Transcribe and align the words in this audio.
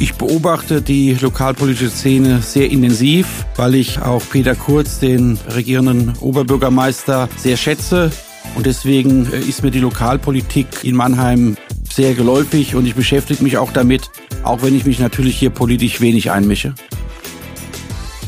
Ich 0.00 0.14
beobachte 0.14 0.80
die 0.80 1.12
lokalpolitische 1.12 1.90
Szene 1.90 2.40
sehr 2.40 2.70
intensiv, 2.70 3.44
weil 3.56 3.74
ich 3.74 4.00
auch 4.00 4.22
Peter 4.30 4.54
Kurz, 4.54 4.98
den 4.98 5.38
regierenden 5.54 6.14
Oberbürgermeister, 6.20 7.28
sehr 7.36 7.58
schätze. 7.58 8.10
Und 8.56 8.64
deswegen 8.64 9.30
äh, 9.30 9.40
ist 9.40 9.62
mir 9.62 9.70
die 9.70 9.78
Lokalpolitik 9.78 10.84
in 10.84 10.96
Mannheim 10.96 11.58
sehr 11.92 12.14
geläufig 12.14 12.74
und 12.74 12.86
ich 12.86 12.94
beschäftige 12.94 13.44
mich 13.44 13.58
auch 13.58 13.72
damit, 13.72 14.10
auch 14.42 14.62
wenn 14.62 14.74
ich 14.74 14.86
mich 14.86 15.00
natürlich 15.00 15.36
hier 15.36 15.50
politisch 15.50 16.00
wenig 16.00 16.30
einmische. 16.30 16.74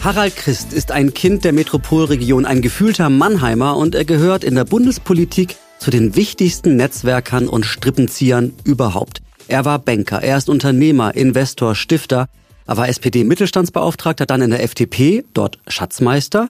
Harald 0.05 0.37
Christ 0.37 0.75
ist 0.75 0.93
ein 0.93 1.15
Kind 1.15 1.43
der 1.43 1.55
Metropolregion, 1.55 2.45
ein 2.45 2.61
gefühlter 2.61 3.09
Mannheimer 3.09 3.79
und 3.79 3.95
er 3.95 4.05
gehört 4.05 4.45
in 4.45 4.57
der 4.57 4.67
Bundespolitik 4.67 5.57
zu 5.79 5.91
den 5.91 6.17
wichtigsten 6.17 6.77
Netzwerkern 6.77 7.49
und 7.49 7.65
Strippenziehern 7.65 8.53
überhaupt. 8.65 9.23
Er 9.49 9.65
war 9.65 9.79
Banker, 9.79 10.23
er 10.23 10.37
ist 10.37 10.49
Unternehmer, 10.49 11.15
Investor, 11.15 11.75
Stifter, 11.75 12.29
er 12.67 12.77
war 12.77 12.89
SPD-Mittelstandsbeauftragter, 12.89 14.25
dann 14.25 14.41
in 14.41 14.51
der 14.51 14.63
FDP, 14.63 15.25
dort 15.35 15.59
Schatzmeister. 15.67 16.49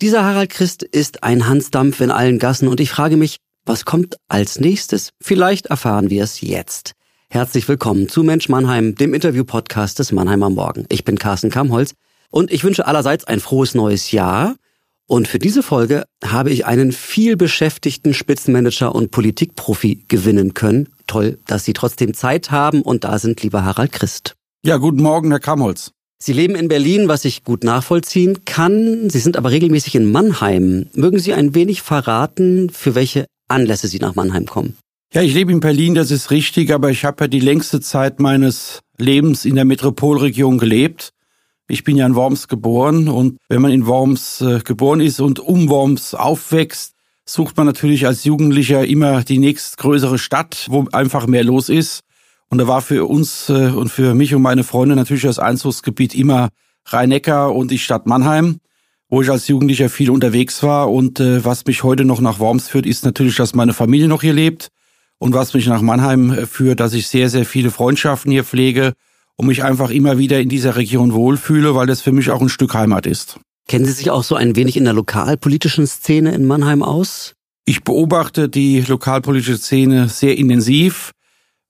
Dieser 0.00 0.24
Harald 0.24 0.50
Christ 0.50 0.82
ist 0.82 1.24
ein 1.24 1.48
Hansdampf 1.48 2.00
in 2.00 2.10
allen 2.10 2.38
Gassen 2.38 2.68
und 2.68 2.80
ich 2.80 2.90
frage 2.90 3.16
mich, 3.16 3.38
was 3.64 3.84
kommt 3.84 4.16
als 4.28 4.60
nächstes? 4.60 5.10
Vielleicht 5.20 5.66
erfahren 5.66 6.10
wir 6.10 6.22
es 6.22 6.40
jetzt. 6.40 6.92
Herzlich 7.30 7.68
willkommen 7.68 8.08
zu 8.08 8.22
Mensch 8.22 8.48
Mannheim, 8.48 8.94
dem 8.94 9.14
Interview-Podcast 9.14 9.98
des 9.98 10.12
Mannheimer 10.12 10.50
Morgen. 10.50 10.86
Ich 10.88 11.04
bin 11.04 11.18
Carsten 11.18 11.50
Kamholz 11.50 11.94
und 12.30 12.52
ich 12.52 12.62
wünsche 12.64 12.86
allerseits 12.86 13.24
ein 13.24 13.40
frohes 13.40 13.74
neues 13.74 14.12
Jahr. 14.12 14.54
Und 15.10 15.26
für 15.26 15.38
diese 15.38 15.62
Folge 15.62 16.04
habe 16.22 16.50
ich 16.50 16.66
einen 16.66 16.92
viel 16.92 17.38
beschäftigten 17.38 18.12
Spitzenmanager 18.12 18.94
und 18.94 19.10
Politikprofi 19.10 20.04
gewinnen 20.06 20.52
können. 20.52 20.90
Toll, 21.06 21.38
dass 21.46 21.64
Sie 21.64 21.72
trotzdem 21.72 22.12
Zeit 22.12 22.50
haben 22.50 22.82
und 22.82 23.04
da 23.04 23.18
sind, 23.18 23.42
lieber 23.42 23.64
Harald 23.64 23.92
Christ. 23.92 24.34
Ja, 24.62 24.76
guten 24.76 25.00
Morgen, 25.00 25.30
Herr 25.30 25.40
Kamholz. 25.40 25.92
Sie 26.22 26.34
leben 26.34 26.54
in 26.54 26.68
Berlin, 26.68 27.08
was 27.08 27.24
ich 27.24 27.42
gut 27.42 27.64
nachvollziehen 27.64 28.44
kann. 28.44 29.08
Sie 29.08 29.20
sind 29.20 29.38
aber 29.38 29.50
regelmäßig 29.50 29.94
in 29.94 30.12
Mannheim. 30.12 30.90
Mögen 30.92 31.18
Sie 31.18 31.32
ein 31.32 31.54
wenig 31.54 31.80
verraten, 31.80 32.68
für 32.68 32.94
welche 32.94 33.24
Anlässe 33.48 33.88
Sie 33.88 34.00
nach 34.00 34.14
Mannheim 34.14 34.44
kommen? 34.44 34.76
Ja, 35.14 35.22
ich 35.22 35.32
lebe 35.32 35.52
in 35.52 35.60
Berlin, 35.60 35.94
das 35.94 36.10
ist 36.10 36.30
richtig, 36.30 36.70
aber 36.70 36.90
ich 36.90 37.06
habe 37.06 37.24
ja 37.24 37.28
die 37.28 37.40
längste 37.40 37.80
Zeit 37.80 38.20
meines 38.20 38.80
Lebens 38.98 39.46
in 39.46 39.54
der 39.54 39.64
Metropolregion 39.64 40.58
gelebt. 40.58 41.12
Ich 41.70 41.84
bin 41.84 41.98
ja 41.98 42.06
in 42.06 42.14
Worms 42.14 42.48
geboren 42.48 43.08
und 43.08 43.36
wenn 43.50 43.60
man 43.60 43.72
in 43.72 43.86
Worms 43.86 44.40
äh, 44.40 44.60
geboren 44.60 45.00
ist 45.00 45.20
und 45.20 45.38
um 45.38 45.68
Worms 45.68 46.14
aufwächst, 46.14 46.94
sucht 47.26 47.58
man 47.58 47.66
natürlich 47.66 48.06
als 48.06 48.24
Jugendlicher 48.24 48.86
immer 48.86 49.22
die 49.22 49.36
nächstgrößere 49.36 50.18
Stadt, 50.18 50.66
wo 50.70 50.86
einfach 50.92 51.26
mehr 51.26 51.44
los 51.44 51.68
ist. 51.68 52.00
Und 52.48 52.56
da 52.56 52.66
war 52.66 52.80
für 52.80 53.04
uns 53.04 53.50
äh, 53.50 53.68
und 53.68 53.90
für 53.90 54.14
mich 54.14 54.34
und 54.34 54.40
meine 54.40 54.64
Freunde 54.64 54.96
natürlich 54.96 55.24
das 55.24 55.38
Einzugsgebiet 55.38 56.14
immer 56.14 56.48
Rhein-Neckar 56.86 57.54
und 57.54 57.70
die 57.70 57.78
Stadt 57.78 58.06
Mannheim, 58.06 58.60
wo 59.10 59.20
ich 59.20 59.30
als 59.30 59.46
Jugendlicher 59.46 59.90
viel 59.90 60.08
unterwegs 60.08 60.62
war. 60.62 60.90
Und 60.90 61.20
äh, 61.20 61.44
was 61.44 61.66
mich 61.66 61.82
heute 61.82 62.06
noch 62.06 62.22
nach 62.22 62.38
Worms 62.38 62.68
führt, 62.68 62.86
ist 62.86 63.04
natürlich, 63.04 63.36
dass 63.36 63.54
meine 63.54 63.74
Familie 63.74 64.08
noch 64.08 64.22
hier 64.22 64.32
lebt. 64.32 64.68
Und 65.18 65.34
was 65.34 65.52
mich 65.52 65.66
nach 65.66 65.82
Mannheim 65.82 66.46
führt, 66.46 66.80
dass 66.80 66.94
ich 66.94 67.08
sehr, 67.08 67.28
sehr 67.28 67.44
viele 67.44 67.70
Freundschaften 67.70 68.32
hier 68.32 68.44
pflege 68.44 68.94
und 69.38 69.46
mich 69.46 69.64
einfach 69.64 69.90
immer 69.90 70.18
wieder 70.18 70.40
in 70.40 70.48
dieser 70.48 70.76
Region 70.76 71.14
wohlfühle, 71.14 71.74
weil 71.74 71.86
das 71.86 72.02
für 72.02 72.12
mich 72.12 72.30
auch 72.30 72.42
ein 72.42 72.48
Stück 72.48 72.74
Heimat 72.74 73.06
ist. 73.06 73.38
Kennen 73.68 73.84
Sie 73.84 73.92
sich 73.92 74.10
auch 74.10 74.24
so 74.24 74.34
ein 74.34 74.56
wenig 74.56 74.76
in 74.76 74.84
der 74.84 74.92
lokalpolitischen 74.92 75.86
Szene 75.86 76.34
in 76.34 76.46
Mannheim 76.46 76.82
aus? 76.82 77.34
Ich 77.64 77.84
beobachte 77.84 78.48
die 78.48 78.80
lokalpolitische 78.80 79.58
Szene 79.58 80.08
sehr 80.08 80.36
intensiv, 80.36 81.12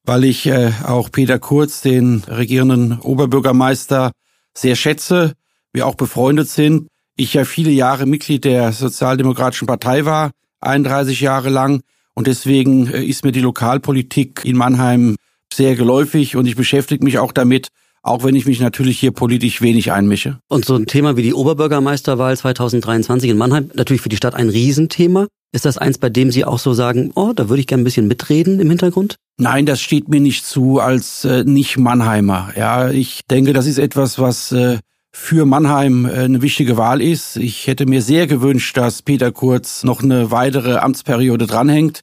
weil 0.04 0.24
ich 0.24 0.46
äh, 0.46 0.72
auch 0.84 1.10
Peter 1.10 1.38
Kurz, 1.38 1.82
den 1.82 2.22
regierenden 2.26 2.98
Oberbürgermeister, 3.00 4.12
sehr 4.56 4.76
schätze, 4.76 5.34
wir 5.72 5.86
auch 5.86 5.96
befreundet 5.96 6.48
sind. 6.48 6.88
Ich 7.16 7.34
ja 7.34 7.44
viele 7.44 7.70
Jahre 7.70 8.06
Mitglied 8.06 8.44
der 8.44 8.72
Sozialdemokratischen 8.72 9.66
Partei 9.66 10.04
war, 10.04 10.30
31 10.60 11.20
Jahre 11.20 11.50
lang. 11.50 11.82
Und 12.14 12.26
deswegen 12.26 12.86
äh, 12.86 13.04
ist 13.04 13.24
mir 13.24 13.32
die 13.32 13.40
Lokalpolitik 13.40 14.44
in 14.44 14.56
Mannheim 14.56 15.16
sehr 15.52 15.76
geläufig 15.76 16.36
und 16.36 16.46
ich 16.46 16.56
beschäftige 16.56 17.04
mich 17.04 17.18
auch 17.18 17.32
damit, 17.32 17.68
auch 18.02 18.24
wenn 18.24 18.34
ich 18.34 18.46
mich 18.46 18.60
natürlich 18.60 18.98
hier 18.98 19.12
politisch 19.12 19.60
wenig 19.60 19.92
einmische. 19.92 20.38
Und 20.48 20.64
so 20.64 20.74
ein 20.74 20.86
Thema 20.86 21.16
wie 21.16 21.22
die 21.22 21.34
Oberbürgermeisterwahl 21.34 22.36
2023 22.36 23.30
in 23.30 23.36
Mannheim, 23.36 23.70
natürlich 23.74 24.02
für 24.02 24.08
die 24.08 24.16
Stadt 24.16 24.34
ein 24.34 24.48
Riesenthema. 24.48 25.26
Ist 25.52 25.64
das 25.64 25.78
eins, 25.78 25.98
bei 25.98 26.10
dem 26.10 26.30
Sie 26.30 26.44
auch 26.44 26.58
so 26.58 26.74
sagen, 26.74 27.10
oh, 27.14 27.32
da 27.34 27.48
würde 27.48 27.60
ich 27.60 27.66
gerne 27.66 27.82
ein 27.82 27.84
bisschen 27.84 28.06
mitreden 28.06 28.60
im 28.60 28.68
Hintergrund? 28.68 29.16
Nein, 29.38 29.66
das 29.66 29.80
steht 29.80 30.08
mir 30.08 30.20
nicht 30.20 30.44
zu 30.44 30.78
als 30.78 31.24
äh, 31.24 31.44
Nicht-Mannheimer. 31.44 32.52
Ja, 32.56 32.90
ich 32.90 33.22
denke, 33.30 33.54
das 33.54 33.66
ist 33.66 33.78
etwas, 33.78 34.18
was 34.18 34.52
äh, 34.52 34.78
für 35.10 35.46
Mannheim 35.46 36.04
äh, 36.04 36.24
eine 36.24 36.42
wichtige 36.42 36.76
Wahl 36.76 37.00
ist. 37.00 37.36
Ich 37.36 37.66
hätte 37.66 37.86
mir 37.86 38.02
sehr 38.02 38.26
gewünscht, 38.26 38.76
dass 38.76 39.02
Peter 39.02 39.32
Kurz 39.32 39.84
noch 39.84 40.02
eine 40.02 40.30
weitere 40.30 40.76
Amtsperiode 40.76 41.46
dranhängt. 41.46 42.00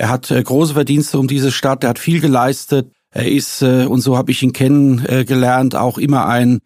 Er 0.00 0.08
hat 0.08 0.30
äh, 0.30 0.42
große 0.42 0.72
Verdienste 0.72 1.18
um 1.18 1.28
diese 1.28 1.52
Stadt, 1.52 1.84
er 1.84 1.90
hat 1.90 1.98
viel 1.98 2.22
geleistet. 2.22 2.90
Er 3.10 3.30
ist, 3.30 3.60
äh, 3.60 3.84
und 3.84 4.00
so 4.00 4.16
habe 4.16 4.30
ich 4.30 4.42
ihn 4.42 4.54
kennengelernt, 4.54 5.76
auch 5.76 5.98
immer 5.98 6.26
ein 6.26 6.60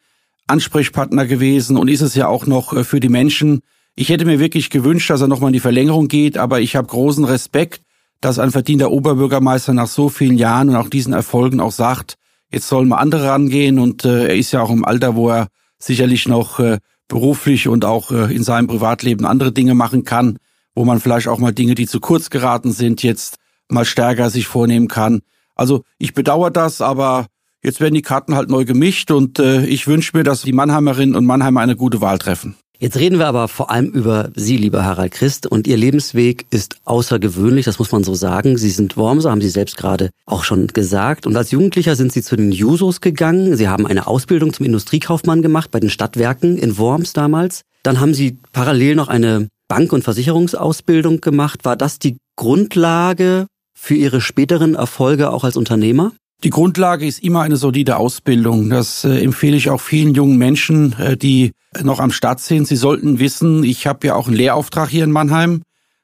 Ansprechpartner 0.46 1.26
gewesen 1.26 1.76
und 1.76 1.88
ist 1.88 2.00
es 2.00 2.14
ja 2.14 2.28
auch 2.28 2.46
noch 2.46 2.72
äh, 2.72 2.84
für 2.84 3.00
die 3.00 3.08
Menschen. 3.08 3.62
Ich 3.96 4.08
hätte 4.10 4.24
mir 4.24 4.38
wirklich 4.38 4.70
gewünscht, 4.70 5.10
dass 5.10 5.20
er 5.20 5.26
nochmal 5.26 5.48
in 5.48 5.54
die 5.54 5.58
Verlängerung 5.58 6.06
geht, 6.06 6.38
aber 6.38 6.60
ich 6.60 6.76
habe 6.76 6.86
großen 6.86 7.24
Respekt, 7.24 7.82
dass 8.20 8.38
ein 8.38 8.52
verdienter 8.52 8.92
Oberbürgermeister 8.92 9.74
nach 9.74 9.88
so 9.88 10.08
vielen 10.08 10.38
Jahren 10.38 10.68
und 10.68 10.76
auch 10.76 10.88
diesen 10.88 11.12
Erfolgen 11.12 11.58
auch 11.58 11.72
sagt, 11.72 12.14
jetzt 12.52 12.68
sollen 12.68 12.86
mal 12.86 12.98
andere 12.98 13.30
rangehen 13.30 13.80
und 13.80 14.04
er 14.04 14.36
ist 14.36 14.52
ja 14.52 14.62
auch 14.62 14.70
im 14.70 14.84
Alter, 14.84 15.16
wo 15.16 15.30
er 15.30 15.48
sicherlich 15.80 16.28
noch 16.28 16.60
beruflich 17.08 17.66
und 17.66 17.84
auch 17.84 18.12
in 18.12 18.44
seinem 18.44 18.68
Privatleben 18.68 19.26
andere 19.26 19.50
Dinge 19.50 19.74
machen 19.74 20.04
kann 20.04 20.38
wo 20.74 20.84
man 20.84 21.00
vielleicht 21.00 21.28
auch 21.28 21.38
mal 21.38 21.52
Dinge, 21.52 21.74
die 21.74 21.86
zu 21.86 22.00
kurz 22.00 22.30
geraten 22.30 22.72
sind, 22.72 23.02
jetzt 23.02 23.38
mal 23.68 23.84
stärker 23.84 24.30
sich 24.30 24.46
vornehmen 24.46 24.88
kann. 24.88 25.22
Also 25.54 25.82
ich 25.98 26.14
bedauere 26.14 26.50
das, 26.50 26.80
aber 26.80 27.26
jetzt 27.62 27.80
werden 27.80 27.94
die 27.94 28.02
Karten 28.02 28.34
halt 28.34 28.50
neu 28.50 28.64
gemischt 28.64 29.10
und 29.10 29.38
äh, 29.38 29.64
ich 29.66 29.86
wünsche 29.86 30.16
mir, 30.16 30.24
dass 30.24 30.42
die 30.42 30.52
Mannheimerinnen 30.52 31.14
und 31.14 31.24
Mannheimer 31.24 31.60
eine 31.60 31.76
gute 31.76 32.00
Wahl 32.00 32.18
treffen. 32.18 32.56
Jetzt 32.80 32.98
reden 32.98 33.20
wir 33.20 33.28
aber 33.28 33.46
vor 33.46 33.70
allem 33.70 33.90
über 33.90 34.30
Sie, 34.34 34.56
lieber 34.56 34.84
Harald 34.84 35.12
Christ, 35.12 35.46
und 35.46 35.68
Ihr 35.68 35.76
Lebensweg 35.76 36.44
ist 36.50 36.76
außergewöhnlich, 36.84 37.64
das 37.64 37.78
muss 37.78 37.92
man 37.92 38.02
so 38.02 38.14
sagen. 38.14 38.58
Sie 38.58 38.68
sind 38.68 38.96
Wormser, 38.96 39.30
haben 39.30 39.40
Sie 39.40 39.48
selbst 39.48 39.76
gerade 39.76 40.10
auch 40.26 40.42
schon 40.42 40.66
gesagt. 40.66 41.26
Und 41.26 41.36
als 41.36 41.52
Jugendlicher 41.52 41.94
sind 41.94 42.12
Sie 42.12 42.20
zu 42.20 42.34
den 42.34 42.50
Jusos 42.50 43.00
gegangen. 43.00 43.56
Sie 43.56 43.68
haben 43.68 43.86
eine 43.86 44.08
Ausbildung 44.08 44.52
zum 44.52 44.66
Industriekaufmann 44.66 45.40
gemacht 45.40 45.70
bei 45.70 45.78
den 45.78 45.88
Stadtwerken 45.88 46.58
in 46.58 46.76
Worms 46.76 47.12
damals. 47.12 47.62
Dann 47.84 48.00
haben 48.00 48.12
Sie 48.12 48.38
parallel 48.52 48.96
noch 48.96 49.08
eine 49.08 49.48
Bank- 49.68 49.92
und 49.92 50.04
Versicherungsausbildung 50.04 51.20
gemacht. 51.20 51.64
War 51.64 51.76
das 51.76 51.98
die 51.98 52.18
Grundlage 52.36 53.46
für 53.76 53.94
Ihre 53.94 54.20
späteren 54.20 54.74
Erfolge 54.74 55.30
auch 55.30 55.44
als 55.44 55.56
Unternehmer? 55.56 56.12
Die 56.42 56.50
Grundlage 56.50 57.06
ist 57.06 57.22
immer 57.22 57.40
eine 57.40 57.56
solide 57.56 57.96
Ausbildung. 57.96 58.68
Das 58.68 59.04
äh, 59.04 59.22
empfehle 59.22 59.56
ich 59.56 59.70
auch 59.70 59.80
vielen 59.80 60.14
jungen 60.14 60.36
Menschen, 60.36 60.94
äh, 60.98 61.16
die 61.16 61.52
noch 61.82 62.00
am 62.00 62.10
Start 62.10 62.40
sind. 62.40 62.68
Sie 62.68 62.76
sollten 62.76 63.18
wissen, 63.18 63.64
ich 63.64 63.86
habe 63.86 64.06
ja 64.06 64.14
auch 64.14 64.26
einen 64.26 64.36
Lehrauftrag 64.36 64.90
hier 64.90 65.04
in 65.04 65.10
Mannheim 65.10 65.62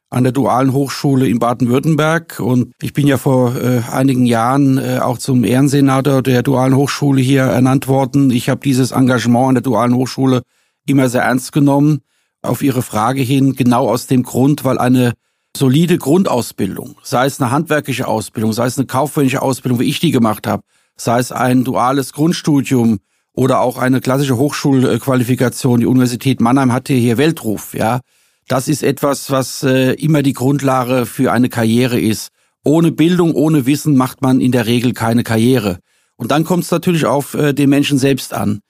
an 0.09 0.25
der 0.25 0.33
Dualen 0.33 0.73
Hochschule 0.73 1.29
in 1.29 1.39
Baden-Württemberg 1.39 2.41
und 2.41 2.73
ich 2.83 2.93
bin 2.93 3.07
ja 3.07 3.17
vor 3.17 3.55
äh, 3.55 3.83
einigen 3.93 4.27
Jahren 4.27 4.79
äh, 4.79 4.99
auch 5.01 5.19
zum 5.19 5.45
Ehrensenator 5.45 6.23
der 6.23 6.43
Dualen 6.43 6.75
Hochschule 6.75 7.21
hier 7.21 7.43
ernannt 7.43 7.87
worden. 7.87 8.31
Ich 8.31 8.49
habe 8.49 8.61
dieses 8.61 8.91
Engagement 8.91 9.49
an 9.51 9.55
der 9.57 9.63
Dualen 9.63 9.95
Hochschule 9.95 10.43
immer 10.87 11.09
sehr 11.09 11.23
ernst 11.23 11.53
genommen 11.53 12.01
auf 12.43 12.63
Ihre 12.63 12.83
Frage 12.83 13.23
hin 13.23 13.55
genau 13.55 13.89
aus 13.89 14.07
dem 14.07 14.23
Grund, 14.23 14.65
weil 14.65 14.79
eine 14.79 15.13
solide 15.57 15.99
Grundausbildung, 15.99 16.97
sei 17.03 17.27
es 17.27 17.41
eine 17.41 17.51
handwerkliche 17.51 18.07
Ausbildung, 18.07 18.53
sei 18.53 18.67
es 18.67 18.79
eine 18.79 18.87
kaufmännische 18.87 19.43
Ausbildung, 19.43 19.81
wie 19.81 19.89
ich 19.89 20.01
die 20.01 20.11
gemacht 20.11 20.47
habe, 20.47 20.63
sei 20.97 21.19
es 21.19 21.33
ein 21.33 21.65
duales 21.65 22.13
Grundstudium 22.13 22.99
oder 23.33 23.61
auch 23.61 23.79
eine 23.79 24.01
klassische 24.01 24.37
Hochschulqualifikation, 24.37 25.81
die 25.81 25.87
Universität 25.87 26.41
Mannheim 26.41 26.73
hatte 26.73 26.95
hier 26.95 27.19
Weltruf, 27.19 27.75
ja. 27.75 28.01
Das 28.49 28.67
ist 28.67 28.83
etwas, 28.83 29.31
was 29.31 29.63
äh, 29.63 29.93
immer 29.93 30.23
die 30.23 30.33
Grundlage 30.33 31.07
für 31.07 31.31
eine 31.31 31.49
Karriere 31.49 32.01
ist. 32.01 32.31
Ohne 32.65 32.91
Bildung, 32.91 33.33
ohne 33.33 33.65
Wissen 33.65 33.97
macht 33.97 34.23
man 34.23 34.41
in 34.41 34.51
der 34.51 34.67
Regel 34.67 34.93
keine 34.93 35.23
Karriere. 35.23 35.79
Und 36.17 36.33
dann 36.33 36.45
kommt 36.45 36.65
es 36.65 36.71
natürlich 36.73 37.07
auf 37.07 37.35
äh, 37.35 37.53
den 37.53 37.71
Menschen 37.71 37.97
selbst 37.97 38.35
an. 38.35 38.61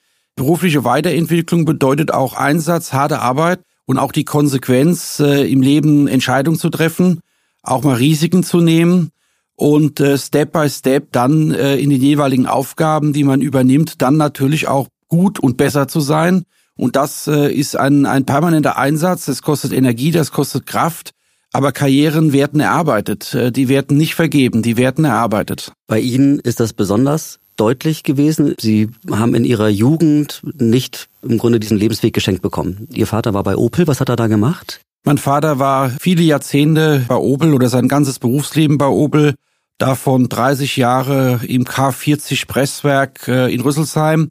Berufliche 0.41 0.85
Weiterentwicklung 0.85 1.67
bedeutet 1.67 2.15
auch 2.15 2.33
Einsatz, 2.33 2.95
harte 2.95 3.19
Arbeit 3.19 3.61
und 3.85 3.99
auch 3.99 4.11
die 4.11 4.25
Konsequenz, 4.25 5.21
äh, 5.21 5.47
im 5.47 5.61
Leben 5.61 6.09
Entscheidungen 6.09 6.59
zu 6.59 6.71
treffen, 6.71 7.21
auch 7.63 7.83
mal 7.83 7.97
Risiken 7.97 8.43
zu 8.43 8.63
nehmen 8.63 9.11
und 9.55 10.01
äh, 10.01 10.17
Step 10.17 10.53
by 10.53 10.71
Step 10.71 11.13
dann 11.13 11.53
äh, 11.53 11.77
in 11.77 11.91
den 11.91 12.01
jeweiligen 12.01 12.47
Aufgaben, 12.47 13.13
die 13.13 13.23
man 13.23 13.43
übernimmt, 13.43 14.01
dann 14.01 14.17
natürlich 14.17 14.67
auch 14.67 14.89
gut 15.09 15.39
und 15.39 15.59
besser 15.59 15.89
zu 15.89 16.01
sein. 16.01 16.45
Und 16.75 16.97
das 16.97 17.27
äh, 17.27 17.53
ist 17.53 17.77
ein, 17.77 18.07
ein 18.07 18.25
permanenter 18.25 18.79
Einsatz, 18.79 19.27
das 19.27 19.43
kostet 19.43 19.75
Energie, 19.75 20.11
das 20.11 20.33
kostet 20.33 20.65
Kraft. 20.65 21.11
Aber 21.53 21.73
Karrieren 21.73 22.33
werden 22.33 22.61
erarbeitet, 22.61 23.35
äh, 23.35 23.53
die 23.53 23.69
werden 23.69 23.99
nicht 23.99 24.15
vergeben, 24.15 24.63
die 24.63 24.79
werden 24.79 25.05
erarbeitet. 25.05 25.73
Bei 25.87 26.01
Ihnen 26.01 26.39
ist 26.39 26.61
das 26.61 26.73
besonders 26.73 27.41
deutlich 27.61 28.03
gewesen. 28.03 28.55
Sie 28.59 28.89
haben 29.11 29.35
in 29.35 29.45
Ihrer 29.45 29.69
Jugend 29.69 30.41
nicht 30.59 31.09
im 31.23 31.39
Grunde 31.39 31.61
diesen 31.61 31.77
Lebensweg 31.77 32.15
geschenkt 32.15 32.43
bekommen. 32.43 32.89
Ihr 32.93 33.07
Vater 33.07 33.35
war 33.35 33.43
bei 33.43 33.57
Opel. 33.57 33.87
Was 33.87 34.01
hat 34.01 34.09
er 34.09 34.17
da 34.17 34.27
gemacht? 34.27 34.81
Mein 35.05 35.19
Vater 35.19 35.59
war 35.59 35.91
viele 36.01 36.23
Jahrzehnte 36.23 37.05
bei 37.07 37.17
Opel 37.17 37.55
oder 37.55 37.69
sein 37.69 37.89
ganzes 37.89 38.19
Berufsleben 38.19 38.79
bei 38.79 38.87
Opel. 38.87 39.35
Davon 39.79 40.29
30 40.29 40.77
Jahre 40.77 41.41
im 41.47 41.65
K40 41.65 42.47
Presswerk 42.47 43.29
äh, 43.29 43.53
in 43.53 43.61
Rüsselsheim. 43.61 44.31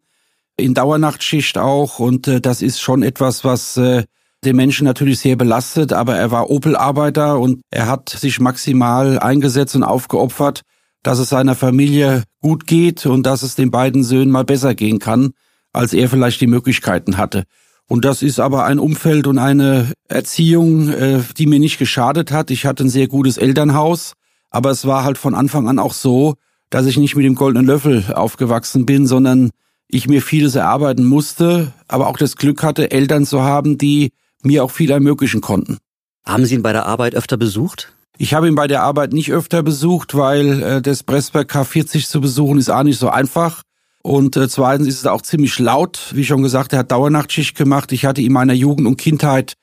In 0.58 0.74
Dauernachtschicht 0.74 1.58
auch. 1.58 2.00
Und 2.00 2.28
äh, 2.28 2.42
das 2.42 2.62
ist 2.62 2.80
schon 2.80 3.04
etwas, 3.04 3.44
was 3.44 3.78
äh, 3.78 4.04
den 4.44 4.56
Menschen 4.56 4.86
natürlich 4.86 5.20
sehr 5.20 5.36
belastet, 5.36 5.92
aber 5.92 6.16
er 6.16 6.32
war 6.32 6.50
Opel-Arbeiter 6.50 7.40
und 7.40 7.62
er 7.72 7.88
hat 7.88 8.10
sich 8.10 8.40
maximal 8.40 9.20
eingesetzt 9.20 9.76
und 9.76 9.84
aufgeopfert, 9.84 10.62
dass 11.04 11.20
es 11.20 11.30
seiner 11.30 11.56
Familie 11.56 12.24
gut 12.42 12.68
geht 12.68 13.06
und 13.06 13.24
dass 13.26 13.44
es 13.44 13.56
den 13.56 13.72
beiden 13.72 14.04
Söhnen 14.04 14.32
mal 14.32 14.44
besser 14.44 14.76
gehen 14.76 15.00
kann, 15.00 15.32
als 15.74 15.94
er 15.94 16.10
vielleicht 16.10 16.42
die 16.42 16.48
Möglichkeiten 16.48 17.18
hatte. 17.18 17.44
Und 17.88 18.06
das 18.06 18.22
ist 18.22 18.40
aber 18.40 18.66
ein 18.66 18.80
Umfeld 18.80 19.26
und 19.26 19.40
eine 19.40 19.92
Erziehung, 20.08 20.90
äh, 20.90 21.22
die 21.38 21.48
mir 21.48 21.60
nicht 21.60 21.80
geschadet 21.80 22.32
hat. 22.32 22.52
Ich 22.52 22.66
hatte 22.66 22.84
ein 22.84 22.90
sehr 22.90 23.08
gutes 23.08 23.38
Elternhaus, 23.38 24.14
aber 24.52 24.70
es 24.70 24.86
war 24.86 25.04
halt 25.04 25.18
von 25.18 25.34
Anfang 25.34 25.68
an 25.68 25.80
auch 25.80 25.94
so, 25.94 26.36
dass 26.70 26.86
ich 26.86 26.98
nicht 26.98 27.16
mit 27.16 27.26
dem 27.26 27.36
goldenen 27.36 27.66
Löffel 27.66 28.14
aufgewachsen 28.14 28.86
bin, 28.86 29.08
sondern 29.08 29.50
ich 29.88 30.08
mir 30.08 30.22
vieles 30.22 30.54
erarbeiten 30.54 31.04
musste, 31.04 31.74
aber 31.88 32.08
auch 32.08 32.18
das 32.18 32.36
Glück 32.36 32.62
hatte, 32.62 32.92
Eltern 32.92 33.26
zu 33.26 33.42
haben, 33.42 33.80
die 33.80 34.12
mir 34.44 34.64
auch 34.64 34.72
viel 34.72 34.92
ermöglichen 34.92 35.42
konnten. 35.42 35.78
Haben 36.26 36.46
Sie 36.46 36.56
ihn 36.56 36.62
bei 36.62 36.74
der 36.74 36.86
Arbeit 36.86 37.16
öfter 37.16 37.38
besucht? 37.38 37.92
Ich 38.22 38.34
habe 38.34 38.50
ihn 38.50 38.56
bei 38.56 38.68
der 38.68 38.84
Arbeit 38.84 39.14
nicht 39.14 39.32
öfter 39.32 39.64
besucht, 39.64 40.14
weil 40.14 40.62
äh, 40.62 40.82
das 40.82 41.04
Pressberg 41.04 41.50
K40 41.50 42.06
zu 42.06 42.20
besuchen 42.20 42.58
ist 42.58 42.70
auch 42.70 42.84
nicht 42.84 43.00
so 43.00 43.08
einfach. 43.08 43.64
Und 44.04 44.36
äh, 44.36 44.50
zweitens 44.50 44.90
ist 44.90 44.98
es 44.98 45.06
auch 45.06 45.22
ziemlich 45.22 45.58
laut. 45.58 46.12
Wie 46.14 46.26
schon 46.26 46.44
gesagt, 46.44 46.74
er 46.74 46.80
hat 46.80 46.92
Dauernachtschicht 46.92 47.56
gemacht. 47.56 47.94
Ich 47.94 48.06
hatte 48.06 48.22
in 48.22 48.34
meiner 48.34 48.52
Jugend 48.52 48.88
und 48.88 48.98
Kindheit 48.98 49.54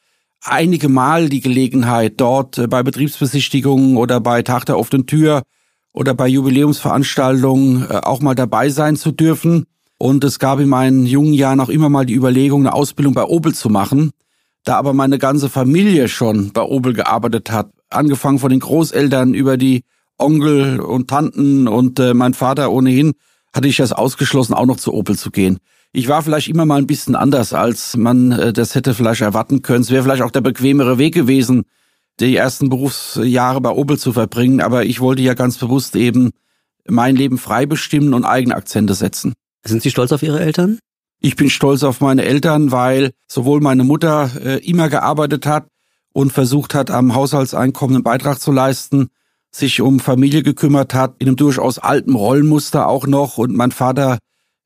einige 0.43 0.88
Mal 0.88 1.29
die 1.29 1.43
Gelegenheit, 1.43 2.14
dort 2.17 2.56
äh, 2.56 2.67
bei 2.67 2.82
Betriebsbesichtigungen 2.82 3.99
oder 3.99 4.20
bei 4.20 4.41
Tag 4.41 4.64
der 4.64 4.79
offenen 4.79 5.05
Tür 5.05 5.43
oder 5.93 6.14
bei 6.14 6.26
Jubiläumsveranstaltungen 6.26 7.82
äh, 7.91 7.97
auch 8.05 8.23
mal 8.23 8.35
dabei 8.35 8.70
sein 8.70 8.97
zu 8.97 9.12
dürfen. 9.12 9.67
Und 9.99 10.25
es 10.25 10.38
gab 10.38 10.61
in 10.61 10.70
meinen 10.70 11.05
jungen 11.05 11.35
Jahren 11.35 11.61
auch 11.61 11.69
immer 11.69 11.91
mal 11.91 12.06
die 12.06 12.14
Überlegung, 12.14 12.61
eine 12.61 12.73
Ausbildung 12.73 13.12
bei 13.12 13.25
Opel 13.25 13.55
zu 13.55 13.69
machen. 13.69 14.12
Da 14.64 14.79
aber 14.79 14.94
meine 14.94 15.19
ganze 15.19 15.50
Familie 15.50 16.09
schon 16.09 16.55
bei 16.55 16.62
Opel 16.62 16.94
gearbeitet 16.94 17.52
hat, 17.52 17.69
angefangen 17.91 18.38
von 18.38 18.50
den 18.50 18.61
Großeltern 18.61 19.35
über 19.35 19.56
die 19.56 19.85
Onkel 20.19 20.81
und 20.81 21.09
Tanten 21.09 21.69
und 21.69 21.99
äh, 21.99 22.15
mein 22.15 22.35
Vater 22.35 22.71
ohnehin, 22.71 23.12
hatte 23.53 23.69
ich 23.69 23.77
das 23.77 23.93
ausgeschlossen, 23.93 24.55
auch 24.55 24.67
noch 24.67 24.77
zu 24.77 24.93
Opel 24.93 25.17
zu 25.17 25.31
gehen. 25.31 25.59
Ich 25.93 26.09
war 26.09 26.23
vielleicht 26.23 26.49
immer 26.49 26.67
mal 26.67 26.79
ein 26.79 26.87
bisschen 26.87 27.15
anders, 27.15 27.53
als 27.53 27.97
man 27.97 28.33
äh, 28.33 28.53
das 28.53 28.75
hätte 28.75 28.94
vielleicht 28.94 29.23
erwarten 29.23 29.62
können. 29.62 29.83
Es 29.83 29.91
wäre 29.91 30.03
vielleicht 30.03 30.23
auch 30.23 30.31
der 30.31 30.41
bequemere 30.41 30.99
Weg 30.99 31.15
gewesen, 31.15 31.65
die 32.21 32.37
ersten 32.37 32.69
Berufsjahre 32.69 33.61
bei 33.61 33.71
Opel 33.71 33.99
zu 33.99 34.12
verbringen, 34.12 34.61
aber 34.61 34.85
ich 34.85 35.00
wollte 35.00 35.23
ja 35.23 35.35
ganz 35.35 35.59
bewusst 35.59 35.97
eben 35.97 36.31
mein 36.88 37.17
Leben 37.17 37.38
frei 37.38 37.67
bestimmen 37.67 38.15
und 38.15 38.25
eigene 38.25 38.55
Akzente 38.55 38.94
setzen. 38.94 39.35
Sind 39.65 39.83
Sie 39.83 39.91
stolz 39.91 40.12
auf 40.12 40.23
Ihre 40.23 40.41
Eltern? 40.41 40.79
Ich 41.21 41.37
bin 41.37 41.50
stolz 41.50 41.83
auf 41.83 42.00
meine 42.00 42.25
Eltern, 42.25 42.73
weil 42.73 43.11
sowohl 43.27 43.61
meine 43.61 43.85
Mutter 43.85 44.31
äh, 44.43 44.59
immer 44.67 44.88
gearbeitet 44.88 45.47
hat 45.47 45.67
und 46.16 46.32
versucht 46.32 46.74
hat, 46.74 46.90
am 46.90 47.14
Haushaltseinkommen 47.14 47.96
einen 47.96 48.02
Beitrag 48.02 48.40
zu 48.40 48.50
leisten, 48.50 49.10
sich 49.50 49.82
um 49.82 50.00
Familie 50.00 50.42
gekümmert 50.42 50.94
hat, 50.94 51.16
in 51.18 51.28
einem 51.28 51.36
durchaus 51.36 51.78
alten 51.78 52.14
Rollenmuster 52.14 52.88
auch 52.88 53.06
noch 53.06 53.36
und 53.36 53.54
mein 53.54 53.70
Vater 53.70 54.16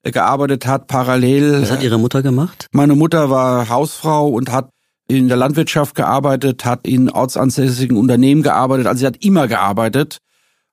äh, 0.04 0.12
gearbeitet 0.12 0.66
hat 0.66 0.86
parallel. 0.86 1.62
Was 1.62 1.72
hat 1.72 1.82
Ihre 1.82 1.98
Mutter 1.98 2.22
gemacht? 2.22 2.68
Meine 2.70 2.94
Mutter 2.94 3.30
war 3.30 3.68
Hausfrau 3.68 4.28
und 4.28 4.52
hat 4.52 4.70
in 5.08 5.26
der 5.26 5.36
Landwirtschaft 5.36 5.96
gearbeitet, 5.96 6.64
hat 6.64 6.86
in 6.86 7.10
ortsansässigen 7.10 7.96
Unternehmen 7.96 8.44
gearbeitet, 8.44 8.86
also 8.86 9.00
sie 9.00 9.06
hat 9.06 9.24
immer 9.24 9.48
gearbeitet. 9.48 10.18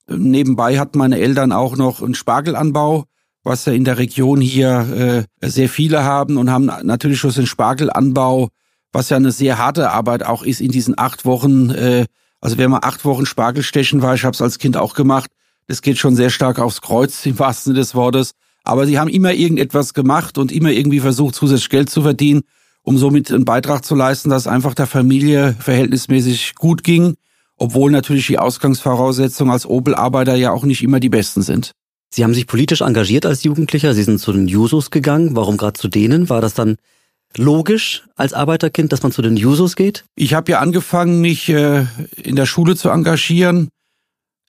Nebenbei 0.08 0.78
hatten 0.78 1.00
meine 1.00 1.18
Eltern 1.18 1.52
auch 1.52 1.76
noch 1.76 2.04
einen 2.04 2.14
Spargelanbau 2.14 3.06
was 3.44 3.64
ja 3.64 3.72
in 3.72 3.86
der 3.86 3.98
Region 3.98 4.42
hier 4.42 5.26
äh, 5.42 5.48
sehr 5.48 5.70
viele 5.70 6.04
haben 6.04 6.36
und 6.36 6.52
haben 6.52 6.66
natürlich 6.84 7.18
schon 7.18 7.32
den 7.32 7.48
Spargelanbau, 7.48 8.50
was 8.98 9.10
ja 9.10 9.18
eine 9.18 9.32
sehr 9.32 9.60
harte 9.60 9.92
Arbeit 9.92 10.26
auch 10.26 10.42
ist 10.42 10.60
in 10.60 10.72
diesen 10.72 10.98
acht 10.98 11.24
Wochen. 11.24 11.70
Äh, 11.70 12.06
also 12.42 12.58
wenn 12.58 12.72
man 12.72 12.80
acht 12.84 13.06
Wochen 13.06 13.28
Spargel 13.28 13.62
stechen 13.62 14.02
war, 14.02 14.16
ich 14.16 14.24
habe 14.24 14.34
es 14.34 14.42
als 14.42 14.58
Kind 14.58 14.76
auch 14.76 14.96
gemacht, 14.96 15.30
das 15.68 15.84
geht 15.84 16.00
schon 16.00 16.16
sehr 16.16 16.32
stark 16.32 16.58
aufs 16.58 16.82
Kreuz 16.82 17.24
im 17.28 17.38
wahrsten 17.38 17.74
Sinne 17.74 17.80
des 17.80 17.94
Wortes. 17.94 18.32
Aber 18.64 18.88
sie 18.88 18.98
haben 18.98 19.08
immer 19.08 19.34
irgendetwas 19.34 19.94
gemacht 19.94 20.40
und 20.40 20.52
immer 20.52 20.72
irgendwie 20.72 21.00
versucht, 21.00 21.36
zusätzlich 21.36 21.70
Geld 21.70 21.90
zu 21.92 22.02
verdienen, 22.02 22.42
um 22.82 22.98
somit 22.98 23.32
einen 23.32 23.46
Beitrag 23.46 23.86
zu 23.86 23.94
leisten, 23.94 24.32
dass 24.32 24.48
einfach 24.48 24.74
der 24.74 24.88
Familie 24.88 25.56
verhältnismäßig 25.60 26.56
gut 26.56 26.84
ging, 26.84 27.18
obwohl 27.56 27.92
natürlich 27.92 28.26
die 28.26 28.40
Ausgangsvoraussetzungen 28.40 29.54
als 29.54 29.68
Opel-Arbeiter 29.68 30.34
ja 30.34 30.52
auch 30.52 30.64
nicht 30.64 30.82
immer 30.82 31.00
die 31.00 31.10
besten 31.10 31.44
sind. 31.44 31.74
Sie 32.10 32.24
haben 32.24 32.34
sich 32.34 32.48
politisch 32.48 32.82
engagiert 32.82 33.28
als 33.28 33.44
Jugendlicher. 33.44 33.94
Sie 33.94 34.04
sind 34.04 34.20
zu 34.20 34.34
den 34.34 34.48
Jusos 34.48 34.90
gegangen. 34.90 35.36
Warum 35.36 35.58
gerade 35.58 35.80
zu 35.80 35.88
denen? 35.88 36.30
War 36.30 36.42
das 36.42 36.56
dann 36.56 36.78
logisch 37.36 38.04
als 38.16 38.34
Arbeiterkind, 38.34 38.92
dass 38.92 39.04
man 39.04 39.12
zu 39.12 39.22
den 39.22 39.38
Jusos 39.38 39.76
geht? 39.76 40.06
Ich 40.16 40.34
habe 40.34 40.52
ja 40.52 40.60
angefangen, 40.60 41.22
mich 41.22 41.50
äh, 41.50 41.86
in 42.16 42.36
der 42.36 42.46
Schule 42.46 42.76
zu 42.76 42.90
engagieren. 42.90 43.70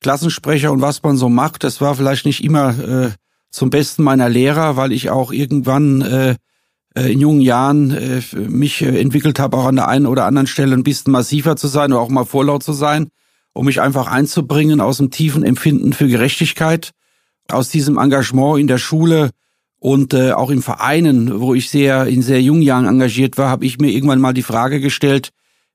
Klassensprecher 0.00 0.70
und 0.70 0.80
was 0.80 1.02
man 1.02 1.16
so 1.16 1.28
macht, 1.28 1.64
das 1.64 1.80
war 1.80 1.94
vielleicht 1.94 2.24
nicht 2.24 2.44
immer 2.44 2.78
äh, 2.78 3.10
zum 3.50 3.70
Besten 3.70 4.04
meiner 4.04 4.28
Lehrer, 4.28 4.76
weil 4.76 4.92
ich 4.92 5.10
auch 5.10 5.32
irgendwann 5.32 6.02
äh, 6.02 6.36
äh 6.94 7.12
in 7.12 7.20
jungen 7.20 7.40
Jahren 7.40 7.90
äh, 7.90 8.22
mich 8.36 8.82
äh, 8.82 9.00
entwickelt 9.00 9.40
habe, 9.40 9.56
auch 9.56 9.66
an 9.66 9.76
der 9.76 9.88
einen 9.88 10.06
oder 10.06 10.24
anderen 10.24 10.46
Stelle 10.46 10.74
ein 10.74 10.84
bisschen 10.84 11.12
massiver 11.12 11.56
zu 11.56 11.66
sein 11.66 11.92
oder 11.92 12.00
auch 12.00 12.10
mal 12.10 12.24
vorlaut 12.24 12.62
zu 12.62 12.72
sein, 12.72 13.08
um 13.54 13.66
mich 13.66 13.80
einfach 13.80 14.06
einzubringen 14.06 14.80
aus 14.80 14.98
dem 14.98 15.10
tiefen 15.10 15.42
Empfinden 15.42 15.92
für 15.92 16.06
Gerechtigkeit 16.06 16.92
aus 17.50 17.70
diesem 17.70 17.98
Engagement 17.98 18.60
in 18.60 18.66
der 18.66 18.78
Schule 18.78 19.30
und 19.80 20.12
äh, 20.14 20.32
auch 20.32 20.50
in 20.50 20.62
Vereinen, 20.62 21.40
wo 21.40 21.54
ich 21.54 21.70
sehr 21.70 22.06
in 22.06 22.22
sehr 22.22 22.42
jungen 22.42 22.62
Jahren 22.62 22.86
engagiert 22.86 23.38
war, 23.38 23.48
habe 23.48 23.64
ich 23.64 23.78
mir 23.78 23.90
irgendwann 23.90 24.20
mal 24.20 24.34
die 24.34 24.42
Frage 24.42 24.80
gestellt, 24.80 25.30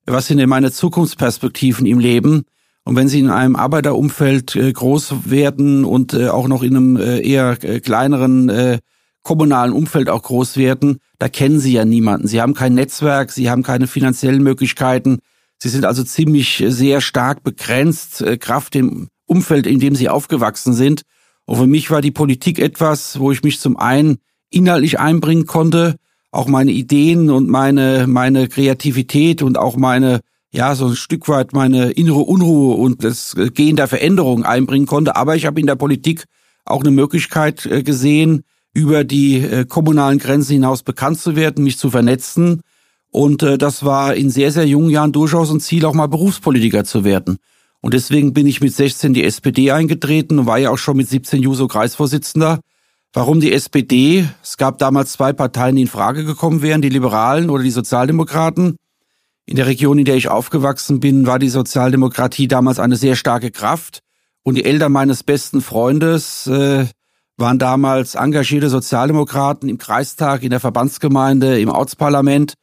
was 0.05 0.27
sind 0.27 0.37
denn 0.37 0.49
meine 0.49 0.71
Zukunftsperspektiven 0.71 1.85
im 1.85 1.99
Leben? 1.99 2.43
Und 2.83 2.97
wenn 2.97 3.07
Sie 3.07 3.19
in 3.19 3.29
einem 3.29 3.55
Arbeiterumfeld 3.55 4.55
äh, 4.57 4.73
groß 4.73 5.29
werden 5.29 5.85
und 5.85 6.13
äh, 6.13 6.27
auch 6.27 6.49
noch 6.49 6.63
in 6.63 6.75
einem 6.75 6.97
äh, 6.97 7.19
eher 7.19 7.57
äh, 7.63 7.79
kleineren 7.79 8.49
äh, 8.49 8.79
kommunalen 9.23 9.71
Umfeld 9.71 10.09
auch 10.09 10.21
groß 10.21 10.57
werden, 10.57 10.97
da 11.17 11.29
kennen 11.29 11.59
Sie 11.59 11.71
ja 11.71 11.85
niemanden. 11.85 12.27
Sie 12.27 12.41
haben 12.41 12.53
kein 12.53 12.73
Netzwerk, 12.73 13.31
Sie 13.31 13.49
haben 13.49 13.63
keine 13.63 13.87
finanziellen 13.87 14.43
Möglichkeiten. 14.43 15.19
Sie 15.59 15.69
sind 15.69 15.85
also 15.85 16.03
ziemlich 16.03 16.61
äh, 16.61 16.71
sehr 16.71 16.99
stark 16.99 17.41
begrenzt, 17.43 18.21
äh, 18.21 18.37
Kraft 18.37 18.75
im 18.75 19.07
Umfeld, 19.25 19.65
in 19.65 19.79
dem 19.79 19.95
Sie 19.95 20.09
aufgewachsen 20.09 20.73
sind. 20.73 21.03
Und 21.45 21.57
für 21.57 21.67
mich 21.67 21.91
war 21.91 22.01
die 22.01 22.11
Politik 22.11 22.59
etwas, 22.59 23.19
wo 23.19 23.31
ich 23.31 23.43
mich 23.43 23.59
zum 23.59 23.77
einen 23.77 24.17
inhaltlich 24.49 24.99
einbringen 24.99 25.45
konnte, 25.45 25.95
auch 26.31 26.47
meine 26.47 26.71
Ideen 26.71 27.29
und 27.29 27.49
meine, 27.49 28.05
meine 28.07 28.47
Kreativität 28.47 29.41
und 29.41 29.57
auch 29.57 29.75
meine, 29.75 30.21
ja, 30.51 30.75
so 30.75 30.87
ein 30.87 30.95
Stück 30.95 31.27
weit 31.27 31.53
meine 31.53 31.91
innere 31.91 32.19
Unruhe 32.19 32.75
und 32.75 33.03
das 33.03 33.35
Gehen 33.53 33.75
der 33.75 33.87
Veränderung 33.87 34.43
einbringen 34.43 34.85
konnte. 34.85 35.15
Aber 35.15 35.35
ich 35.35 35.45
habe 35.45 35.59
in 35.59 35.67
der 35.67 35.75
Politik 35.75 36.25
auch 36.65 36.81
eine 36.81 36.91
Möglichkeit 36.91 37.65
äh, 37.65 37.83
gesehen, 37.83 38.43
über 38.73 39.03
die 39.03 39.37
äh, 39.37 39.65
kommunalen 39.65 40.17
Grenzen 40.17 40.53
hinaus 40.53 40.81
bekannt 40.83 41.19
zu 41.19 41.35
werden, 41.35 41.63
mich 41.63 41.77
zu 41.77 41.91
vernetzen. 41.91 42.61
Und 43.11 43.43
äh, 43.43 43.57
das 43.57 43.85
war 43.85 44.15
in 44.15 44.29
sehr, 44.29 44.51
sehr 44.51 44.65
jungen 44.65 44.89
Jahren 44.89 45.11
durchaus 45.11 45.51
ein 45.51 45.59
Ziel, 45.59 45.85
auch 45.85 45.93
mal 45.93 46.07
Berufspolitiker 46.07 46.83
zu 46.83 47.03
werden. 47.03 47.37
Und 47.83 47.93
deswegen 47.93 48.31
bin 48.31 48.47
ich 48.47 48.61
mit 48.61 48.73
16 48.73 49.13
die 49.13 49.25
SPD 49.25 49.71
eingetreten 49.71 50.39
und 50.39 50.45
war 50.45 50.57
ja 50.57 50.69
auch 50.69 50.77
schon 50.77 50.95
mit 50.95 51.09
17 51.09 51.43
Juso 51.43 51.67
Kreisvorsitzender. 51.67 52.61
Warum 53.11 53.41
die 53.41 53.51
SPD? 53.51 54.25
Es 54.41 54.55
gab 54.55 54.77
damals 54.77 55.11
zwei 55.11 55.33
Parteien, 55.33 55.75
die 55.75 55.81
in 55.81 55.87
Frage 55.89 56.23
gekommen 56.23 56.61
wären, 56.61 56.81
die 56.81 56.87
Liberalen 56.87 57.49
oder 57.49 57.61
die 57.61 57.71
Sozialdemokraten. 57.71 58.77
In 59.45 59.57
der 59.57 59.67
Region, 59.67 59.99
in 59.99 60.05
der 60.05 60.15
ich 60.15 60.29
aufgewachsen 60.29 61.01
bin, 61.01 61.27
war 61.27 61.39
die 61.39 61.49
Sozialdemokratie 61.49 62.47
damals 62.47 62.79
eine 62.79 62.95
sehr 62.95 63.17
starke 63.17 63.51
Kraft. 63.51 63.99
Und 64.43 64.55
die 64.55 64.63
Eltern 64.63 64.93
meines 64.93 65.23
besten 65.23 65.59
Freundes 65.59 66.47
äh, 66.47 66.85
waren 67.35 67.59
damals 67.59 68.15
engagierte 68.15 68.69
Sozialdemokraten 68.69 69.67
im 69.67 69.77
Kreistag, 69.77 70.43
in 70.43 70.51
der 70.51 70.61
Verbandsgemeinde, 70.61 71.59
im 71.59 71.67
Ortsparlament. 71.67 72.53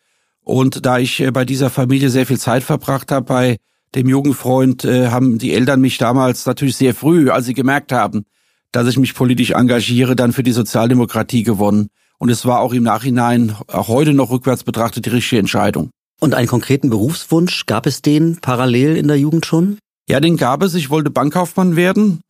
Und 0.41 0.87
da 0.87 0.99
ich 0.99 1.21
äh, 1.21 1.31
bei 1.31 1.45
dieser 1.45 1.69
Familie 1.69 2.09
sehr 2.09 2.25
viel 2.25 2.39
Zeit 2.39 2.63
verbracht 2.63 3.13
habe, 3.13 3.27
bei 3.27 3.57
dem 3.95 4.09
Jugendfreund, 4.09 4.85
äh, 4.85 5.09
haben 5.09 5.39
die 5.39 5.53
Eltern 5.53 5.81
mich 5.81 5.99
damals 5.99 6.47
natürlich 6.47 6.77
sehr 6.77 6.95
früh, 6.95 7.31
als 7.31 7.47
sie 7.47 7.55
gemerkt 7.55 7.93
haben, 7.93 8.25
dass 8.73 8.87
ich 8.87 8.99
mich 8.99 9.15
politisch 9.15 9.51
engagiere, 9.51 10.15
dann 10.15 10.33
für 10.33 10.43
die 10.43 10.53
Sozialdemokratie 10.53 11.43
gewonnen. 11.43 11.89
Und 12.19 12.29
es 12.29 12.45
war 12.45 12.61
auch 12.61 12.73
im 12.73 12.83
Nachhinein, 12.83 13.57
auch 13.67 13.89
heute 13.89 14.13
noch 14.13 14.31
rückwärts 14.31 14.63
betrachtet, 14.63 15.07
die 15.07 15.11
richtige 15.11 15.41
Entscheidung. 15.41 15.91
Und 16.21 16.35
einen 16.35 16.49
konkreten 16.49 16.91
Berufswunsch, 16.91 17.65
gab 17.67 17.87
es 17.87 18.03
den 18.03 18.37
parallel 18.41 18.97
in 18.97 19.09
der 19.09 19.19
Jugend 19.19 19.47
schon? 19.47 19.79
Ja, 20.07 20.21
den 20.21 20.37
gab 20.37 20.63
es. 20.63 20.75
Ich 20.75 20.91
wollte 20.91 21.11
Bankkaufmann 21.11 21.77
werden. 21.77 22.21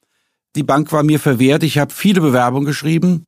Die 0.54 0.62
Bank 0.62 0.92
war 0.92 1.02
mir 1.02 1.18
verwehrt. 1.18 1.64
Ich 1.64 1.78
habe 1.78 1.92
viele 1.92 2.20
Bewerbungen 2.20 2.66
geschrieben. 2.66 3.24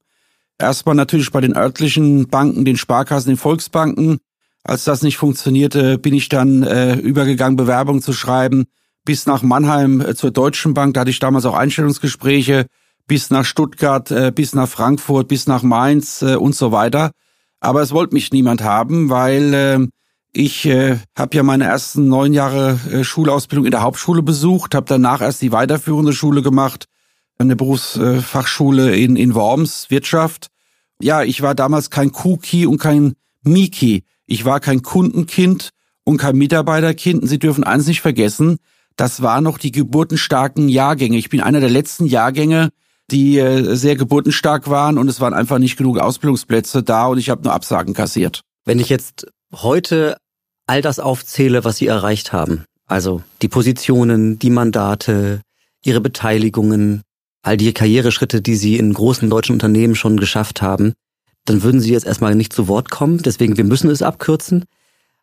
Erstmal 0.58 0.94
natürlich 0.94 1.30
bei 1.32 1.40
den 1.40 1.56
örtlichen 1.56 2.28
Banken, 2.28 2.64
den 2.64 2.76
Sparkassen, 2.76 3.30
den 3.30 3.36
Volksbanken. 3.36 4.18
Als 4.64 4.84
das 4.84 5.02
nicht 5.02 5.16
funktionierte, 5.16 5.98
bin 5.98 6.14
ich 6.14 6.28
dann 6.28 6.62
äh, 6.62 6.94
übergegangen, 6.94 7.56
Bewerbungen 7.56 8.02
zu 8.02 8.12
schreiben. 8.12 8.66
Bis 9.04 9.26
nach 9.26 9.42
Mannheim 9.42 10.00
äh, 10.00 10.14
zur 10.14 10.30
Deutschen 10.30 10.74
Bank, 10.74 10.94
da 10.94 11.00
hatte 11.00 11.10
ich 11.10 11.18
damals 11.18 11.44
auch 11.44 11.54
Einstellungsgespräche. 11.54 12.66
Bis 13.08 13.30
nach 13.30 13.44
Stuttgart, 13.44 14.10
äh, 14.12 14.32
bis 14.34 14.54
nach 14.54 14.68
Frankfurt, 14.68 15.26
bis 15.26 15.48
nach 15.48 15.62
Mainz 15.62 16.22
äh, 16.22 16.36
und 16.36 16.54
so 16.54 16.70
weiter. 16.70 17.10
Aber 17.58 17.82
es 17.82 17.92
wollte 17.92 18.14
mich 18.14 18.32
niemand 18.32 18.62
haben, 18.62 19.08
weil 19.08 19.54
äh, 19.54 19.86
ich 20.32 20.66
äh, 20.66 20.98
habe 21.16 21.36
ja 21.36 21.42
meine 21.42 21.64
ersten 21.64 22.08
neun 22.08 22.32
Jahre 22.32 22.78
äh, 22.90 23.04
Schulausbildung 23.04 23.66
in 23.66 23.70
der 23.70 23.82
Hauptschule 23.82 24.22
besucht, 24.22 24.74
habe 24.74 24.86
danach 24.88 25.20
erst 25.20 25.42
die 25.42 25.52
weiterführende 25.52 26.12
Schule 26.12 26.42
gemacht, 26.42 26.86
eine 27.38 27.54
Berufsfachschule 27.54 28.96
in, 28.96 29.16
in 29.16 29.34
Worms, 29.34 29.90
Wirtschaft. 29.90 30.48
Ja, 31.00 31.22
ich 31.22 31.42
war 31.42 31.54
damals 31.54 31.90
kein 31.90 32.12
Cookie 32.24 32.66
und 32.66 32.78
kein 32.78 33.14
Miki. 33.42 34.04
Ich 34.32 34.46
war 34.46 34.60
kein 34.60 34.80
Kundenkind 34.80 35.68
und 36.04 36.16
kein 36.16 36.38
Mitarbeiterkind. 36.38 37.20
Und 37.20 37.28
Sie 37.28 37.38
dürfen 37.38 37.64
eins 37.64 37.86
nicht 37.86 38.00
vergessen, 38.00 38.56
das 38.96 39.20
waren 39.20 39.44
noch 39.44 39.58
die 39.58 39.72
geburtenstarken 39.72 40.70
Jahrgänge. 40.70 41.18
Ich 41.18 41.28
bin 41.28 41.42
einer 41.42 41.60
der 41.60 41.68
letzten 41.68 42.06
Jahrgänge, 42.06 42.70
die 43.10 43.38
äh, 43.38 43.74
sehr 43.74 43.94
geburtenstark 43.94 44.70
waren 44.70 44.96
und 44.96 45.08
es 45.08 45.20
waren 45.20 45.34
einfach 45.34 45.58
nicht 45.58 45.76
genug 45.76 45.98
Ausbildungsplätze 45.98 46.82
da 46.82 47.08
und 47.08 47.18
ich 47.18 47.28
habe 47.28 47.42
nur 47.42 47.52
Absagen 47.52 47.92
kassiert. 47.92 48.40
Wenn 48.64 48.78
ich 48.78 48.88
jetzt 48.88 49.26
heute 49.52 50.16
all 50.66 50.80
das 50.80 50.98
aufzähle, 50.98 51.64
was 51.64 51.76
Sie 51.76 51.88
erreicht 51.88 52.32
haben. 52.32 52.64
Also 52.86 53.22
die 53.42 53.48
Positionen, 53.48 54.38
die 54.38 54.48
Mandate, 54.48 55.42
Ihre 55.84 56.00
Beteiligungen, 56.00 57.02
all 57.42 57.58
die 57.58 57.74
Karriereschritte, 57.74 58.40
die 58.40 58.56
Sie 58.56 58.78
in 58.78 58.94
großen 58.94 59.28
deutschen 59.28 59.52
Unternehmen 59.52 59.94
schon 59.94 60.16
geschafft 60.16 60.62
haben, 60.62 60.94
dann 61.44 61.62
würden 61.62 61.80
Sie 61.80 61.92
jetzt 61.92 62.06
erstmal 62.06 62.34
nicht 62.34 62.52
zu 62.52 62.68
Wort 62.68 62.90
kommen. 62.90 63.18
Deswegen, 63.18 63.56
wir 63.56 63.64
müssen 63.64 63.90
es 63.90 64.02
abkürzen. 64.02 64.64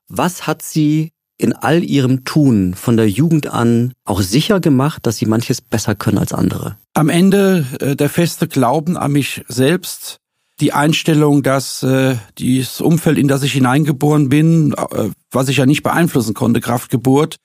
Was 0.08 0.48
hat 0.48 0.62
Sie 0.62 1.12
in 1.38 1.54
all 1.54 1.84
Ihrem 1.84 2.26
Tun 2.26 2.74
von 2.74 2.98
der 2.98 3.10
Jugend 3.10 3.48
an 3.48 3.94
auch 4.04 4.22
sicher 4.22 4.60
gemacht, 4.60 5.06
dass 5.06 5.18
Sie 5.18 5.26
manches 5.26 5.62
besser 5.62 5.96
können 5.96 6.18
als 6.18 6.34
andere? 6.34 6.78
Am 6.94 7.10
Ende 7.10 7.66
äh, 7.80 7.96
der 7.96 8.10
feste 8.10 8.48
Glauben 8.48 8.98
an 8.98 9.14
mich 9.14 9.44
selbst, 9.48 10.18
die 10.60 10.74
Einstellung, 10.74 11.42
dass 11.42 11.84
äh, 11.84 12.18
dieses 12.38 12.82
Umfeld, 12.82 13.18
in 13.18 13.30
das 13.30 13.44
ich 13.44 13.54
hineingeboren 13.54 14.28
bin, 14.28 14.74
äh, 14.74 15.10
was 15.32 15.48
ich 15.48 15.58
ja 15.58 15.66
nicht 15.66 15.84
beeinflussen 15.84 16.34
konnte, 16.34 16.60
Kraftgeburt, 16.60 17.38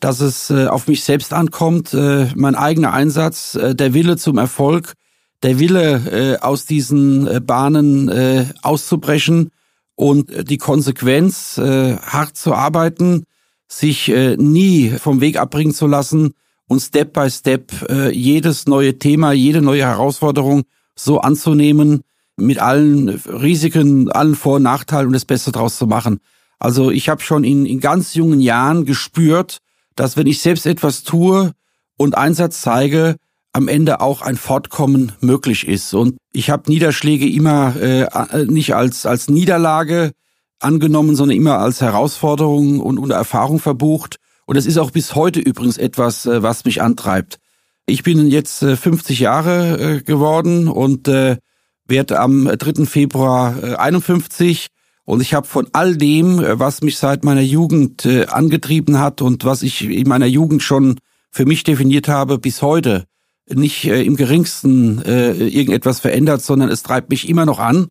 dass 0.00 0.20
es 0.20 0.50
äh, 0.50 0.66
auf 0.66 0.86
mich 0.88 1.04
selbst 1.04 1.32
ankommt, 1.32 1.92
äh, 1.92 2.28
mein 2.34 2.54
eigener 2.54 2.94
Einsatz, 2.94 3.54
äh, 3.54 3.74
der 3.74 3.92
Wille 3.92 4.16
zum 4.16 4.38
Erfolg, 4.38 4.94
der 5.44 5.58
Wille 5.58 6.38
äh, 6.38 6.42
aus 6.42 6.64
diesen 6.64 7.26
äh, 7.26 7.40
Bahnen 7.40 8.08
äh, 8.08 8.46
auszubrechen 8.62 9.50
und 9.94 10.30
äh, 10.30 10.42
die 10.42 10.58
Konsequenz, 10.58 11.58
äh, 11.58 11.98
hart 11.98 12.36
zu 12.36 12.54
arbeiten, 12.54 13.24
sich 13.68 14.08
äh, 14.08 14.36
nie 14.36 14.88
vom 14.90 15.20
Weg 15.20 15.36
abbringen 15.38 15.74
zu 15.74 15.86
lassen 15.86 16.32
und 16.66 16.80
Step 16.80 17.12
by 17.12 17.30
Step 17.30 17.72
äh, 17.90 18.10
jedes 18.10 18.66
neue 18.66 18.98
Thema, 18.98 19.32
jede 19.32 19.60
neue 19.60 19.82
Herausforderung 19.82 20.62
so 20.96 21.20
anzunehmen, 21.20 22.02
mit 22.36 22.58
allen 22.58 23.10
Risiken, 23.10 24.10
allen 24.10 24.34
Vor- 24.34 24.56
und 24.56 24.62
Nachteilen 24.62 25.08
und 25.08 25.12
das 25.12 25.26
Beste 25.26 25.52
draus 25.52 25.76
zu 25.76 25.86
machen. 25.86 26.20
Also 26.58 26.90
ich 26.90 27.08
habe 27.10 27.20
schon 27.20 27.44
in, 27.44 27.66
in 27.66 27.80
ganz 27.80 28.14
jungen 28.14 28.40
Jahren 28.40 28.86
gespürt, 28.86 29.58
dass 29.94 30.16
wenn 30.16 30.26
ich 30.26 30.40
selbst 30.40 30.66
etwas 30.66 31.02
tue 31.02 31.52
und 31.96 32.16
Einsatz 32.16 32.62
zeige, 32.62 33.16
am 33.54 33.68
Ende 33.68 34.00
auch 34.00 34.20
ein 34.20 34.36
Fortkommen 34.36 35.12
möglich 35.20 35.66
ist. 35.66 35.94
Und 35.94 36.16
ich 36.32 36.50
habe 36.50 36.70
Niederschläge 36.70 37.28
immer 37.28 37.76
äh, 37.76 38.44
nicht 38.46 38.74
als, 38.74 39.06
als 39.06 39.30
Niederlage 39.30 40.10
angenommen, 40.58 41.14
sondern 41.14 41.36
immer 41.36 41.58
als 41.58 41.80
Herausforderung 41.80 42.80
und 42.80 42.98
unter 42.98 43.14
Erfahrung 43.14 43.60
verbucht. 43.60 44.16
Und 44.44 44.56
es 44.56 44.66
ist 44.66 44.76
auch 44.76 44.90
bis 44.90 45.14
heute 45.14 45.40
übrigens 45.40 45.78
etwas, 45.78 46.26
äh, 46.26 46.42
was 46.42 46.64
mich 46.64 46.82
antreibt. 46.82 47.38
Ich 47.86 48.02
bin 48.02 48.26
jetzt 48.26 48.62
äh, 48.62 48.76
50 48.76 49.20
Jahre 49.20 49.78
äh, 49.78 50.02
geworden 50.02 50.68
und 50.68 51.06
äh, 51.06 51.36
werde 51.86 52.18
am 52.18 52.46
3. 52.46 52.86
Februar 52.86 53.62
äh, 53.62 53.74
51 53.76 54.66
und 55.04 55.20
ich 55.20 55.34
habe 55.34 55.46
von 55.46 55.68
all 55.72 55.96
dem, 55.96 56.40
äh, 56.40 56.58
was 56.58 56.82
mich 56.82 56.98
seit 56.98 57.24
meiner 57.24 57.42
Jugend 57.42 58.04
äh, 58.04 58.26
angetrieben 58.26 58.98
hat 58.98 59.22
und 59.22 59.44
was 59.44 59.62
ich 59.62 59.84
in 59.84 60.08
meiner 60.08 60.26
Jugend 60.26 60.62
schon 60.62 60.98
für 61.30 61.44
mich 61.44 61.62
definiert 61.62 62.08
habe, 62.08 62.38
bis 62.38 62.60
heute 62.62 63.04
nicht 63.48 63.84
äh, 63.84 64.02
im 64.02 64.16
geringsten 64.16 65.02
äh, 65.02 65.32
irgendetwas 65.32 66.00
verändert, 66.00 66.42
sondern 66.42 66.70
es 66.70 66.82
treibt 66.82 67.10
mich 67.10 67.28
immer 67.28 67.46
noch 67.46 67.58
an, 67.58 67.88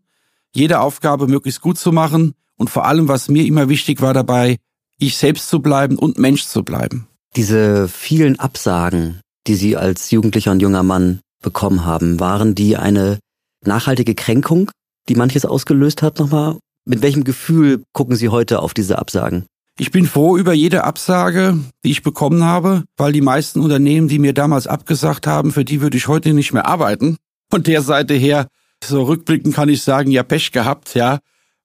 jede 0.53 0.79
Aufgabe 0.79 1.27
möglichst 1.27 1.61
gut 1.61 1.77
zu 1.77 1.91
machen 1.91 2.33
und 2.57 2.69
vor 2.69 2.85
allem, 2.85 3.07
was 3.07 3.29
mir 3.29 3.45
immer 3.45 3.69
wichtig 3.69 4.01
war 4.01 4.13
dabei, 4.13 4.57
ich 4.99 5.17
selbst 5.17 5.49
zu 5.49 5.61
bleiben 5.61 5.97
und 5.97 6.17
Mensch 6.17 6.45
zu 6.45 6.63
bleiben. 6.63 7.07
Diese 7.35 7.87
vielen 7.87 8.39
Absagen, 8.39 9.21
die 9.47 9.55
Sie 9.55 9.75
als 9.75 10.11
Jugendlicher 10.11 10.51
und 10.51 10.61
junger 10.61 10.83
Mann 10.83 11.21
bekommen 11.41 11.85
haben, 11.85 12.19
waren 12.19 12.55
die 12.55 12.77
eine 12.77 13.19
nachhaltige 13.65 14.15
Kränkung, 14.15 14.69
die 15.09 15.15
manches 15.15 15.45
ausgelöst 15.45 16.01
hat 16.01 16.19
nochmal? 16.19 16.57
Mit 16.85 17.01
welchem 17.01 17.23
Gefühl 17.23 17.83
gucken 17.93 18.15
Sie 18.15 18.29
heute 18.29 18.59
auf 18.59 18.73
diese 18.73 18.99
Absagen? 18.99 19.45
Ich 19.79 19.89
bin 19.89 20.05
froh 20.05 20.37
über 20.37 20.53
jede 20.53 20.83
Absage, 20.83 21.57
die 21.83 21.89
ich 21.89 22.03
bekommen 22.03 22.43
habe, 22.43 22.83
weil 22.95 23.11
die 23.11 23.21
meisten 23.21 23.59
Unternehmen, 23.59 24.07
die 24.07 24.19
mir 24.19 24.33
damals 24.33 24.67
abgesagt 24.67 25.25
haben, 25.25 25.51
für 25.51 25.65
die 25.65 25.81
würde 25.81 25.97
ich 25.97 26.07
heute 26.07 26.33
nicht 26.33 26.53
mehr 26.53 26.67
arbeiten. 26.67 27.17
Von 27.49 27.63
der 27.63 27.81
Seite 27.81 28.13
her, 28.13 28.47
so 28.83 29.01
rückblickend 29.01 29.55
kann 29.55 29.69
ich 29.69 29.81
sagen, 29.81 30.11
ja 30.11 30.21
Pech 30.21 30.51
gehabt, 30.51 30.93
ja, 30.93 31.19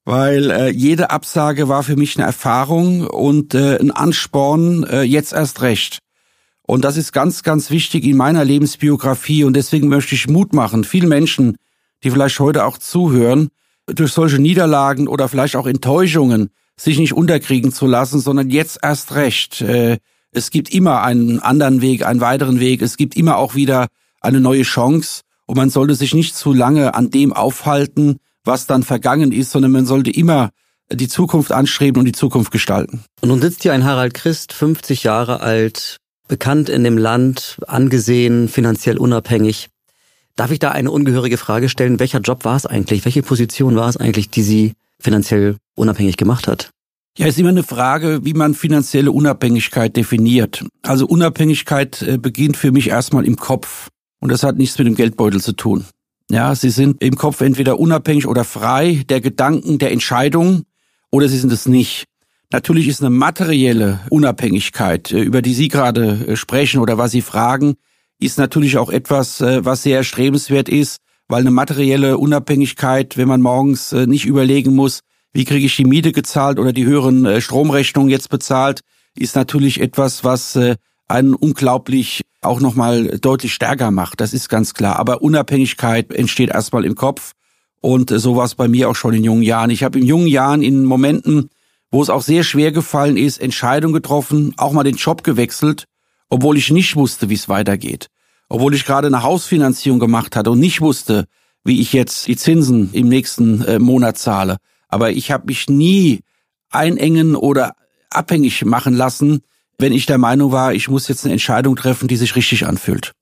weil 0.06 0.50
äh, 0.50 0.70
jede 0.70 1.10
Absage 1.10 1.68
war 1.68 1.82
für 1.82 1.96
mich 1.96 2.16
eine 2.16 2.24
Erfahrung 2.24 3.06
und 3.06 3.54
äh, 3.54 3.78
ein 3.78 3.90
Ansporn, 3.90 4.84
äh, 4.84 5.02
jetzt 5.02 5.34
erst 5.34 5.60
recht. 5.60 5.98
Und 6.62 6.84
das 6.84 6.96
ist 6.96 7.12
ganz, 7.12 7.42
ganz 7.42 7.70
wichtig 7.70 8.04
in 8.04 8.16
meiner 8.16 8.44
Lebensbiografie 8.44 9.44
und 9.44 9.54
deswegen 9.54 9.88
möchte 9.88 10.14
ich 10.14 10.28
Mut 10.28 10.54
machen, 10.54 10.84
vielen 10.84 11.10
Menschen, 11.10 11.58
die 12.02 12.10
vielleicht 12.10 12.40
heute 12.40 12.64
auch 12.64 12.78
zuhören, 12.78 13.48
durch 13.86 14.12
solche 14.12 14.38
Niederlagen 14.38 15.08
oder 15.08 15.28
vielleicht 15.28 15.56
auch 15.56 15.66
Enttäuschungen 15.66 16.50
sich 16.80 16.98
nicht 16.98 17.12
unterkriegen 17.12 17.72
zu 17.72 17.86
lassen, 17.86 18.20
sondern 18.20 18.50
jetzt 18.50 18.78
erst 18.82 19.14
recht. 19.14 19.60
Äh, 19.60 19.98
es 20.30 20.50
gibt 20.50 20.72
immer 20.72 21.02
einen 21.02 21.40
anderen 21.40 21.80
Weg, 21.80 22.06
einen 22.06 22.20
weiteren 22.20 22.60
Weg. 22.60 22.82
Es 22.82 22.96
gibt 22.96 23.16
immer 23.16 23.36
auch 23.36 23.54
wieder 23.54 23.88
eine 24.20 24.40
neue 24.40 24.62
Chance. 24.62 25.22
Und 25.46 25.56
man 25.56 25.70
sollte 25.70 25.94
sich 25.94 26.14
nicht 26.14 26.36
zu 26.36 26.52
lange 26.52 26.94
an 26.94 27.10
dem 27.10 27.32
aufhalten, 27.32 28.18
was 28.44 28.66
dann 28.66 28.82
vergangen 28.82 29.32
ist, 29.32 29.50
sondern 29.50 29.72
man 29.72 29.86
sollte 29.86 30.10
immer 30.10 30.50
die 30.90 31.08
Zukunft 31.08 31.52
anstreben 31.52 32.00
und 32.00 32.06
die 32.06 32.12
Zukunft 32.12 32.50
gestalten. 32.50 33.04
Und 33.20 33.28
nun 33.28 33.40
sitzt 33.40 33.62
hier 33.62 33.72
ein 33.72 33.84
Harald 33.84 34.14
Christ, 34.14 34.52
50 34.52 35.02
Jahre 35.02 35.40
alt, 35.40 35.98
bekannt 36.28 36.68
in 36.68 36.84
dem 36.84 36.98
Land, 36.98 37.58
angesehen, 37.66 38.48
finanziell 38.48 38.98
unabhängig. 38.98 39.68
Darf 40.36 40.50
ich 40.50 40.58
da 40.58 40.70
eine 40.70 40.90
ungehörige 40.90 41.36
Frage 41.36 41.68
stellen? 41.68 41.98
Welcher 41.98 42.20
Job 42.20 42.44
war 42.44 42.56
es 42.56 42.64
eigentlich? 42.64 43.04
Welche 43.04 43.22
Position 43.22 43.76
war 43.76 43.88
es 43.88 43.96
eigentlich, 43.96 44.30
die 44.30 44.42
Sie 44.42 44.74
finanziell 45.00 45.56
unabhängig 45.74 46.16
gemacht 46.16 46.48
hat? 46.48 46.70
Ja, 47.18 47.26
ist 47.26 47.38
immer 47.38 47.48
eine 47.48 47.64
Frage, 47.64 48.20
wie 48.22 48.32
man 48.32 48.54
finanzielle 48.54 49.10
Unabhängigkeit 49.10 49.96
definiert. 49.96 50.64
Also 50.82 51.04
Unabhängigkeit 51.04 52.00
äh, 52.02 52.16
beginnt 52.16 52.56
für 52.56 52.70
mich 52.70 52.90
erstmal 52.90 53.24
im 53.24 53.34
Kopf. 53.34 53.88
Und 54.20 54.30
das 54.30 54.44
hat 54.44 54.56
nichts 54.56 54.78
mit 54.78 54.86
dem 54.86 54.94
Geldbeutel 54.94 55.40
zu 55.40 55.52
tun. 55.52 55.84
Ja, 56.30 56.54
sie 56.54 56.70
sind 56.70 57.02
im 57.02 57.16
Kopf 57.16 57.40
entweder 57.40 57.80
unabhängig 57.80 58.28
oder 58.28 58.44
frei 58.44 59.02
der 59.08 59.20
Gedanken, 59.20 59.78
der 59.78 59.90
Entscheidungen, 59.90 60.62
oder 61.10 61.28
sie 61.28 61.38
sind 61.38 61.52
es 61.52 61.66
nicht. 61.66 62.04
Natürlich 62.52 62.86
ist 62.86 63.00
eine 63.00 63.10
materielle 63.10 63.98
Unabhängigkeit, 64.10 65.10
äh, 65.10 65.20
über 65.20 65.42
die 65.42 65.54
Sie 65.54 65.66
gerade 65.66 66.24
äh, 66.24 66.36
sprechen 66.36 66.80
oder 66.80 66.98
was 66.98 67.10
Sie 67.10 67.22
fragen, 67.22 67.74
ist 68.20 68.38
natürlich 68.38 68.78
auch 68.78 68.90
etwas, 68.90 69.40
was 69.40 69.84
sehr 69.84 69.98
erstrebenswert 69.98 70.68
ist, 70.68 70.98
weil 71.28 71.40
eine 71.40 71.50
materielle 71.50 72.18
Unabhängigkeit, 72.18 73.16
wenn 73.16 73.28
man 73.28 73.40
morgens 73.40 73.92
äh, 73.92 74.06
nicht 74.06 74.26
überlegen 74.26 74.74
muss, 74.74 75.00
wie 75.32 75.44
kriege 75.44 75.66
ich 75.66 75.76
die 75.76 75.84
Miete 75.84 76.12
gezahlt 76.12 76.58
oder 76.58 76.72
die 76.72 76.86
höheren 76.86 77.26
äh, 77.26 77.40
Stromrechnungen 77.40 78.10
jetzt 78.10 78.30
bezahlt, 78.30 78.80
ist 79.14 79.36
natürlich 79.36 79.80
etwas, 79.80 80.24
was 80.24 80.58
einen 81.08 81.34
unglaublich 81.34 82.22
auch 82.40 82.60
nochmal 82.60 83.18
deutlich 83.18 83.52
stärker 83.52 83.90
macht. 83.90 84.20
Das 84.20 84.32
ist 84.32 84.48
ganz 84.48 84.74
klar. 84.74 84.96
Aber 84.96 85.22
Unabhängigkeit 85.22 86.12
entsteht 86.12 86.50
erstmal 86.50 86.84
im 86.84 86.94
Kopf. 86.94 87.32
Und 87.80 88.10
so 88.10 88.36
war 88.36 88.44
es 88.44 88.54
bei 88.54 88.68
mir 88.68 88.88
auch 88.88 88.94
schon 88.94 89.14
in 89.14 89.24
jungen 89.24 89.42
Jahren. 89.42 89.70
Ich 89.70 89.82
habe 89.82 89.98
in 89.98 90.06
jungen 90.06 90.28
Jahren 90.28 90.62
in 90.62 90.84
Momenten, 90.84 91.50
wo 91.90 92.00
es 92.00 92.10
auch 92.10 92.22
sehr 92.22 92.44
schwer 92.44 92.70
gefallen 92.70 93.16
ist, 93.16 93.40
Entscheidungen 93.40 93.94
getroffen, 93.94 94.54
auch 94.56 94.72
mal 94.72 94.84
den 94.84 94.96
Job 94.96 95.24
gewechselt 95.24 95.86
obwohl 96.28 96.56
ich 96.56 96.70
nicht 96.70 96.96
wusste, 96.96 97.28
wie 97.28 97.34
es 97.34 97.48
weitergeht. 97.48 98.08
Obwohl 98.48 98.74
ich 98.74 98.84
gerade 98.84 99.08
eine 99.08 99.22
Hausfinanzierung 99.22 99.98
gemacht 99.98 100.36
hatte 100.36 100.50
und 100.50 100.60
nicht 100.60 100.80
wusste, 100.80 101.26
wie 101.64 101.80
ich 101.80 101.92
jetzt 101.92 102.26
die 102.26 102.36
Zinsen 102.36 102.92
im 102.92 103.08
nächsten 103.08 103.62
äh, 103.62 103.78
Monat 103.78 104.18
zahle. 104.18 104.56
Aber 104.88 105.10
ich 105.10 105.30
habe 105.30 105.46
mich 105.46 105.68
nie 105.68 106.20
einengen 106.70 107.36
oder 107.36 107.74
abhängig 108.10 108.64
machen 108.64 108.94
lassen, 108.94 109.42
wenn 109.78 109.92
ich 109.92 110.06
der 110.06 110.18
Meinung 110.18 110.50
war, 110.50 110.74
ich 110.74 110.88
muss 110.88 111.08
jetzt 111.08 111.24
eine 111.24 111.32
Entscheidung 111.32 111.76
treffen, 111.76 112.08
die 112.08 112.16
sich 112.16 112.34
richtig 112.34 112.66
anfühlt. 112.66 113.12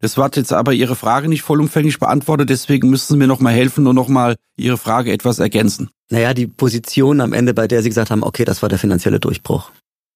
Das 0.00 0.18
war 0.18 0.30
jetzt 0.34 0.52
aber 0.52 0.72
Ihre 0.72 0.96
Frage 0.96 1.28
nicht 1.28 1.42
vollumfänglich 1.42 2.00
beantwortet, 2.00 2.50
deswegen 2.50 2.90
müssen 2.90 3.14
Sie 3.14 3.16
mir 3.16 3.28
nochmal 3.28 3.54
helfen 3.54 3.86
und 3.86 3.94
nochmal 3.94 4.34
Ihre 4.56 4.76
Frage 4.76 5.12
etwas 5.12 5.38
ergänzen. 5.38 5.90
Naja, 6.10 6.34
die 6.34 6.48
Position 6.48 7.20
am 7.20 7.32
Ende, 7.32 7.54
bei 7.54 7.68
der 7.68 7.82
Sie 7.82 7.88
gesagt 7.88 8.10
haben, 8.10 8.24
okay, 8.24 8.44
das 8.44 8.62
war 8.62 8.68
der 8.68 8.80
finanzielle 8.80 9.20
Durchbruch. 9.20 9.70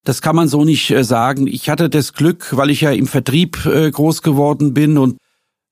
Das 0.06 0.22
kann 0.22 0.36
man 0.36 0.46
so 0.46 0.64
nicht 0.64 0.92
äh, 0.92 1.02
sagen. 1.02 1.48
Ich 1.48 1.68
hatte 1.68 1.90
das 1.90 2.12
Glück, 2.12 2.56
weil 2.56 2.70
ich 2.70 2.82
ja 2.82 2.92
im 2.92 3.08
Vertrieb 3.08 3.66
äh, 3.66 3.90
groß 3.90 4.22
geworden 4.22 4.72
bin 4.72 4.98
und 4.98 5.18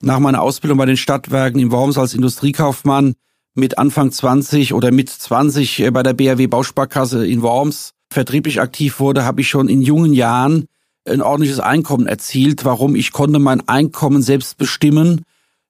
nach 0.02 0.18
meiner 0.18 0.42
Ausbildung 0.42 0.76
bei 0.76 0.86
den 0.86 0.96
Stadtwerken 0.96 1.60
in 1.60 1.70
Worms 1.70 1.96
als 1.96 2.14
Industriekaufmann 2.14 3.14
mit 3.54 3.78
Anfang 3.78 4.10
20 4.10 4.74
oder 4.74 4.90
mit 4.90 5.08
20 5.08 5.78
äh, 5.78 5.90
bei 5.92 6.02
der 6.02 6.14
BRW 6.14 6.48
Bausparkasse 6.48 7.24
in 7.24 7.42
Worms 7.42 7.92
vertrieblich 8.10 8.60
aktiv 8.60 8.98
wurde, 8.98 9.24
habe 9.24 9.40
ich 9.40 9.48
schon 9.48 9.68
in 9.68 9.82
jungen 9.82 10.12
Jahren 10.12 10.66
ein 11.08 11.22
ordentliches 11.22 11.60
Einkommen 11.60 12.08
erzielt. 12.08 12.64
Warum? 12.64 12.96
Ich 12.96 13.12
konnte 13.12 13.38
mein 13.38 13.68
Einkommen 13.68 14.20
selbst 14.20 14.58
bestimmen. 14.58 15.22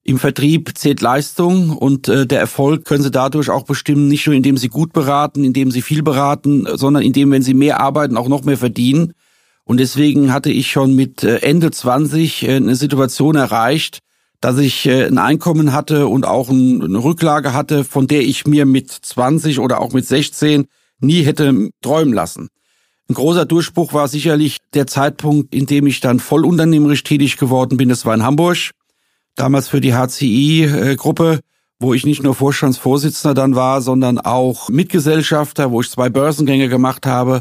Im 0.06 0.18
Vertrieb 0.18 0.76
zählt 0.76 1.00
Leistung 1.00 1.70
und 1.70 2.08
äh, 2.08 2.26
der 2.26 2.38
Erfolg 2.38 2.84
können 2.84 3.02
Sie 3.02 3.10
dadurch 3.10 3.48
auch 3.48 3.64
bestimmen, 3.64 4.06
nicht 4.06 4.26
nur 4.26 4.36
indem 4.36 4.58
Sie 4.58 4.68
gut 4.68 4.92
beraten, 4.92 5.44
indem 5.44 5.70
Sie 5.70 5.80
viel 5.80 6.02
beraten, 6.02 6.66
sondern 6.74 7.02
indem, 7.02 7.30
wenn 7.30 7.40
Sie 7.40 7.54
mehr 7.54 7.80
arbeiten, 7.80 8.18
auch 8.18 8.28
noch 8.28 8.44
mehr 8.44 8.58
verdienen. 8.58 9.14
Und 9.64 9.80
deswegen 9.80 10.30
hatte 10.30 10.50
ich 10.50 10.70
schon 10.70 10.94
mit 10.94 11.24
äh, 11.24 11.38
Ende 11.38 11.70
20 11.70 12.42
äh, 12.42 12.56
eine 12.56 12.76
Situation 12.76 13.34
erreicht, 13.34 14.00
dass 14.42 14.58
ich 14.58 14.84
äh, 14.84 15.06
ein 15.06 15.16
Einkommen 15.16 15.72
hatte 15.72 16.06
und 16.06 16.26
auch 16.26 16.50
eine 16.50 17.02
Rücklage 17.02 17.54
hatte, 17.54 17.82
von 17.82 18.06
der 18.06 18.20
ich 18.20 18.46
mir 18.46 18.66
mit 18.66 18.90
20 18.90 19.58
oder 19.58 19.80
auch 19.80 19.94
mit 19.94 20.06
16 20.06 20.66
nie 21.00 21.22
hätte 21.22 21.70
träumen 21.80 22.12
lassen. 22.12 22.48
Ein 23.08 23.14
großer 23.14 23.46
Durchbruch 23.46 23.94
war 23.94 24.08
sicherlich 24.08 24.58
der 24.74 24.86
Zeitpunkt, 24.86 25.54
in 25.54 25.64
dem 25.64 25.86
ich 25.86 26.00
dann 26.00 26.20
vollunternehmerisch 26.20 27.04
tätig 27.04 27.38
geworden 27.38 27.78
bin. 27.78 27.88
Das 27.88 28.04
war 28.04 28.14
in 28.14 28.22
Hamburg, 28.22 28.72
damals 29.36 29.68
für 29.68 29.80
die 29.80 29.94
HCI-Gruppe, 29.94 31.40
wo 31.78 31.94
ich 31.94 32.06
nicht 32.06 32.22
nur 32.22 32.34
Vorstandsvorsitzender 32.34 33.34
dann 33.34 33.54
war, 33.54 33.80
sondern 33.82 34.18
auch 34.18 34.68
Mitgesellschafter, 34.68 35.70
wo 35.70 35.80
ich 35.80 35.90
zwei 35.90 36.08
Börsengänge 36.08 36.68
gemacht 36.68 37.06
habe. 37.06 37.40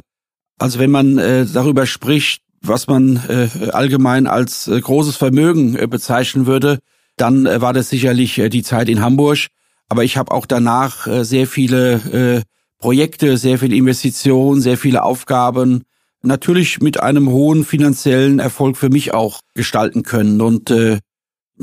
Also 0.60 0.80
wenn 0.80 0.92
man 0.92 1.18
äh, 1.18 1.46
darüber 1.46 1.86
spricht, 1.86 2.42
was 2.62 2.88
man 2.88 3.22
äh, 3.28 3.70
allgemein 3.72 4.28
als 4.28 4.68
äh, 4.68 4.80
großes 4.80 5.18
Vermögen 5.18 5.74
bezeichnen 5.90 6.46
würde, 6.46 6.80
dann 7.18 7.46
war 7.46 7.74
das 7.74 7.90
sicherlich 7.90 8.42
die 8.48 8.64
Zeit 8.64 8.90
in 8.90 9.02
Hamburg. 9.02 9.48
Aber 9.88 10.04
ich 10.04 10.18
habe 10.18 10.32
auch 10.32 10.48
danach 10.48 11.06
sehr 11.24 11.46
viele 11.46 12.44
Projekte, 12.80 13.38
sehr 13.38 13.60
viel 13.60 13.72
Investition, 13.72 14.62
sehr 14.62 14.80
viele 14.80 15.04
Aufgaben 15.04 15.84
natürlich 16.24 16.82
mit 16.82 17.00
einem 17.00 17.30
hohen 17.30 17.66
finanziellen 17.66 18.40
Erfolg 18.40 18.78
für 18.78 18.90
mich 18.90 19.14
auch 19.14 19.42
gestalten 19.54 20.04
können. 20.04 20.42
Und 20.42 20.72
äh, 20.72 21.00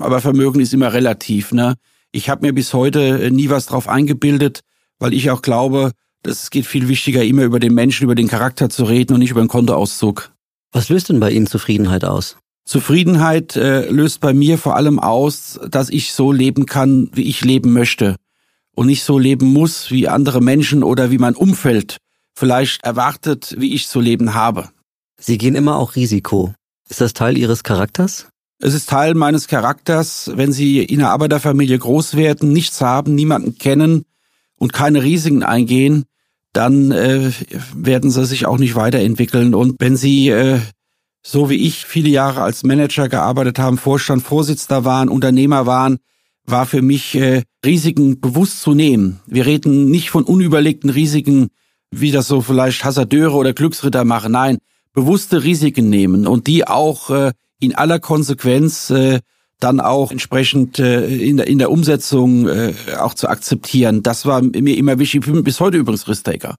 aber 0.02 0.21
Vermögen 0.21 0.61
ist 0.61 0.75
immer 0.75 0.92
relativ. 0.92 1.52
Ne? 1.52 1.75
Ich 2.12 2.28
habe 2.28 2.47
mir 2.47 2.52
bis 2.52 2.75
heute 2.75 3.23
äh, 3.23 3.30
nie 3.30 3.50
was 3.50 3.66
drauf 3.66 3.88
eingebildet, 3.88 4.61
weil 4.99 5.14
ich 5.14 5.30
auch 5.30 5.42
glaube, 5.42 5.92
dass 6.23 6.42
es 6.42 6.50
geht 6.50 6.66
viel 6.66 6.88
wichtiger, 6.88 7.25
immer 7.25 7.45
über 7.45 7.61
den 7.61 7.75
Menschen, 7.75 8.04
über 8.04 8.14
den 8.14 8.28
Charakter 8.28 8.69
zu 8.69 8.85
reden 8.85 9.14
und 9.14 9.21
nicht 9.21 9.30
über 9.30 9.42
den 9.42 9.49
Kontoauszug. 9.49 10.33
Was 10.73 10.88
löst 10.88 11.09
denn 11.09 11.21
bei 11.21 11.30
Ihnen 11.30 11.47
Zufriedenheit 11.47 12.04
aus? 12.04 12.37
Zufriedenheit 12.64 13.57
äh, 13.57 13.90
löst 13.90 14.21
bei 14.21 14.33
mir 14.33 14.59
vor 14.59 14.76
allem 14.76 14.99
aus, 14.99 15.59
dass 15.69 15.88
ich 15.88 16.12
so 16.12 16.30
leben 16.30 16.66
kann, 16.66 17.11
wie 17.12 17.25
ich 17.25 17.45
leben 17.45 17.73
möchte 17.73 18.16
und 18.76 18.87
nicht 18.87 19.02
so 19.02 19.19
leben 19.19 19.52
muss, 19.52 19.90
wie 19.90 20.09
andere 20.09 20.40
Menschen 20.40 20.85
oder 20.85 21.11
wie 21.11 21.19
mein 21.19 21.35
Umfeld 21.35 21.97
vielleicht 22.35 22.85
erwartet, 22.85 23.57
wie 23.59 23.75
ich 23.75 23.88
zu 23.88 24.00
leben 24.00 24.35
habe. 24.35 24.69
Sie 25.19 25.37
gehen 25.37 25.54
immer 25.54 25.76
auch 25.76 25.97
Risiko. 25.97 26.54
Ist 26.88 27.00
das 27.00 27.12
Teil 27.12 27.37
Ihres 27.37 27.62
Charakters? 27.62 28.28
Es 28.62 28.75
ist 28.75 28.90
Teil 28.90 29.14
meines 29.14 29.49
Charakters, 29.49 30.31
wenn 30.35 30.52
Sie 30.52 30.83
in 30.83 31.00
einer 31.00 31.11
Arbeiterfamilie 31.11 31.79
groß 31.79 32.14
werden, 32.14 32.53
nichts 32.53 32.83
haben, 32.83 33.14
niemanden 33.14 33.57
kennen 33.57 34.05
und 34.57 34.75
keine 34.75 35.03
Risiken 35.03 35.42
eingehen, 35.42 36.05
dann 36.53 36.90
äh, 36.90 37.33
werden 37.75 38.11
Sie 38.11 38.27
sich 38.27 38.44
auch 38.44 38.59
nicht 38.59 38.75
weiterentwickeln. 38.75 39.55
Und 39.55 39.77
wenn 39.79 39.96
Sie, 39.96 40.29
äh, 40.29 40.59
so 41.23 41.49
wie 41.49 41.66
ich, 41.66 41.87
viele 41.87 42.11
Jahre 42.11 42.42
als 42.42 42.62
Manager 42.62 43.09
gearbeitet 43.09 43.59
haben, 43.59 43.79
Vorstand, 43.79 44.23
Vorsitzender 44.23 44.85
waren, 44.85 45.09
Unternehmer 45.09 45.64
waren, 45.64 45.96
war 46.44 46.66
für 46.66 46.83
mich 46.83 47.14
äh, 47.14 47.44
Risiken 47.64 48.20
bewusst 48.20 48.61
zu 48.61 48.75
nehmen. 48.75 49.20
Wir 49.27 49.46
reden 49.46 49.90
nicht 49.90 50.11
von 50.11 50.25
unüberlegten 50.25 50.90
Risiken, 50.90 51.49
wie 51.90 52.11
das 52.11 52.29
so 52.29 52.42
vielleicht 52.42 52.85
Hasardeure 52.85 53.37
oder 53.37 53.55
Glücksritter 53.55 54.05
machen. 54.05 54.33
Nein, 54.33 54.59
bewusste 54.92 55.44
Risiken 55.44 55.88
nehmen 55.88 56.27
und 56.27 56.46
die 56.46 56.66
auch 56.66 57.09
äh, 57.09 57.33
in 57.61 57.75
aller 57.75 58.01
Konsequenz 58.01 58.90
äh, 58.90 59.20
dann 59.61 59.81
auch 59.81 60.11
entsprechend 60.11 60.79
äh, 60.79 61.07
in, 61.07 61.37
der, 61.37 61.46
in 61.46 61.59
der 61.59 61.70
Umsetzung 61.70 62.49
äh, 62.49 62.73
auch 62.99 63.14
zu 63.14 63.29
akzeptieren. 63.29 64.03
Das 64.03 64.27
war 64.27 64.42
mir 64.42 64.77
immer 64.77 64.99
wichtig. 64.99 65.25
Bis 65.44 65.61
heute 65.61 65.77
übrigens 65.77 66.09
Risk-Taker. 66.09 66.57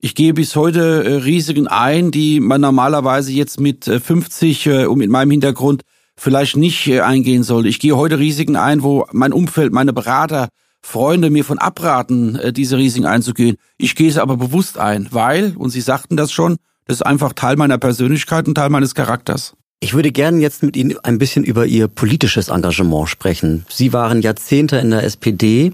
Ich 0.00 0.14
gehe 0.14 0.34
bis 0.34 0.54
heute 0.54 1.04
äh, 1.04 1.14
Risiken 1.14 1.66
ein, 1.66 2.10
die 2.10 2.40
man 2.40 2.60
normalerweise 2.60 3.32
jetzt 3.32 3.58
mit 3.58 3.88
äh, 3.88 3.98
50 4.00 4.66
äh, 4.66 4.84
und 4.84 4.98
mit 4.98 5.08
meinem 5.08 5.30
Hintergrund 5.30 5.82
vielleicht 6.16 6.56
nicht 6.56 6.86
äh, 6.86 7.00
eingehen 7.00 7.42
sollte. 7.42 7.68
Ich 7.68 7.80
gehe 7.80 7.96
heute 7.96 8.18
Risiken 8.18 8.56
ein, 8.56 8.82
wo 8.82 9.06
mein 9.12 9.32
Umfeld, 9.32 9.72
meine 9.72 9.94
Berater, 9.94 10.48
Freunde 10.82 11.30
mir 11.30 11.46
von 11.46 11.58
abraten, 11.58 12.36
äh, 12.36 12.52
diese 12.52 12.76
Risiken 12.76 13.06
einzugehen. 13.06 13.56
Ich 13.78 13.96
gehe 13.96 14.10
es 14.10 14.18
aber 14.18 14.36
bewusst 14.36 14.76
ein, 14.76 15.08
weil, 15.10 15.54
und 15.56 15.70
Sie 15.70 15.80
sagten 15.80 16.18
das 16.18 16.30
schon, 16.30 16.58
das 16.84 16.96
ist 16.96 17.02
einfach 17.06 17.32
Teil 17.32 17.56
meiner 17.56 17.78
Persönlichkeit 17.78 18.46
und 18.46 18.56
Teil 18.56 18.68
meines 18.68 18.94
Charakters. 18.94 19.54
Ich 19.84 19.92
würde 19.92 20.12
gerne 20.12 20.40
jetzt 20.40 20.62
mit 20.62 20.78
Ihnen 20.78 20.96
ein 21.02 21.18
bisschen 21.18 21.44
über 21.44 21.66
Ihr 21.66 21.88
politisches 21.88 22.48
Engagement 22.48 23.06
sprechen. 23.06 23.66
Sie 23.68 23.92
waren 23.92 24.22
Jahrzehnte 24.22 24.78
in 24.78 24.88
der 24.88 25.04
SPD 25.04 25.72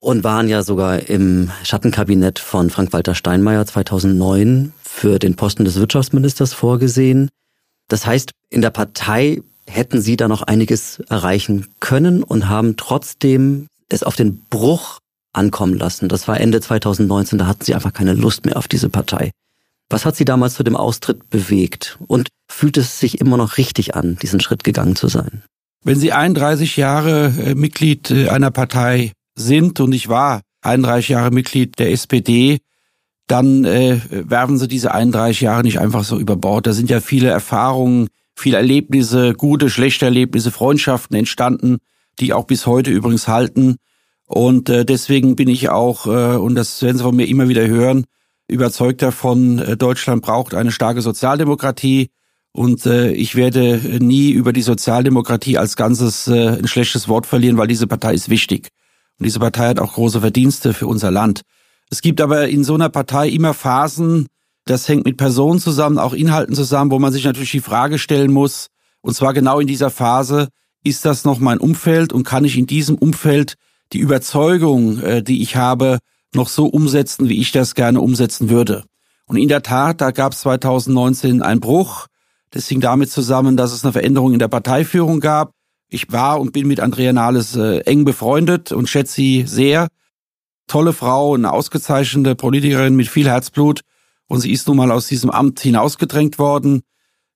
und 0.00 0.22
waren 0.22 0.50
ja 0.50 0.62
sogar 0.62 1.08
im 1.08 1.50
Schattenkabinett 1.64 2.40
von 2.40 2.68
Frank-Walter 2.68 3.14
Steinmeier 3.14 3.64
2009 3.64 4.74
für 4.82 5.18
den 5.18 5.34
Posten 5.34 5.64
des 5.64 5.76
Wirtschaftsministers 5.76 6.52
vorgesehen. 6.52 7.30
Das 7.88 8.04
heißt, 8.04 8.32
in 8.50 8.60
der 8.60 8.68
Partei 8.68 9.40
hätten 9.66 10.02
sie 10.02 10.18
da 10.18 10.28
noch 10.28 10.42
einiges 10.42 11.00
erreichen 11.08 11.68
können 11.80 12.22
und 12.22 12.50
haben 12.50 12.76
trotzdem 12.76 13.66
es 13.88 14.02
auf 14.02 14.14
den 14.14 14.42
Bruch 14.50 14.98
ankommen 15.32 15.78
lassen. 15.78 16.10
Das 16.10 16.28
war 16.28 16.38
Ende 16.38 16.60
2019, 16.60 17.38
da 17.38 17.46
hatten 17.46 17.64
sie 17.64 17.74
einfach 17.74 17.94
keine 17.94 18.12
Lust 18.12 18.44
mehr 18.44 18.58
auf 18.58 18.68
diese 18.68 18.90
Partei. 18.90 19.30
Was 19.90 20.04
hat 20.04 20.16
sie 20.16 20.24
damals 20.24 20.54
zu 20.54 20.62
dem 20.62 20.76
Austritt 20.76 21.30
bewegt? 21.30 21.98
Und 22.06 22.28
fühlt 22.48 22.76
es 22.76 23.00
sich 23.00 23.20
immer 23.20 23.36
noch 23.36 23.56
richtig 23.56 23.94
an, 23.94 24.16
diesen 24.20 24.40
Schritt 24.40 24.64
gegangen 24.64 24.96
zu 24.96 25.08
sein? 25.08 25.42
Wenn 25.84 25.98
Sie 25.98 26.12
31 26.12 26.76
Jahre 26.76 27.32
äh, 27.38 27.54
Mitglied 27.54 28.10
äh, 28.10 28.28
einer 28.28 28.50
Partei 28.50 29.12
sind 29.36 29.80
und 29.80 29.92
ich 29.92 30.08
war 30.08 30.42
31 30.62 31.08
Jahre 31.10 31.30
Mitglied 31.30 31.78
der 31.78 31.92
SPD, 31.92 32.58
dann 33.28 33.64
äh, 33.64 34.00
werfen 34.10 34.58
Sie 34.58 34.68
diese 34.68 34.92
31 34.92 35.40
Jahre 35.40 35.62
nicht 35.62 35.78
einfach 35.78 36.04
so 36.04 36.18
über 36.18 36.36
Bord. 36.36 36.66
Da 36.66 36.72
sind 36.72 36.90
ja 36.90 37.00
viele 37.00 37.28
Erfahrungen, 37.28 38.08
viele 38.36 38.56
Erlebnisse, 38.56 39.34
gute, 39.34 39.70
schlechte 39.70 40.06
Erlebnisse, 40.06 40.50
Freundschaften 40.50 41.16
entstanden, 41.16 41.78
die 42.18 42.32
auch 42.32 42.44
bis 42.44 42.66
heute 42.66 42.90
übrigens 42.90 43.28
halten. 43.28 43.76
Und 44.26 44.68
äh, 44.68 44.84
deswegen 44.84 45.36
bin 45.36 45.48
ich 45.48 45.68
auch, 45.68 46.06
äh, 46.06 46.36
und 46.36 46.54
das 46.54 46.82
werden 46.82 46.98
Sie 46.98 47.04
von 47.04 47.16
mir 47.16 47.28
immer 47.28 47.48
wieder 47.48 47.66
hören, 47.66 48.04
überzeugt 48.48 49.02
davon, 49.02 49.58
äh, 49.58 49.76
Deutschland 49.76 50.22
braucht 50.22 50.54
eine 50.54 50.72
starke 50.72 51.02
Sozialdemokratie. 51.02 52.10
Und 52.52 52.86
äh, 52.86 53.12
ich 53.12 53.36
werde 53.36 53.78
nie 54.00 54.30
über 54.30 54.52
die 54.52 54.62
Sozialdemokratie 54.62 55.58
als 55.58 55.76
Ganzes 55.76 56.26
äh, 56.26 56.58
ein 56.58 56.66
schlechtes 56.66 57.06
Wort 57.08 57.26
verlieren, 57.26 57.58
weil 57.58 57.68
diese 57.68 57.86
Partei 57.86 58.14
ist 58.14 58.30
wichtig. 58.30 58.70
Und 59.18 59.26
diese 59.26 59.38
Partei 59.38 59.68
hat 59.68 59.78
auch 59.78 59.94
große 59.94 60.20
Verdienste 60.20 60.72
für 60.72 60.86
unser 60.86 61.10
Land. 61.10 61.42
Es 61.90 62.00
gibt 62.00 62.20
aber 62.20 62.48
in 62.48 62.64
so 62.64 62.74
einer 62.74 62.88
Partei 62.88 63.28
immer 63.28 63.54
Phasen, 63.54 64.26
das 64.64 64.88
hängt 64.88 65.04
mit 65.04 65.16
Personen 65.16 65.60
zusammen, 65.60 65.98
auch 65.98 66.12
Inhalten 66.12 66.54
zusammen, 66.54 66.90
wo 66.90 66.98
man 66.98 67.12
sich 67.12 67.24
natürlich 67.24 67.52
die 67.52 67.60
Frage 67.60 67.98
stellen 67.98 68.32
muss, 68.32 68.68
und 69.00 69.14
zwar 69.14 69.32
genau 69.32 69.60
in 69.60 69.66
dieser 69.66 69.90
Phase, 69.90 70.48
ist 70.84 71.04
das 71.04 71.24
noch 71.24 71.38
mein 71.38 71.58
Umfeld 71.58 72.12
und 72.12 72.24
kann 72.24 72.44
ich 72.44 72.58
in 72.58 72.66
diesem 72.66 72.96
Umfeld 72.96 73.54
die 73.92 73.98
Überzeugung, 73.98 75.00
äh, 75.00 75.22
die 75.22 75.42
ich 75.42 75.56
habe, 75.56 75.98
noch 76.34 76.48
so 76.48 76.66
umsetzen, 76.66 77.28
wie 77.28 77.40
ich 77.40 77.52
das 77.52 77.74
gerne 77.74 78.00
umsetzen 78.00 78.50
würde. 78.50 78.84
Und 79.26 79.36
in 79.36 79.48
der 79.48 79.62
Tat, 79.62 80.00
da 80.00 80.10
gab 80.10 80.32
es 80.32 80.40
2019 80.40 81.42
einen 81.42 81.60
Bruch. 81.60 82.06
Das 82.50 82.66
hing 82.68 82.80
damit 82.80 83.10
zusammen, 83.10 83.56
dass 83.56 83.72
es 83.72 83.84
eine 83.84 83.92
Veränderung 83.92 84.32
in 84.32 84.38
der 84.38 84.48
Parteiführung 84.48 85.20
gab. 85.20 85.52
Ich 85.90 86.10
war 86.12 86.40
und 86.40 86.52
bin 86.52 86.66
mit 86.66 86.80
Andrea 86.80 87.12
Nahles 87.12 87.56
äh, 87.56 87.78
eng 87.80 88.04
befreundet 88.04 88.72
und 88.72 88.88
schätze 88.88 89.14
sie 89.14 89.44
sehr. 89.46 89.88
Tolle 90.66 90.92
Frau, 90.92 91.34
eine 91.34 91.52
ausgezeichnete 91.52 92.34
Politikerin 92.34 92.94
mit 92.94 93.08
viel 93.08 93.28
Herzblut 93.28 93.80
und 94.26 94.40
sie 94.40 94.52
ist 94.52 94.68
nun 94.68 94.76
mal 94.76 94.92
aus 94.92 95.06
diesem 95.06 95.30
Amt 95.30 95.60
hinausgedrängt 95.60 96.38
worden. 96.38 96.82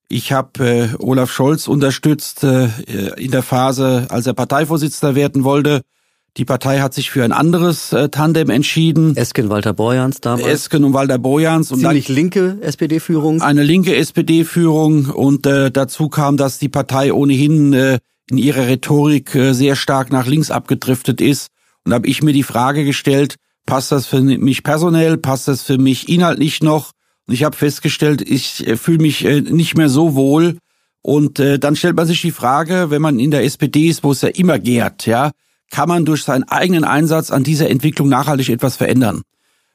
Ich 0.09 0.33
habe 0.33 0.65
äh, 0.67 0.89
Olaf 0.99 1.33
Scholz 1.33 1.67
unterstützt 1.67 2.45
äh, 2.45 2.69
in 3.17 3.31
der 3.31 3.43
Phase, 3.43 4.07
als 4.11 4.27
er 4.27 4.35
Parteivorsitzender 4.35 5.15
werden 5.15 5.45
wollte. 5.45 5.81
Die 6.39 6.47
Partei 6.47 6.81
hat 6.81 6.95
sich 6.95 7.11
für 7.11 7.25
ein 7.25 7.33
anderes 7.33 7.93
äh, 7.93 8.09
Tandem 8.09 8.49
entschieden. 8.49 9.15
Esken 9.17 9.51
Walter 9.51 9.75
Borjans 9.75 10.21
damals. 10.23 10.47
Esken 10.47 10.83
und 10.85 10.95
Walter 10.95 11.19
Borjans. 11.19 11.71
Und 11.71 11.81
Ziemlich 11.81 12.09
linke 12.09 12.57
SPD-Führung. 12.63 13.43
Eine 13.43 13.63
linke 13.63 13.95
SPD-Führung 13.95 15.11
und 15.11 15.47
äh, 15.47 15.71
dazu 15.71 16.09
kam, 16.09 16.39
dass 16.39 16.59
die 16.59 16.71
Partei 16.71 17.13
ohnehin 17.13 17.75
äh, 17.75 17.99
in 18.31 18.39
ihrer 18.39 18.67
Rhetorik 18.67 19.35
äh, 19.35 19.53
sehr 19.53 19.77
stark 19.77 20.11
nach 20.11 20.27
links 20.27 20.51
abgedriftet 20.51 21.21
ist. 21.21 21.49
Und 21.85 21.93
habe 21.93 22.07
ich 22.07 22.23
mir 22.23 22.33
die 22.33 22.45
Frage 22.45 22.87
gestellt, 22.87 23.37
passt 23.67 23.93
das 23.93 24.07
für 24.07 24.23
mich 24.23 24.63
personell, 24.63 25.19
passt 25.19 25.49
das 25.49 25.63
für 25.63 25.77
mich 25.77 26.09
inhaltlich 26.09 26.63
noch? 26.63 26.93
Und 27.27 27.35
ich 27.35 27.45
habe 27.45 27.57
festgestellt, 27.57 28.23
ich 28.23 28.67
äh, 28.67 28.79
fühle 28.79 28.99
mich 28.99 29.25
äh, 29.27 29.43
nicht 29.43 29.77
mehr 29.77 29.91
so 29.91 30.15
wohl. 30.15 30.57
Und 31.03 31.41
äh, 31.41 31.59
dann 31.59 31.77
stellt 31.77 31.97
man 31.97 32.07
sich 32.07 32.23
die 32.23 32.31
Frage, 32.31 32.87
wenn 32.89 33.03
man 33.03 33.19
in 33.19 33.31
der 33.31 33.45
SPD 33.45 33.89
ist, 33.89 34.03
wo 34.03 34.13
es 34.13 34.23
ja 34.23 34.29
immer 34.29 34.59
gärt, 34.59 35.05
ja, 35.05 35.33
kann 35.73 35.89
man 35.89 36.05
durch 36.05 36.23
seinen 36.23 36.45
eigenen 36.45 36.85
Einsatz 36.85 37.31
an 37.31 37.43
dieser 37.43 37.69
Entwicklung 37.69 38.09
nachhaltig 38.09 38.51
etwas 38.51 38.77
verändern? 38.77 39.23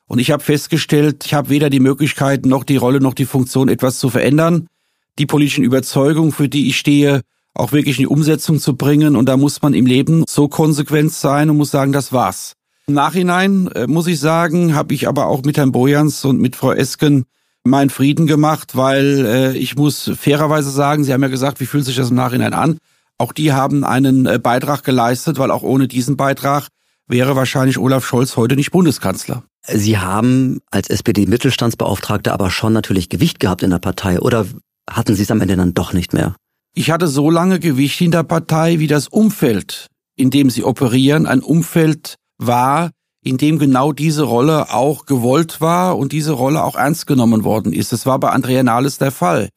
Und 0.06 0.20
ich 0.20 0.32
habe 0.32 0.44
festgestellt, 0.44 1.26
ich 1.26 1.34
habe 1.34 1.50
weder 1.50 1.70
die 1.70 1.82
Möglichkeit 1.82 2.46
noch 2.46 2.64
die 2.64 2.78
Rolle 2.78 3.02
noch 3.02 3.16
die 3.16 3.26
Funktion, 3.26 3.68
etwas 3.68 4.00
zu 4.00 4.10
verändern. 4.10 4.68
Die 5.20 5.26
politischen 5.26 5.66
Überzeugungen, 5.66 6.32
für 6.32 6.48
die 6.48 6.70
ich 6.70 6.78
stehe, 6.78 7.22
auch 7.56 7.72
wirklich 7.72 7.98
in 7.98 8.04
die 8.04 8.08
Umsetzung 8.08 8.60
zu 8.60 8.78
bringen. 8.78 9.16
Und 9.16 9.28
da 9.28 9.36
muss 9.36 9.62
man 9.62 9.74
im 9.74 9.88
Leben 9.88 10.24
so 10.30 10.48
konsequent 10.48 11.12
sein 11.12 11.50
und 11.50 11.58
muss 11.58 11.72
sagen, 11.72 11.92
das 11.92 12.14
war's. 12.14 12.54
Im 12.86 12.94
Nachhinein 12.94 13.68
äh, 13.74 13.88
muss 13.88 14.08
ich 14.08 14.20
sagen, 14.20 14.76
habe 14.76 14.94
ich 14.94 15.08
aber 15.08 15.26
auch 15.26 15.44
mit 15.44 15.58
Herrn 15.58 15.74
Bojans 15.74 16.24
und 16.24 16.40
mit 16.40 16.56
Frau 16.56 16.72
Esken 16.72 17.26
meinen 17.64 17.90
Frieden 17.90 18.28
gemacht, 18.28 18.78
weil 18.78 19.26
äh, 19.26 19.58
ich 19.58 19.76
muss 19.76 20.10
fairerweise 20.16 20.70
sagen, 20.70 21.04
Sie 21.04 21.12
haben 21.12 21.24
ja 21.24 21.28
gesagt, 21.28 21.60
wie 21.60 21.66
fühlt 21.66 21.84
sich 21.84 21.98
das 21.98 22.12
im 22.12 22.16
Nachhinein 22.16 22.54
an? 22.54 22.78
Auch 23.18 23.32
die 23.32 23.52
haben 23.52 23.84
einen 23.84 24.26
äh, 24.26 24.40
Beitrag 24.40 24.84
geleistet, 24.84 25.40
weil 25.40 25.52
auch 25.52 25.64
ohne 25.64 25.88
diesen 25.88 26.18
Beitrag 26.18 26.68
wäre 27.08 27.36
wahrscheinlich 27.36 27.78
Olaf 27.80 28.06
Scholz 28.06 28.38
heute 28.38 28.56
nicht 28.56 28.72
Bundeskanzler. 28.72 29.44
Sie 29.68 29.98
haben 29.98 30.60
als 30.72 30.90
SPD-Mittelstandsbeauftragter 30.90 32.34
aber 32.34 32.52
schon 32.52 32.74
natürlich 32.74 33.10
Gewicht 33.10 33.40
gehabt 33.40 33.64
in 33.64 33.72
der 33.72 33.80
Partei 33.80 34.20
oder 34.20 34.46
hatten 34.90 35.16
Sie 35.16 35.24
es 35.24 35.32
am 35.32 35.42
Ende 35.42 35.58
dann 35.58 35.74
doch 35.74 35.94
nicht 35.94 36.14
mehr? 36.14 36.36
Ich 36.74 36.92
hatte 36.92 37.08
so 37.08 37.30
lange 37.30 37.60
Gewicht 37.60 38.00
in 38.02 38.12
der 38.12 38.24
Partei, 38.24 38.80
wie 38.80 38.88
das 38.88 39.08
Umfeld, 39.08 39.88
in 40.16 40.30
dem 40.30 40.50
Sie 40.50 40.64
operieren, 40.64 41.26
ein 41.26 41.42
Umfeld 41.42 42.16
war, 42.38 42.92
in 43.24 43.38
dem 43.38 43.58
genau 43.58 43.92
diese 43.92 44.24
Rolle 44.24 44.72
auch 44.74 45.06
gewollt 45.06 45.60
war 45.60 45.98
und 45.98 46.12
diese 46.12 46.34
Rolle 46.34 46.64
auch 46.64 46.76
ernst 46.76 47.08
genommen 47.08 47.44
worden 47.44 47.74
ist. 47.74 47.92
Es 47.94 48.06
war 48.06 48.20
bei 48.20 48.30
Andrea 48.30 48.64
Nahles 48.64 49.00
der 49.00 49.12
Fall 49.12 49.50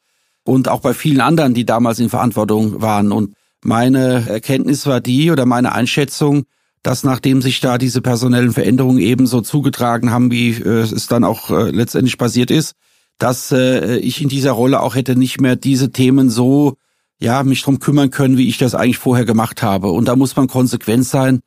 und 0.45 0.69
auch 0.69 0.81
bei 0.81 0.95
vielen 0.95 1.21
anderen, 1.21 1.55
die 1.55 1.67
damals 1.67 1.99
in 1.99 2.09
Verantwortung 2.09 2.81
waren. 2.81 3.13
Und 3.13 3.35
meine 3.63 4.29
Erkenntnis 4.29 4.87
war 4.87 5.01
die 5.01 5.31
oder 5.31 5.47
meine 5.47 5.73
Einschätzung, 5.73 6.45
dass 6.83 7.05
nachdem 7.05 7.43
sich 7.43 7.61
da 7.61 7.77
diese 7.77 8.01
personellen 8.01 8.53
Veränderungen 8.53 8.99
eben 8.99 9.27
so 9.27 9.41
zugetragen 9.43 10.11
haben, 10.11 10.31
wie 10.31 10.51
äh, 10.53 10.81
es 10.81 11.07
dann 11.07 11.25
auch 11.25 11.51
äh, 11.51 11.71
letztendlich 11.71 12.17
passiert 12.17 12.51
ist, 12.51 12.75
dass 13.19 13.53
äh, 13.53 13.97
ich 13.99 14.23
in 14.23 14.31
dieser 14.31 14.53
Rolle 14.53 14.81
auch 14.81 14.95
hätte 14.95 15.15
nicht 15.15 15.41
mehr 15.41 15.57
diese 15.57 15.91
Themen 15.91 16.31
so 16.31 16.77
ja 17.19 17.43
mich 17.43 17.63
drum 17.63 17.81
kümmern 17.81 18.11
können, 18.11 18.39
wie 18.39 18.49
ich 18.49 18.57
das 18.57 18.75
eigentlich 18.75 18.99
vorher 18.99 19.27
gemacht 19.27 19.63
habe. 19.63 19.91
Und 19.91 20.07
da 20.07 20.17
muss 20.17 20.37
man 20.37 20.49
konsequent 20.49 21.05
sein 21.05 21.41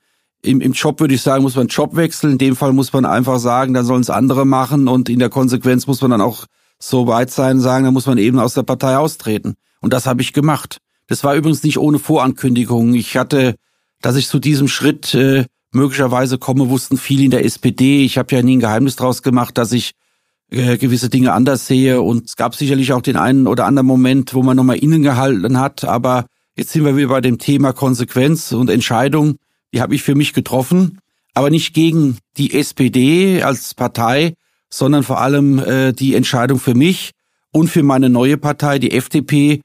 im, 0.43 0.61
im 0.61 0.73
Job 0.73 0.99
würde 0.99 1.15
ich 1.15 1.21
sagen, 1.21 1.43
muss 1.43 1.55
man 1.55 1.67
Job 1.67 1.95
wechseln. 1.95 2.33
In 2.33 2.37
dem 2.37 2.55
Fall 2.55 2.73
muss 2.73 2.93
man 2.93 3.05
einfach 3.05 3.39
sagen, 3.39 3.73
dann 3.73 3.85
sollen 3.85 4.01
es 4.01 4.09
andere 4.09 4.45
machen 4.45 4.87
und 4.87 5.09
in 5.09 5.19
der 5.19 5.29
Konsequenz 5.29 5.87
muss 5.87 6.01
man 6.01 6.11
dann 6.11 6.21
auch 6.21 6.45
so 6.79 7.07
weit 7.07 7.31
sein, 7.31 7.59
sagen, 7.59 7.85
dann 7.85 7.93
muss 7.93 8.05
man 8.05 8.17
eben 8.17 8.39
aus 8.39 8.53
der 8.53 8.63
Partei 8.63 8.97
austreten. 8.97 9.55
Und 9.79 9.93
das 9.93 10.05
habe 10.05 10.21
ich 10.21 10.33
gemacht. 10.33 10.79
Das 11.13 11.23
war 11.23 11.35
übrigens 11.35 11.63
nicht 11.63 11.77
ohne 11.77 11.99
Vorankündigung. 11.99 12.93
Ich 12.93 13.17
hatte, 13.17 13.55
dass 14.01 14.15
ich 14.15 14.27
zu 14.27 14.39
diesem 14.39 14.67
Schritt 14.67 15.13
äh, 15.13 15.45
möglicherweise 15.71 16.37
komme, 16.37 16.69
wussten 16.69 16.97
viele 16.97 17.23
in 17.23 17.31
der 17.31 17.45
SPD. 17.45 18.03
Ich 18.03 18.17
habe 18.17 18.35
ja 18.35 18.41
nie 18.41 18.57
ein 18.57 18.59
Geheimnis 18.59 18.95
draus 18.95 19.21
gemacht, 19.21 19.57
dass 19.57 19.71
ich 19.71 19.93
äh, 20.51 20.77
gewisse 20.77 21.09
Dinge 21.09 21.33
anders 21.33 21.67
sehe. 21.67 22.01
Und 22.01 22.25
es 22.25 22.35
gab 22.35 22.55
sicherlich 22.55 22.93
auch 22.93 23.01
den 23.01 23.17
einen 23.17 23.47
oder 23.47 23.65
anderen 23.65 23.87
Moment, 23.87 24.33
wo 24.33 24.43
man 24.43 24.57
nochmal 24.57 24.77
innen 24.77 25.03
gehalten 25.03 25.59
hat. 25.59 25.83
Aber 25.83 26.25
jetzt 26.55 26.71
sind 26.71 26.85
wir 26.85 26.97
wieder 26.97 27.07
bei 27.09 27.21
dem 27.21 27.37
Thema 27.37 27.73
Konsequenz 27.73 28.51
und 28.51 28.69
Entscheidung 28.69 29.37
die 29.73 29.81
habe 29.81 29.95
ich 29.95 30.03
für 30.03 30.15
mich 30.15 30.33
getroffen, 30.33 30.99
aber 31.33 31.49
nicht 31.49 31.73
gegen 31.73 32.17
die 32.37 32.53
SPD 32.53 33.41
als 33.41 33.73
Partei, 33.73 34.35
sondern 34.69 35.03
vor 35.03 35.19
allem 35.19 35.59
äh, 35.59 35.93
die 35.93 36.15
Entscheidung 36.15 36.59
für 36.59 36.75
mich 36.75 37.11
und 37.51 37.69
für 37.69 37.83
meine 37.83 38.09
neue 38.09 38.37
Partei, 38.37 38.79
die 38.79 38.91
FDP, 38.91 39.61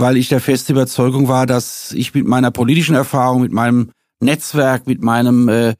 weil 0.00 0.16
ich 0.16 0.28
der 0.28 0.40
feste 0.40 0.72
Überzeugung 0.72 1.28
war, 1.28 1.46
dass 1.46 1.92
ich 1.92 2.14
mit 2.14 2.26
meiner 2.26 2.50
politischen 2.50 2.94
Erfahrung, 2.94 3.42
mit 3.42 3.52
meinem 3.52 3.90
Netzwerk, 4.20 4.86
mit 4.86 5.02
meinem 5.02 5.48
äh, 5.48 5.74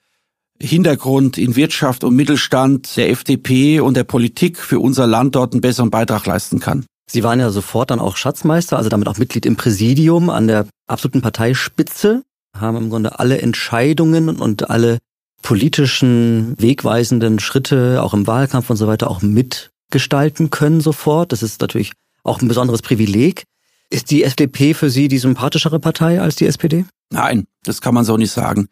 Hintergrund 0.61 1.39
in 1.39 1.57
Wirtschaft 1.57 2.05
und 2.05 2.15
Mittelstand 2.15 2.97
der 2.97 3.11
FDP 3.11 3.81
und 3.81 3.97
der 3.97 4.05
Politik 4.05 4.59
für 4.59 4.79
unser 4.79 5.07
Land 5.07 5.35
dort 5.35 5.53
einen 5.53 5.63
besseren 5.63 5.91
Beitrag 5.91 6.27
leisten 6.27 6.61
kann. 6.61 6.85
Sie 7.11 7.25
waren 7.25 7.41
ja 7.41 7.51
sofort 7.51 7.91
dann 7.91 7.99
auch 7.99 8.17
Schatzmeister, 8.17 8.77
also 8.77 8.89
damit 8.89 9.09
auch 9.09 9.19
Mitglied 9.19 9.47
im 9.47 9.57
Präsidium 9.57 10.31
an 10.31 10.47
der 10.47 10.67
absoluten 10.87 11.23
Parteispitze 11.23 12.23
haben 12.59 12.77
im 12.77 12.91
Grunde 12.91 13.19
alle 13.19 13.41
Entscheidungen 13.41 14.29
und 14.29 14.71
alle 14.71 14.99
politischen 15.43 16.55
wegweisenden 16.59 17.39
Schritte, 17.39 18.03
auch 18.03 18.15
im 18.15 18.27
Wahlkampf 18.27 18.71
und 18.71 18.77
so 18.77 18.87
weiter, 18.87 19.11
auch 19.11 19.23
mitgestalten 19.23 20.51
können 20.51 20.81
sofort. 20.81 21.33
Das 21.33 21.43
ist 21.43 21.61
natürlich 21.61 21.93
auch 22.23 22.41
ein 22.43 22.49
besonderes 22.49 22.83
Privileg. 22.83 23.45
Ist 23.91 24.13
die 24.13 24.23
FDP 24.23 24.73
für 24.73 24.89
Sie 24.89 25.09
die 25.09 25.19
sympathischere 25.19 25.81
Partei 25.81 26.21
als 26.21 26.37
die 26.37 26.47
SPD? 26.47 26.85
Nein, 27.11 27.47
das 27.65 27.81
kann 27.81 27.93
man 27.93 28.05
so 28.05 28.17
nicht 28.17 28.31
sagen. 28.31 28.69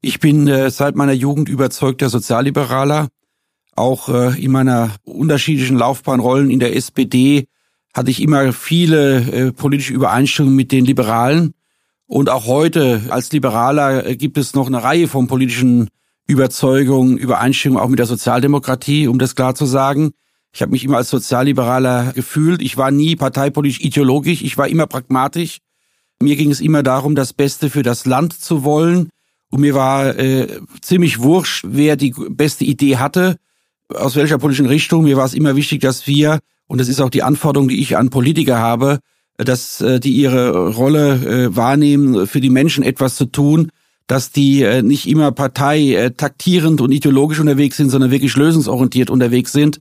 Ich 0.00 0.20
bin 0.20 0.48
äh, 0.48 0.70
seit 0.70 0.96
meiner 0.96 1.12
Jugend 1.12 1.50
überzeugter 1.50 2.08
Sozialliberaler. 2.08 3.08
Auch 3.76 4.08
äh, 4.08 4.42
in 4.42 4.52
meiner 4.52 4.92
unterschiedlichen 5.04 5.76
Laufbahnrollen 5.76 6.50
in 6.50 6.60
der 6.60 6.74
SPD 6.76 7.46
hatte 7.94 8.10
ich 8.10 8.22
immer 8.22 8.52
viele 8.54 9.20
äh, 9.20 9.52
politische 9.52 9.92
Übereinstimmungen 9.92 10.56
mit 10.56 10.72
den 10.72 10.86
Liberalen. 10.86 11.54
Und 12.06 12.30
auch 12.30 12.46
heute 12.46 13.02
als 13.10 13.32
Liberaler 13.32 14.06
äh, 14.06 14.16
gibt 14.16 14.38
es 14.38 14.54
noch 14.54 14.66
eine 14.66 14.82
Reihe 14.82 15.08
von 15.08 15.26
politischen 15.26 15.88
Überzeugungen, 16.26 17.18
Übereinstimmungen 17.18 17.84
auch 17.84 17.88
mit 17.88 17.98
der 17.98 18.06
Sozialdemokratie, 18.06 19.08
um 19.08 19.18
das 19.18 19.34
klar 19.34 19.54
zu 19.54 19.66
sagen. 19.66 20.12
Ich 20.54 20.62
habe 20.62 20.70
mich 20.70 20.84
immer 20.84 20.98
als 20.98 21.10
Sozialliberaler 21.10 22.12
gefühlt. 22.14 22.62
Ich 22.62 22.76
war 22.76 22.92
nie 22.92 23.16
parteipolitisch 23.16 23.80
ideologisch, 23.80 24.40
ich 24.42 24.56
war 24.56 24.68
immer 24.68 24.86
pragmatisch. 24.86 25.58
Mir 26.22 26.36
ging 26.36 26.52
es 26.52 26.60
immer 26.60 26.84
darum, 26.84 27.16
das 27.16 27.32
Beste 27.32 27.68
für 27.68 27.82
das 27.82 28.06
Land 28.06 28.32
zu 28.32 28.62
wollen. 28.62 29.08
Und 29.50 29.60
mir 29.60 29.74
war 29.74 30.16
äh, 30.16 30.46
ziemlich 30.80 31.20
wurscht, 31.20 31.64
wer 31.66 31.96
die 31.96 32.14
beste 32.28 32.64
Idee 32.64 32.98
hatte, 32.98 33.36
aus 33.92 34.14
welcher 34.14 34.38
politischen 34.38 34.66
Richtung. 34.66 35.04
Mir 35.04 35.16
war 35.16 35.26
es 35.26 35.34
immer 35.34 35.56
wichtig, 35.56 35.80
dass 35.80 36.06
wir, 36.06 36.38
und 36.68 36.80
das 36.80 36.88
ist 36.88 37.00
auch 37.00 37.10
die 37.10 37.24
Anforderung, 37.24 37.68
die 37.68 37.80
ich 37.80 37.96
an 37.96 38.10
Politiker 38.10 38.58
habe, 38.58 39.00
dass 39.36 39.80
äh, 39.80 39.98
die 39.98 40.12
ihre 40.12 40.68
Rolle 40.68 41.14
äh, 41.46 41.56
wahrnehmen, 41.56 42.28
für 42.28 42.40
die 42.40 42.50
Menschen 42.50 42.84
etwas 42.84 43.16
zu 43.16 43.24
tun, 43.24 43.70
dass 44.06 44.30
die 44.30 44.62
äh, 44.62 44.82
nicht 44.82 45.08
immer 45.08 45.32
Partei 45.32 45.94
äh, 45.94 46.10
taktierend 46.12 46.80
und 46.80 46.92
ideologisch 46.92 47.40
unterwegs 47.40 47.76
sind, 47.76 47.90
sondern 47.90 48.12
wirklich 48.12 48.36
lösungsorientiert 48.36 49.10
unterwegs 49.10 49.50
sind. 49.50 49.80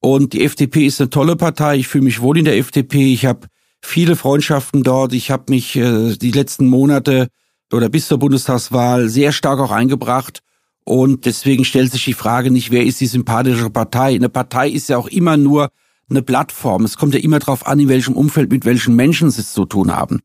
Und 0.00 0.32
die 0.32 0.44
FDP 0.44 0.86
ist 0.86 1.00
eine 1.00 1.10
tolle 1.10 1.36
Partei. 1.36 1.76
Ich 1.76 1.88
fühle 1.88 2.04
mich 2.04 2.20
wohl 2.20 2.38
in 2.38 2.44
der 2.44 2.56
FDP. 2.56 3.12
Ich 3.12 3.26
habe 3.26 3.48
viele 3.82 4.16
Freundschaften 4.16 4.82
dort. 4.82 5.12
Ich 5.12 5.30
habe 5.30 5.44
mich 5.48 5.76
äh, 5.76 6.16
die 6.16 6.30
letzten 6.30 6.66
Monate 6.66 7.28
oder 7.72 7.88
bis 7.88 8.08
zur 8.08 8.18
Bundestagswahl 8.18 9.08
sehr 9.08 9.32
stark 9.32 9.58
auch 9.60 9.72
eingebracht. 9.72 10.40
Und 10.84 11.26
deswegen 11.26 11.64
stellt 11.64 11.92
sich 11.92 12.04
die 12.04 12.14
Frage 12.14 12.50
nicht, 12.50 12.70
wer 12.70 12.84
ist 12.84 13.00
die 13.00 13.06
sympathische 13.06 13.68
Partei? 13.68 14.14
Eine 14.14 14.30
Partei 14.30 14.70
ist 14.70 14.88
ja 14.88 14.96
auch 14.96 15.08
immer 15.08 15.36
nur 15.36 15.70
eine 16.08 16.22
Plattform. 16.22 16.84
Es 16.84 16.96
kommt 16.96 17.14
ja 17.14 17.20
immer 17.20 17.38
darauf 17.38 17.66
an, 17.66 17.78
in 17.78 17.88
welchem 17.88 18.14
Umfeld, 18.14 18.50
mit 18.50 18.64
welchen 18.64 18.96
Menschen 18.96 19.30
sie 19.30 19.42
es 19.42 19.52
zu 19.52 19.66
tun 19.66 19.94
haben. 19.94 20.20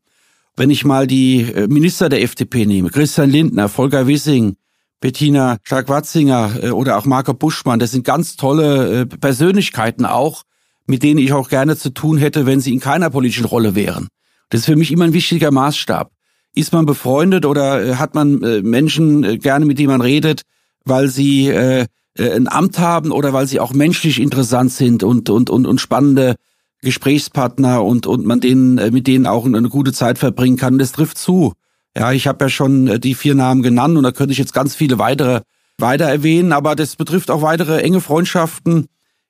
Wenn 0.56 0.70
ich 0.70 0.84
mal 0.84 1.06
die 1.06 1.42
äh, 1.42 1.66
Minister 1.66 2.08
der 2.08 2.22
FDP 2.22 2.64
nehme, 2.64 2.88
Christian 2.90 3.28
Lindner, 3.28 3.68
Volker 3.68 4.06
Wissing, 4.06 4.56
Bettina 5.04 5.58
Stark-Watzinger 5.64 6.62
äh, 6.62 6.70
oder 6.70 6.96
auch 6.96 7.04
Marco 7.04 7.34
Buschmann, 7.34 7.78
das 7.78 7.90
sind 7.90 8.06
ganz 8.06 8.36
tolle 8.36 9.02
äh, 9.02 9.04
Persönlichkeiten 9.04 10.06
auch, 10.06 10.44
mit 10.86 11.02
denen 11.02 11.18
ich 11.18 11.34
auch 11.34 11.50
gerne 11.50 11.76
zu 11.76 11.90
tun 11.90 12.16
hätte, 12.16 12.46
wenn 12.46 12.62
sie 12.62 12.72
in 12.72 12.80
keiner 12.80 13.10
politischen 13.10 13.44
Rolle 13.44 13.74
wären. 13.74 14.08
Das 14.48 14.60
ist 14.60 14.64
für 14.64 14.76
mich 14.76 14.90
immer 14.90 15.04
ein 15.04 15.12
wichtiger 15.12 15.50
Maßstab. 15.50 16.10
Ist 16.54 16.72
man 16.72 16.86
befreundet 16.86 17.44
oder 17.44 17.98
hat 17.98 18.14
man 18.14 18.38
Menschen 18.62 19.40
gerne, 19.40 19.66
mit 19.66 19.78
denen 19.78 19.90
man 19.90 20.00
redet, 20.00 20.40
weil 20.86 21.08
sie 21.08 21.48
äh, 21.48 21.86
ein 22.16 22.48
Amt 22.48 22.78
haben 22.78 23.10
oder 23.12 23.34
weil 23.34 23.46
sie 23.46 23.60
auch 23.60 23.74
menschlich 23.74 24.18
interessant 24.18 24.72
sind 24.72 25.02
und 25.02 25.28
und 25.28 25.50
und, 25.50 25.66
und 25.66 25.82
spannende 25.82 26.36
Gesprächspartner 26.80 27.84
und 27.84 28.06
und 28.06 28.24
man 28.24 28.40
denen 28.40 28.78
äh, 28.78 28.90
mit 28.90 29.06
denen 29.06 29.26
auch 29.26 29.44
eine 29.44 29.68
gute 29.68 29.92
Zeit 29.92 30.16
verbringen 30.16 30.56
kann. 30.56 30.78
das 30.78 30.92
trifft 30.92 31.18
zu. 31.18 31.52
Ja, 31.96 32.12
ich 32.12 32.26
habe 32.26 32.44
ja 32.44 32.48
schon 32.48 32.88
äh, 32.88 33.00
die 33.00 33.14
vier 33.14 33.34
Namen 33.34 33.62
genannt 33.62 33.96
und 33.96 34.02
da 34.02 34.12
könnte 34.12 34.32
ich 34.32 34.38
jetzt 34.38 34.54
ganz 34.54 34.74
viele 34.74 34.98
weitere 34.98 35.40
weiter 35.78 36.04
erwähnen, 36.04 36.52
aber 36.52 36.76
das 36.76 36.96
betrifft 36.96 37.30
auch 37.30 37.42
weitere 37.42 37.80
enge 37.82 38.00
Freundschaften 38.00 38.86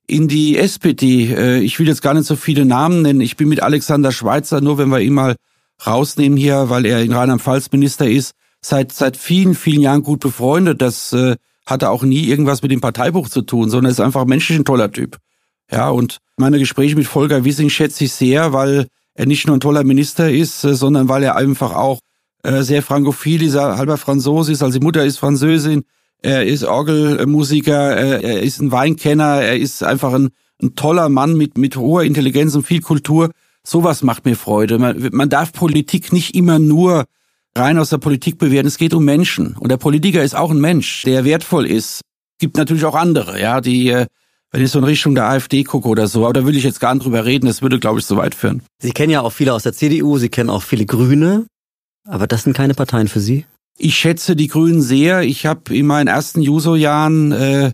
in 0.07 0.29
die 0.29 0.59
SPD. 0.59 1.61
Ich 1.61 1.79
will 1.79 1.89
jetzt 1.89 2.03
gar 2.03 2.13
nicht 2.13 2.27
so 2.27 2.37
viele 2.37 2.67
Namen 2.67 3.01
nennen. 3.01 3.23
Ich 3.23 3.39
bin 3.39 3.49
mit 3.49 3.63
Alexander 3.63 4.13
Schweitzer, 4.13 4.61
nur 4.61 4.77
wenn 4.77 4.91
wir 4.91 5.01
ihn 5.01 5.15
mal 5.15 5.37
rausnehmen 5.87 6.37
hier, 6.37 6.71
weil 6.71 6.87
er 6.87 7.03
in 7.03 7.13
Rheinland-Pfalz 7.13 7.73
Minister 7.73 8.07
ist, 8.07 8.35
seit 8.61 8.93
seit 8.93 9.17
vielen, 9.17 9.55
vielen 9.55 9.83
Jahren 9.83 10.03
gut 10.03 10.21
befreundet. 10.21 10.83
Das 10.83 11.13
äh, 11.13 11.37
hatte 11.67 11.91
auch 11.91 12.03
nie 12.03 12.25
irgendwas 12.25 12.63
mit 12.63 12.71
dem 12.71 12.81
Parteibuch 12.81 13.29
zu 13.29 13.43
tun, 13.43 13.71
sondern 13.71 13.91
ist 13.91 14.01
einfach 14.01 14.25
menschlich 14.25 14.59
ein 14.59 14.65
toller 14.65 14.91
Typ. 14.91 15.19
Ja, 15.71 15.89
und 15.91 16.19
meine 16.37 16.59
Gespräche 16.59 16.97
mit 16.97 17.07
Volker 17.07 17.45
Wissing 17.45 17.71
schätze 17.71 18.05
ich 18.05 18.13
sehr, 18.13 18.53
weil 18.53 18.87
er 19.15 19.27
nicht 19.27 19.47
nur 19.47 19.57
ein 19.57 19.61
toller 19.61 19.85
Minister 19.85 20.31
ist, 20.31 20.65
äh, 20.65 20.75
sondern 20.75 21.09
weil 21.09 21.23
er 21.23 21.37
einfach 21.37 21.75
auch 21.75 22.01
äh, 22.45 22.63
sehr 22.63 22.83
frankophil, 22.83 23.43
ist 23.43 23.57
halber 23.57 23.97
Franzose 23.97 24.53
ist, 24.53 24.63
also 24.63 24.79
die 24.79 24.85
Mutter 24.85 25.05
ist 25.05 25.19
Französin, 25.19 25.85
er 26.23 26.47
ist 26.47 26.65
Orgelmusiker, 26.65 27.97
er 27.97 28.43
ist 28.43 28.61
ein 28.61 28.73
Weinkenner, 28.73 29.43
er 29.43 29.59
ist 29.59 29.83
einfach 29.83 30.15
ein, 30.15 30.31
ein 30.63 30.75
toller 30.75 31.11
Mann 31.11 31.37
mit, 31.37 31.59
mit 31.59 31.77
hoher 31.77 32.05
Intelligenz 32.05 32.55
und 32.55 32.67
viel 32.67 32.81
Kultur. 32.81 33.31
Sowas 33.63 34.03
macht 34.03 34.25
mir 34.25 34.37
Freude. 34.37 34.79
Man, 34.79 35.11
man 35.13 35.29
darf 35.29 35.53
Politik 35.53 36.15
nicht 36.15 36.35
immer 36.35 36.59
nur 36.59 37.05
rein 37.57 37.79
aus 37.79 37.91
der 37.91 37.99
Politik 37.99 38.39
bewerten. 38.39 38.69
Es 38.69 38.79
geht 38.79 38.95
um 38.95 39.05
Menschen. 39.05 39.57
Und 39.59 39.71
der 39.71 39.77
Politiker 39.77 40.23
ist 40.23 40.35
auch 40.35 40.51
ein 40.51 40.61
Mensch, 40.61 41.03
der 41.03 41.25
wertvoll 41.25 41.67
ist. 41.67 42.01
Gibt 42.39 42.57
natürlich 42.57 42.85
auch 42.85 42.95
andere, 42.95 43.41
ja, 43.41 43.61
die, 43.61 43.89
äh, 43.89 44.07
wenn 44.51 44.63
ich 44.63 44.71
so 44.71 44.79
in 44.79 44.85
Richtung 44.85 45.15
der 45.15 45.27
AfD 45.27 45.63
gucke 45.65 45.89
oder 45.89 46.07
so, 46.07 46.25
aber 46.25 46.33
da 46.33 46.47
will 46.47 46.57
ich 46.57 46.65
jetzt 46.65 46.81
gar 46.81 46.95
nicht 46.95 47.05
drüber 47.05 47.25
reden, 47.25 47.47
das 47.47 47.63
würde, 47.63 47.79
glaube 47.79 48.01
ich, 48.01 48.07
so 48.07 48.17
weit 48.17 48.35
führen. 48.35 48.63
Sie 48.81 48.93
kennen 48.93 49.11
ja 49.11 49.21
auch 49.21 49.33
viele 49.33 49.53
aus 49.53 49.63
der 49.63 49.73
CDU, 49.73 50.19
Sie 50.19 50.29
kennen 50.29 50.51
auch 50.51 50.63
viele 50.63 50.87
Grüne, 50.87 51.47
aber 52.05 52.27
das 52.27 52.43
sind 52.43 52.57
keine 52.57 52.75
Parteien 52.75 53.09
für 53.09 53.21
Sie? 53.21 53.47
Ich 53.77 53.97
schätze 53.97 54.37
die 54.37 54.49
Grünen 54.49 54.83
sehr. 54.83 55.23
Ich 55.23 55.47
habe 55.47 55.75
in 55.75 55.87
meinen 55.87 56.07
ersten 56.07 56.41
Juso-Jahren 56.41 57.33
äh, 57.33 57.73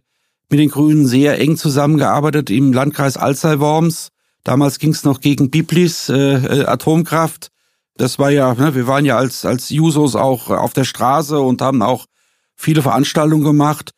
mit 0.48 0.58
den 0.58 0.70
Grünen 0.70 1.06
sehr 1.06 1.38
eng 1.38 1.56
zusammengearbeitet 1.56 2.50
im 2.50 2.72
Landkreis 2.72 3.16
Alzey-Worms. 3.16 4.08
Damals 4.42 4.78
ging 4.78 4.90
es 4.90 5.04
noch 5.04 5.20
gegen 5.20 5.50
Biblis 5.50 6.08
äh, 6.08 6.14
äh, 6.14 6.64
Atomkraft. 6.64 7.48
Das 7.96 8.18
war 8.18 8.30
ja, 8.30 8.54
ne, 8.54 8.74
wir 8.74 8.86
waren 8.86 9.04
ja 9.04 9.18
als, 9.18 9.44
als 9.44 9.68
Jusos 9.68 10.16
auch 10.16 10.48
auf 10.48 10.72
der 10.72 10.84
Straße 10.84 11.38
und 11.38 11.60
haben 11.60 11.82
auch 11.82 12.06
viele 12.56 12.82
Veranstaltungen 12.82 13.44
gemacht. 13.44 13.92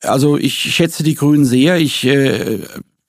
Also 0.00 0.36
ich 0.36 0.54
schätze 0.54 1.02
die 1.02 1.14
Grünen 1.14 1.44
sehr. 1.44 1.78
Ich 1.78 2.04
äh, 2.04 2.58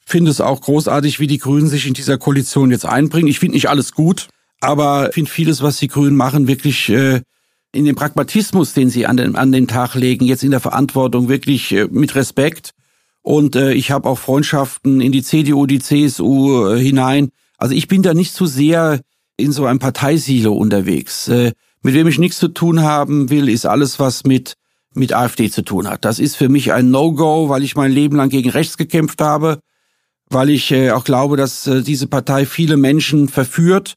finde 0.05 0.31
es 0.31 0.39
auch 0.39 0.61
großartig, 0.61 1.19
wie 1.19 1.27
die 1.27 1.39
Grünen 1.39 1.67
sich 1.67 1.87
in 1.87 1.93
dieser 1.93 2.17
Koalition 2.17 2.69
jetzt 2.71 2.85
einbringen. 2.85 3.27
Ich 3.27 3.39
finde 3.39 3.55
nicht 3.55 3.69
alles 3.69 3.93
gut, 3.93 4.27
aber 4.61 5.09
ich 5.09 5.13
finde 5.15 5.31
vieles, 5.31 5.61
was 5.61 5.77
die 5.77 5.87
Grünen 5.87 6.15
machen, 6.15 6.47
wirklich 6.47 6.89
äh, 6.89 7.21
in 7.71 7.85
dem 7.85 7.95
Pragmatismus, 7.95 8.73
den 8.73 8.89
sie 8.89 9.05
an 9.05 9.17
den, 9.17 9.35
an 9.35 9.51
den 9.51 9.67
Tag 9.67 9.95
legen, 9.95 10.25
jetzt 10.25 10.43
in 10.43 10.51
der 10.51 10.59
Verantwortung 10.59 11.27
wirklich 11.27 11.71
äh, 11.71 11.87
mit 11.89 12.15
Respekt. 12.15 12.71
Und 13.21 13.55
äh, 13.55 13.73
ich 13.73 13.91
habe 13.91 14.07
auch 14.07 14.17
Freundschaften 14.17 15.01
in 15.01 15.11
die 15.11 15.23
CDU, 15.23 15.65
die 15.65 15.79
CSU 15.79 16.67
äh, 16.67 16.79
hinein. 16.79 17.29
Also 17.57 17.73
ich 17.73 17.87
bin 17.87 18.03
da 18.03 18.13
nicht 18.13 18.33
zu 18.33 18.45
so 18.45 18.53
sehr 18.53 19.01
in 19.37 19.51
so 19.51 19.65
einem 19.65 19.79
Parteisilo 19.79 20.53
unterwegs. 20.53 21.27
Äh, 21.27 21.53
mit 21.81 21.93
wem 21.93 22.07
ich 22.07 22.17
nichts 22.17 22.39
zu 22.39 22.47
tun 22.47 22.81
haben 22.81 23.29
will, 23.29 23.49
ist 23.49 23.65
alles, 23.65 23.99
was 23.99 24.23
mit 24.23 24.55
mit 24.95 25.13
AfD 25.13 25.51
zu 25.51 25.61
tun 25.61 25.89
hat. 25.89 26.05
Das 26.05 26.19
ist 26.19 26.35
für 26.35 26.49
mich 26.49 26.73
ein 26.73 26.89
No-Go, 26.89 27.49
weil 27.49 27.63
ich 27.63 27.75
mein 27.75 27.91
Leben 27.91 28.15
lang 28.15 28.29
gegen 28.29 28.49
rechts 28.49 28.77
gekämpft 28.77 29.21
habe, 29.21 29.59
weil 30.29 30.49
ich 30.49 30.71
äh, 30.71 30.91
auch 30.91 31.03
glaube, 31.03 31.37
dass 31.37 31.67
äh, 31.67 31.81
diese 31.81 32.07
Partei 32.07 32.45
viele 32.45 32.77
Menschen 32.77 33.27
verführt, 33.27 33.95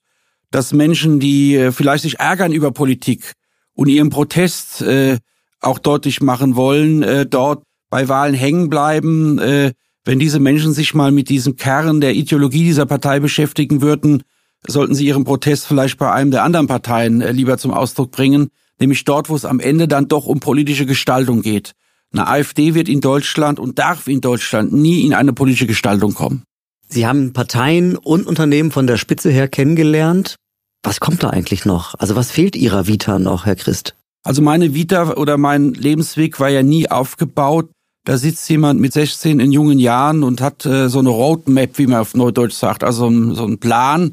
dass 0.51 0.73
Menschen, 0.73 1.21
die 1.21 1.57
äh, 1.57 1.73
vielleicht 1.73 2.03
sich 2.03 2.19
ärgern 2.19 2.53
über 2.53 2.71
Politik 2.73 3.33
und 3.75 3.89
ihren 3.89 4.11
Protest 4.11 4.83
äh, 4.83 5.19
auch 5.61 5.79
deutlich 5.79 6.21
machen 6.21 6.57
wollen, 6.57 7.03
äh, 7.03 7.27
dort 7.27 7.63
bei 7.91 8.09
Wahlen 8.09 8.35
hängen 8.35 8.69
bleiben. 8.69 9.39
Äh, 9.39 9.73
wenn 10.05 10.19
diese 10.19 10.41
Menschen 10.41 10.73
sich 10.73 10.95
mal 10.95 11.13
mit 11.13 11.29
diesem 11.29 11.57
Kern 11.57 12.01
der 12.01 12.15
Ideologie 12.15 12.65
dieser 12.65 12.87
Partei 12.87 13.21
beschäftigen 13.21 13.83
würden, 13.83 14.23
sollten 14.67 14.95
sie 14.95 15.07
ihren 15.07 15.25
Protest 15.25 15.67
vielleicht 15.67 15.99
bei 15.99 16.11
einem 16.11 16.31
der 16.31 16.45
anderen 16.45 16.67
Parteien 16.67 17.21
äh, 17.21 17.33
lieber 17.33 17.59
zum 17.59 17.73
Ausdruck 17.73 18.11
bringen, 18.11 18.49
nämlich 18.81 19.05
dort, 19.05 19.29
wo 19.29 19.37
es 19.37 19.45
am 19.45 19.61
Ende 19.61 19.89
dann 19.89 20.09
doch 20.09 20.27
um 20.27 20.41
politische 20.41 20.87
Gestaltung 20.87 21.43
geht. 21.43 21.73
Eine 22.13 22.27
AfD 22.27 22.75
wird 22.75 22.89
in 22.89 23.01
Deutschland 23.01 23.61
und 23.61 23.79
darf 23.79 24.09
in 24.09 24.21
Deutschland 24.21 24.73
nie 24.73 25.05
in 25.05 25.13
eine 25.13 25.33
politische 25.35 25.67
Gestaltung 25.67 26.15
kommen. 26.15 26.45
Sie 26.89 27.07
haben 27.07 27.33
Parteien 27.33 27.97
und 27.97 28.27
Unternehmen 28.27 28.71
von 28.71 28.87
der 28.87 28.97
Spitze 28.97 29.31
her 29.31 29.49
kennengelernt. 29.49 30.37
Was 30.83 31.01
kommt 31.01 31.23
da 31.23 31.31
eigentlich 31.31 31.65
noch? 31.65 31.95
Also 31.99 32.17
was 32.17 32.31
fehlt 32.31 32.57
Ihrer 32.57 32.87
Vita 32.87 33.19
noch, 33.19 33.47
Herr 33.47 33.57
Christ? 33.57 33.95
Also 34.23 34.43
meine 34.43 34.75
Vita 34.75 35.15
oder 35.15 35.37
mein 35.37 35.75
Lebensweg 35.75 36.41
war 36.41 36.49
ja 36.49 36.63
nie 36.63 36.91
aufgebaut. 36.91 37.71
Da 38.05 38.17
sitzt 38.17 38.49
jemand 38.49 38.81
mit 38.81 38.93
16 38.93 39.39
in 39.39 39.53
jungen 39.53 39.79
Jahren 39.79 40.23
und 40.23 40.41
hat 40.41 40.65
äh, 40.65 40.89
so 40.89 40.99
eine 40.99 41.11
Roadmap, 41.11 41.79
wie 41.79 41.87
man 41.87 42.01
auf 42.01 42.15
Neudeutsch 42.15 42.55
sagt, 42.55 42.83
also 42.85 43.11
so 43.35 43.45
einen 43.45 43.59
Plan, 43.59 44.13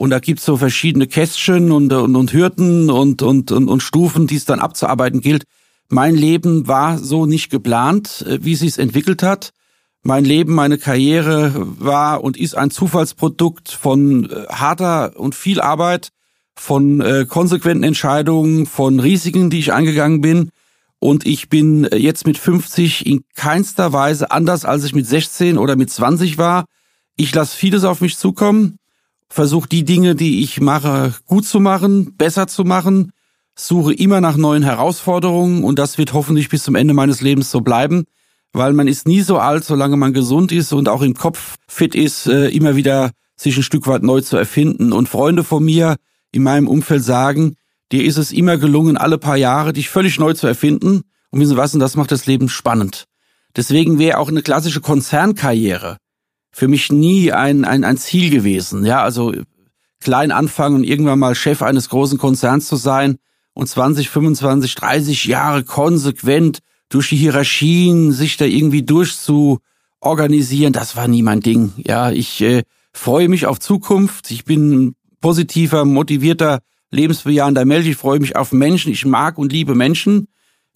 und 0.00 0.08
da 0.08 0.18
gibt's 0.18 0.46
so 0.46 0.56
verschiedene 0.56 1.06
Kästchen 1.06 1.72
und, 1.72 1.92
und, 1.92 2.16
und 2.16 2.32
Hürden 2.32 2.88
und, 2.88 3.20
und, 3.20 3.52
und, 3.52 3.68
und 3.68 3.82
Stufen, 3.82 4.26
die 4.26 4.36
es 4.36 4.46
dann 4.46 4.58
abzuarbeiten 4.58 5.20
gilt. 5.20 5.44
Mein 5.90 6.14
Leben 6.14 6.66
war 6.66 6.96
so 6.96 7.26
nicht 7.26 7.50
geplant, 7.50 8.24
äh, 8.26 8.38
wie 8.42 8.54
sich's 8.54 8.78
entwickelt 8.78 9.22
hat. 9.22 9.50
Mein 10.02 10.24
Leben, 10.24 10.54
meine 10.54 10.78
Karriere 10.78 11.52
war 11.56 12.24
und 12.24 12.36
ist 12.36 12.56
ein 12.56 12.70
Zufallsprodukt 12.70 13.70
von 13.70 14.30
äh, 14.30 14.46
harter 14.48 15.18
und 15.18 15.34
viel 15.34 15.60
Arbeit, 15.60 16.08
von 16.54 17.00
äh, 17.00 17.26
konsequenten 17.28 17.84
Entscheidungen, 17.84 18.66
von 18.66 19.00
Risiken, 19.00 19.50
die 19.50 19.58
ich 19.58 19.72
eingegangen 19.72 20.20
bin. 20.20 20.50
Und 20.98 21.26
ich 21.26 21.48
bin 21.48 21.84
äh, 21.84 21.96
jetzt 21.96 22.26
mit 22.26 22.38
50 22.38 23.06
in 23.06 23.24
keinster 23.34 23.92
Weise 23.92 24.30
anders, 24.30 24.64
als 24.64 24.84
ich 24.84 24.94
mit 24.94 25.06
16 25.06 25.58
oder 25.58 25.76
mit 25.76 25.90
20 25.90 26.38
war. 26.38 26.64
Ich 27.16 27.34
lasse 27.34 27.56
vieles 27.56 27.84
auf 27.84 28.00
mich 28.00 28.16
zukommen 28.16 28.78
versuche 29.30 29.68
die 29.68 29.84
Dinge, 29.84 30.14
die 30.14 30.42
ich 30.42 30.60
mache, 30.60 31.14
gut 31.26 31.46
zu 31.46 31.60
machen, 31.60 32.16
besser 32.16 32.48
zu 32.48 32.64
machen, 32.64 33.12
suche 33.54 33.94
immer 33.94 34.20
nach 34.20 34.36
neuen 34.36 34.62
Herausforderungen 34.62 35.64
und 35.64 35.78
das 35.78 35.96
wird 35.96 36.12
hoffentlich 36.12 36.48
bis 36.48 36.64
zum 36.64 36.74
Ende 36.74 36.92
meines 36.92 37.20
Lebens 37.20 37.50
so 37.50 37.60
bleiben, 37.60 38.04
weil 38.52 38.72
man 38.72 38.88
ist 38.88 39.06
nie 39.06 39.20
so 39.20 39.38
alt, 39.38 39.64
solange 39.64 39.96
man 39.96 40.12
gesund 40.12 40.52
ist 40.52 40.72
und 40.72 40.88
auch 40.88 41.02
im 41.02 41.14
Kopf 41.14 41.56
fit 41.68 41.94
ist, 41.94 42.26
äh, 42.26 42.48
immer 42.48 42.76
wieder 42.76 43.10
sich 43.36 43.56
ein 43.56 43.62
Stück 43.62 43.86
weit 43.86 44.02
neu 44.02 44.20
zu 44.20 44.36
erfinden. 44.36 44.92
Und 44.92 45.08
Freunde 45.08 45.44
von 45.44 45.64
mir 45.64 45.96
in 46.32 46.42
meinem 46.42 46.68
Umfeld 46.68 47.04
sagen, 47.04 47.56
dir 47.92 48.04
ist 48.04 48.18
es 48.18 48.32
immer 48.32 48.58
gelungen, 48.58 48.96
alle 48.96 49.18
paar 49.18 49.36
Jahre 49.36 49.72
dich 49.72 49.88
völlig 49.88 50.18
neu 50.18 50.34
zu 50.34 50.46
erfinden. 50.46 51.02
Und 51.30 51.40
wissen 51.40 51.56
was, 51.56 51.74
und 51.74 51.80
das 51.80 51.96
macht 51.96 52.10
das 52.12 52.26
Leben 52.26 52.48
spannend. 52.48 53.06
Deswegen 53.56 53.98
wäre 53.98 54.18
auch 54.18 54.28
eine 54.28 54.42
klassische 54.42 54.80
Konzernkarriere 54.80 55.96
für 56.52 56.68
mich 56.68 56.90
nie 56.90 57.32
ein, 57.32 57.64
ein, 57.64 57.84
ein 57.84 57.96
Ziel 57.96 58.30
gewesen. 58.30 58.84
Ja, 58.84 59.02
also 59.02 59.32
klein 60.00 60.32
anfangen 60.32 60.76
und 60.76 60.84
irgendwann 60.84 61.18
mal 61.18 61.34
Chef 61.34 61.62
eines 61.62 61.88
großen 61.88 62.18
Konzerns 62.18 62.66
zu 62.66 62.76
sein 62.76 63.16
und 63.54 63.68
20, 63.68 64.08
25, 64.08 64.74
30 64.74 65.24
Jahre 65.26 65.62
konsequent 65.62 66.58
durch 66.90 67.08
die 67.08 67.16
Hierarchien 67.16 68.12
sich 68.12 68.36
da 68.36 68.44
irgendwie 68.44 68.82
durchzuorganisieren, 68.82 70.72
das 70.74 70.96
war 70.96 71.08
nie 71.08 71.22
mein 71.22 71.40
Ding. 71.40 71.72
Ja, 71.78 72.10
ich 72.10 72.42
äh, 72.42 72.64
freue 72.92 73.28
mich 73.28 73.46
auf 73.46 73.58
Zukunft. 73.58 74.30
Ich 74.30 74.44
bin 74.44 74.94
positiver, 75.20 75.84
motivierter, 75.84 76.58
lebensbejahender 76.90 77.64
Mensch. 77.64 77.86
Ich 77.86 77.96
freue 77.96 78.20
mich 78.20 78.36
auf 78.36 78.52
Menschen. 78.52 78.92
Ich 78.92 79.06
mag 79.06 79.38
und 79.38 79.52
liebe 79.52 79.74
Menschen. 79.74 80.26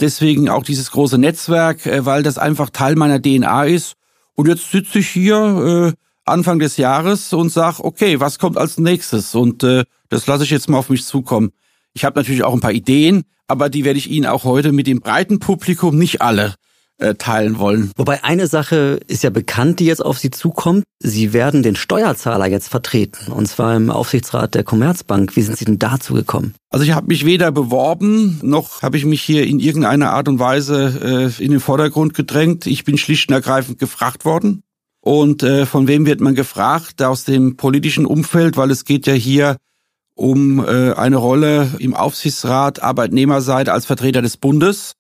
Deswegen 0.01 0.49
auch 0.49 0.63
dieses 0.63 0.93
große 0.93 1.19
Netzwerk, 1.19 1.85
äh, 1.85 2.07
weil 2.07 2.23
das 2.23 2.39
einfach 2.39 2.71
Teil 2.71 2.95
meiner 2.95 3.21
DNA 3.21 3.65
ist. 3.65 3.95
Und 4.35 4.49
jetzt 4.49 4.71
sitze 4.71 5.01
ich 5.01 5.09
hier 5.09 5.93
äh, 5.95 6.01
Anfang 6.25 6.61
des 6.61 6.77
Jahres 6.77 7.33
und 7.33 7.51
sag, 7.51 7.81
okay, 7.81 8.21
was 8.21 8.39
kommt 8.39 8.57
als 8.57 8.79
nächstes? 8.79 9.35
Und 9.35 9.65
äh, 9.65 9.85
das 10.09 10.27
lasse 10.27 10.45
ich 10.45 10.51
jetzt 10.51 10.69
mal 10.69 10.79
auf 10.79 10.91
mich 10.91 11.05
zukommen. 11.05 11.51
Ich 11.93 12.05
habe 12.05 12.19
natürlich 12.19 12.45
auch 12.45 12.55
ein 12.55 12.61
paar 12.61 12.73
Ideen, 12.73 13.25
aber 13.49 13.69
die 13.69 13.85
werde 13.85 13.99
ich 13.99 14.11
Ihnen 14.11 14.27
auch 14.27 14.45
heute 14.45 14.73
mit 14.73 14.87
dem 14.87 15.01
breiten 15.01 15.39
Publikum 15.39 15.99
nicht 15.99 16.23
alle 16.23 16.55
äh, 16.99 17.15
teilen 17.15 17.59
wollen. 17.59 17.91
Wobei 17.97 18.23
eine 18.25 18.47
Sache 18.47 19.01
ist 19.07 19.23
ja 19.23 19.31
bekannt, 19.31 19.81
die 19.81 19.87
jetzt 19.87 20.05
auf 20.05 20.19
Sie 20.19 20.31
zukommt. 20.31 20.85
Sie 21.01 21.33
werden 21.33 21.63
den 21.63 21.77
Steuerzahler 21.77 22.47
jetzt 22.47 22.69
vertreten, 22.69 23.33
und 23.33 23.47
zwar 23.47 23.77
im 23.77 23.91
Aufsichtsrat 23.91 24.55
der 24.55 24.65
Commerzbank. 24.65 25.37
Wie 25.37 25.43
sind 25.43 25.59
Sie 25.59 25.65
denn 25.65 25.79
dazu 25.79 26.15
gekommen? 26.15 26.55
Also 26.71 26.85
ich 26.85 26.93
habe 26.93 27.09
mich 27.09 27.27
weder 27.27 27.53
beworben, 27.53 28.39
noch 28.43 28.83
habe 28.83 28.97
ich 28.97 29.05
mich 29.05 29.23
hier 29.23 29.47
in 29.47 29.59
irgendeiner 29.59 30.13
Art 30.13 30.29
und 30.29 30.39
Weise 30.39 31.33
äh, 31.39 31.43
in 31.43 31.51
den 31.51 31.61
Vordergrund 31.61 32.15
gedrängt. 32.15 32.67
Ich 32.67 32.85
bin 32.85 32.97
schlicht 32.97 33.29
und 33.29 33.35
ergreifend 33.35 33.79
gefragt 33.79 34.25
worden. 34.25 34.63
Und 35.01 35.43
äh, 35.43 35.67
von 35.67 35.87
wem 35.87 36.07
wird 36.07 36.21
man 36.21 36.35
gefragt? 36.35 37.03
Aus 37.03 37.25
dem 37.25 37.57
politischen 37.57 38.07
Umfeld, 38.07 38.57
weil 38.57 38.71
es 38.71 38.87
geht 38.87 39.07
ja 39.07 39.13
hier 39.13 39.57
um 40.15 40.65
äh, 40.65 40.93
eine 40.93 41.17
Rolle 41.17 41.71
im 41.79 41.95
Aufsichtsrat 41.95 42.83
Arbeitnehmerseite 42.83 43.73
als 43.73 43.87
Vertreter 43.87 44.23
des 44.23 44.37
Bundes. 44.37 44.95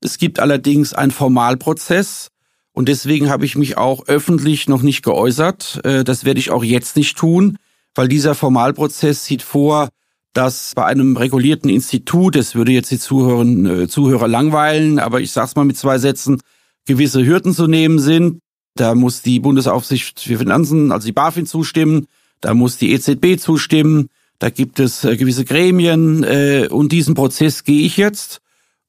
Es 0.00 0.18
gibt 0.18 0.40
allerdings 0.40 0.92
einen 0.92 1.10
Formalprozess 1.10 2.28
und 2.72 2.88
deswegen 2.88 3.30
habe 3.30 3.44
ich 3.44 3.56
mich 3.56 3.76
auch 3.76 4.06
öffentlich 4.06 4.68
noch 4.68 4.82
nicht 4.82 5.02
geäußert. 5.02 5.80
Äh, 5.84 6.04
das 6.04 6.24
werde 6.24 6.40
ich 6.40 6.50
auch 6.50 6.62
jetzt 6.62 6.96
nicht 6.96 7.16
tun, 7.16 7.58
weil 7.94 8.08
dieser 8.08 8.34
Formalprozess 8.34 9.24
sieht 9.24 9.42
vor, 9.42 9.88
dass 10.34 10.74
bei 10.76 10.84
einem 10.84 11.16
regulierten 11.16 11.70
Institut, 11.70 12.36
das 12.36 12.54
würde 12.54 12.72
jetzt 12.72 12.90
die 12.90 12.98
Zuhörer, 12.98 13.44
äh, 13.44 13.88
Zuhörer 13.88 14.28
langweilen, 14.28 14.98
aber 14.98 15.20
ich 15.20 15.32
sage 15.32 15.48
es 15.48 15.56
mal 15.56 15.64
mit 15.64 15.76
zwei 15.76 15.98
Sätzen, 15.98 16.40
gewisse 16.86 17.24
Hürden 17.24 17.54
zu 17.54 17.66
nehmen 17.66 17.98
sind. 17.98 18.40
Da 18.76 18.94
muss 18.94 19.22
die 19.22 19.40
Bundesaufsicht 19.40 20.20
für 20.20 20.38
Finanzen, 20.38 20.92
also 20.92 21.06
die 21.06 21.12
BaFin 21.12 21.46
zustimmen, 21.46 22.06
da 22.40 22.54
muss 22.54 22.76
die 22.76 22.92
EZB 22.92 23.40
zustimmen, 23.40 24.10
da 24.38 24.50
gibt 24.50 24.80
es 24.80 25.04
äh, 25.04 25.16
gewisse 25.16 25.44
Gremien 25.44 26.24
und 26.70 26.92
diesen 26.92 27.14
Prozess 27.14 27.64
gehe 27.64 27.82
ich 27.82 27.96
jetzt. 27.96 28.40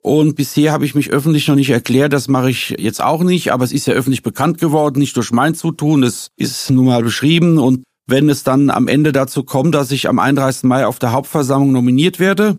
Und 0.01 0.35
bisher 0.35 0.71
habe 0.71 0.85
ich 0.85 0.95
mich 0.95 1.09
öffentlich 1.09 1.47
noch 1.47 1.55
nicht 1.55 1.71
erklärt, 1.71 2.13
das 2.13 2.29
mache 2.29 2.49
ich 2.49 2.75
jetzt 2.77 3.01
auch 3.01 3.21
nicht, 3.21 3.51
aber 3.51 3.65
es 3.65 3.73
ist 3.73 3.85
ja 3.85 3.93
öffentlich 3.93 4.23
bekannt 4.23 4.57
geworden, 4.57 4.99
nicht 4.99 5.17
durch 5.17 5.31
mein 5.31 5.55
Zutun, 5.55 6.03
es 6.03 6.31
ist 6.37 6.69
nun 6.69 6.85
mal 6.85 7.03
beschrieben 7.03 7.57
und 7.57 7.83
wenn 8.07 8.29
es 8.29 8.43
dann 8.43 8.69
am 8.69 8.87
Ende 8.87 9.11
dazu 9.11 9.43
kommt, 9.43 9.75
dass 9.75 9.91
ich 9.91 10.07
am 10.07 10.17
31. 10.17 10.63
Mai 10.63 10.85
auf 10.85 10.99
der 10.99 11.11
Hauptversammlung 11.11 11.73
nominiert 11.73 12.19
werde 12.19 12.57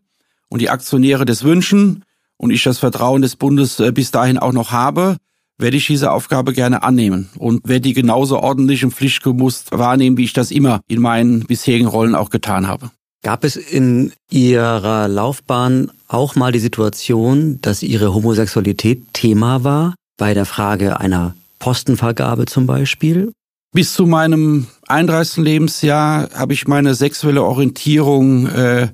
und 0.49 0.61
die 0.61 0.69
Aktionäre 0.69 1.25
das 1.25 1.43
wünschen 1.43 2.05
und 2.37 2.51
ich 2.51 2.63
das 2.63 2.79
Vertrauen 2.79 3.23
des 3.23 3.37
Bundes 3.37 3.81
äh, 3.81 3.91
bis 3.91 4.11
dahin 4.11 4.39
auch 4.39 4.53
noch 4.53 4.71
habe, 4.71 5.17
werde 5.61 5.77
ich 5.77 5.87
diese 5.87 6.11
Aufgabe 6.13 6.53
gerne 6.53 6.83
annehmen 6.83 7.29
und 7.39 7.69
werde 7.69 7.83
die 7.83 7.93
genauso 7.93 8.41
ordentlich 8.41 8.85
und 8.85 8.93
pflichtgemusst 8.93 9.73
wahrnehmen, 9.73 10.17
wie 10.17 10.25
ich 10.25 10.33
das 10.33 10.51
immer 10.51 10.81
in 10.89 11.01
meinen 11.01 11.41
bisherigen 11.41 11.87
Rollen 11.87 12.15
auch 12.15 12.31
getan 12.31 12.67
habe. 12.67 12.91
Gab 13.23 13.45
es 13.45 13.57
in 13.57 14.13
Ihrer 14.31 15.07
Laufbahn 15.07 15.91
auch 16.09 16.37
mal 16.37 16.53
die 16.53 16.59
Situation, 16.59 17.61
dass 17.61 17.83
Ihre 17.83 18.15
Homosexualität 18.15 19.13
Thema 19.13 19.63
war? 19.63 19.95
Bei 20.17 20.33
der 20.33 20.47
Frage 20.47 21.01
einer 21.01 21.35
Postenvergabe 21.59 22.47
zum 22.47 22.67
Beispiel? 22.67 23.33
Bis 23.73 23.93
zu 23.93 24.07
meinem 24.07 24.67
31. 24.89 25.45
Lebensjahr 25.45 26.31
habe 26.35 26.55
ich 26.55 26.67
meine 26.67 26.95
sexuelle 26.95 27.45
Orientierung 27.45 28.47
äh, 28.47 28.89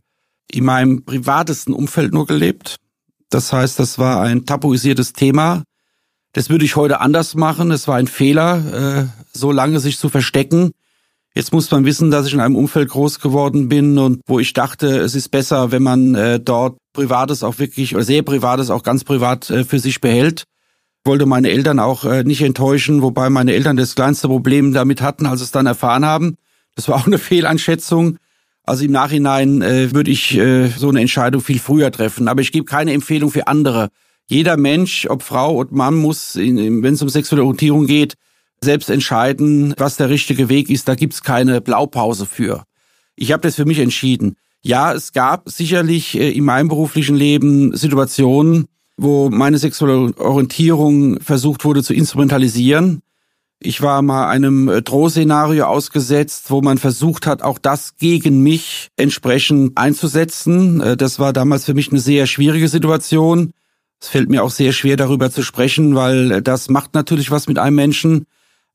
in 0.52 0.64
meinem 0.64 1.04
privatesten 1.04 1.72
Umfeld 1.72 2.12
nur 2.12 2.26
gelebt. 2.26 2.76
Das 3.30 3.52
heißt, 3.52 3.78
das 3.78 3.98
war 3.98 4.22
ein 4.22 4.44
tabuisiertes 4.44 5.12
Thema. 5.12 5.62
Das 6.36 6.50
würde 6.50 6.66
ich 6.66 6.76
heute 6.76 7.00
anders 7.00 7.34
machen. 7.34 7.70
Es 7.70 7.88
war 7.88 7.96
ein 7.96 8.08
Fehler, 8.08 9.06
äh, 9.06 9.06
so 9.32 9.52
lange 9.52 9.80
sich 9.80 9.96
zu 9.96 10.10
verstecken. 10.10 10.72
Jetzt 11.34 11.50
muss 11.54 11.70
man 11.70 11.86
wissen, 11.86 12.10
dass 12.10 12.26
ich 12.26 12.34
in 12.34 12.40
einem 12.40 12.56
Umfeld 12.56 12.90
groß 12.90 13.20
geworden 13.20 13.70
bin 13.70 13.96
und 13.96 14.20
wo 14.26 14.38
ich 14.38 14.52
dachte, 14.52 14.98
es 14.98 15.14
ist 15.14 15.30
besser, 15.30 15.72
wenn 15.72 15.82
man 15.82 16.14
äh, 16.14 16.38
dort 16.38 16.76
Privates 16.92 17.42
auch 17.42 17.58
wirklich 17.58 17.94
oder 17.94 18.04
sehr 18.04 18.22
Privates 18.22 18.68
auch 18.68 18.82
ganz 18.82 19.02
privat 19.02 19.48
äh, 19.48 19.64
für 19.64 19.78
sich 19.78 20.02
behält. 20.02 20.44
Ich 21.02 21.08
wollte 21.08 21.24
meine 21.24 21.48
Eltern 21.48 21.78
auch 21.78 22.04
nicht 22.24 22.42
enttäuschen, 22.42 23.00
wobei 23.00 23.30
meine 23.30 23.54
Eltern 23.54 23.78
das 23.78 23.94
kleinste 23.94 24.28
Problem 24.28 24.74
damit 24.74 25.00
hatten, 25.00 25.24
als 25.24 25.38
sie 25.38 25.44
es 25.44 25.52
dann 25.52 25.64
erfahren 25.64 26.04
haben. 26.04 26.36
Das 26.74 26.86
war 26.88 26.96
auch 27.00 27.06
eine 27.06 27.18
Fehleinschätzung. 27.18 28.18
Also 28.62 28.84
im 28.84 28.92
Nachhinein 28.92 29.62
äh, 29.62 29.94
würde 29.94 30.10
ich 30.10 30.36
äh, 30.36 30.68
so 30.68 30.90
eine 30.90 31.00
Entscheidung 31.00 31.40
viel 31.40 31.60
früher 31.60 31.90
treffen. 31.90 32.28
Aber 32.28 32.42
ich 32.42 32.52
gebe 32.52 32.66
keine 32.66 32.92
Empfehlung 32.92 33.30
für 33.30 33.46
andere. 33.46 33.88
Jeder 34.28 34.56
Mensch, 34.56 35.06
ob 35.08 35.22
Frau 35.22 35.54
oder 35.54 35.72
Mann, 35.72 35.96
muss, 35.96 36.36
wenn 36.36 36.84
es 36.84 37.02
um 37.02 37.08
sexuelle 37.08 37.44
Orientierung 37.44 37.86
geht, 37.86 38.14
selbst 38.60 38.90
entscheiden, 38.90 39.74
was 39.76 39.96
der 39.96 40.08
richtige 40.08 40.48
Weg 40.48 40.70
ist. 40.70 40.88
Da 40.88 40.94
gibt's 40.94 41.22
keine 41.22 41.60
Blaupause 41.60 42.26
für. 42.26 42.64
Ich 43.14 43.32
habe 43.32 43.42
das 43.42 43.54
für 43.54 43.64
mich 43.64 43.78
entschieden. 43.78 44.36
Ja, 44.62 44.92
es 44.92 45.12
gab 45.12 45.48
sicherlich 45.48 46.18
äh, 46.18 46.30
in 46.30 46.44
meinem 46.44 46.68
beruflichen 46.68 47.14
Leben 47.14 47.76
Situationen, 47.76 48.66
wo 48.96 49.30
meine 49.30 49.58
sexuelle 49.58 50.12
Orientierung 50.18 51.20
versucht 51.20 51.64
wurde 51.64 51.82
zu 51.82 51.94
instrumentalisieren. 51.94 53.02
Ich 53.60 53.80
war 53.80 54.02
mal 54.02 54.28
einem 54.28 54.68
äh, 54.68 54.82
Drohszenario 54.82 55.66
ausgesetzt, 55.66 56.50
wo 56.50 56.62
man 56.62 56.78
versucht 56.78 57.26
hat, 57.26 57.42
auch 57.42 57.58
das 57.58 57.96
gegen 57.96 58.42
mich 58.42 58.88
entsprechend 58.96 59.78
einzusetzen. 59.78 60.80
Äh, 60.80 60.96
das 60.96 61.18
war 61.18 61.32
damals 61.32 61.64
für 61.64 61.74
mich 61.74 61.90
eine 61.90 62.00
sehr 62.00 62.26
schwierige 62.26 62.68
Situation. 62.68 63.52
Es 64.00 64.08
fällt 64.08 64.28
mir 64.28 64.42
auch 64.44 64.50
sehr 64.50 64.72
schwer, 64.72 64.96
darüber 64.96 65.30
zu 65.30 65.42
sprechen, 65.42 65.94
weil 65.94 66.42
das 66.42 66.68
macht 66.68 66.94
natürlich 66.94 67.30
was 67.30 67.48
mit 67.48 67.58
einem 67.58 67.76
Menschen. 67.76 68.26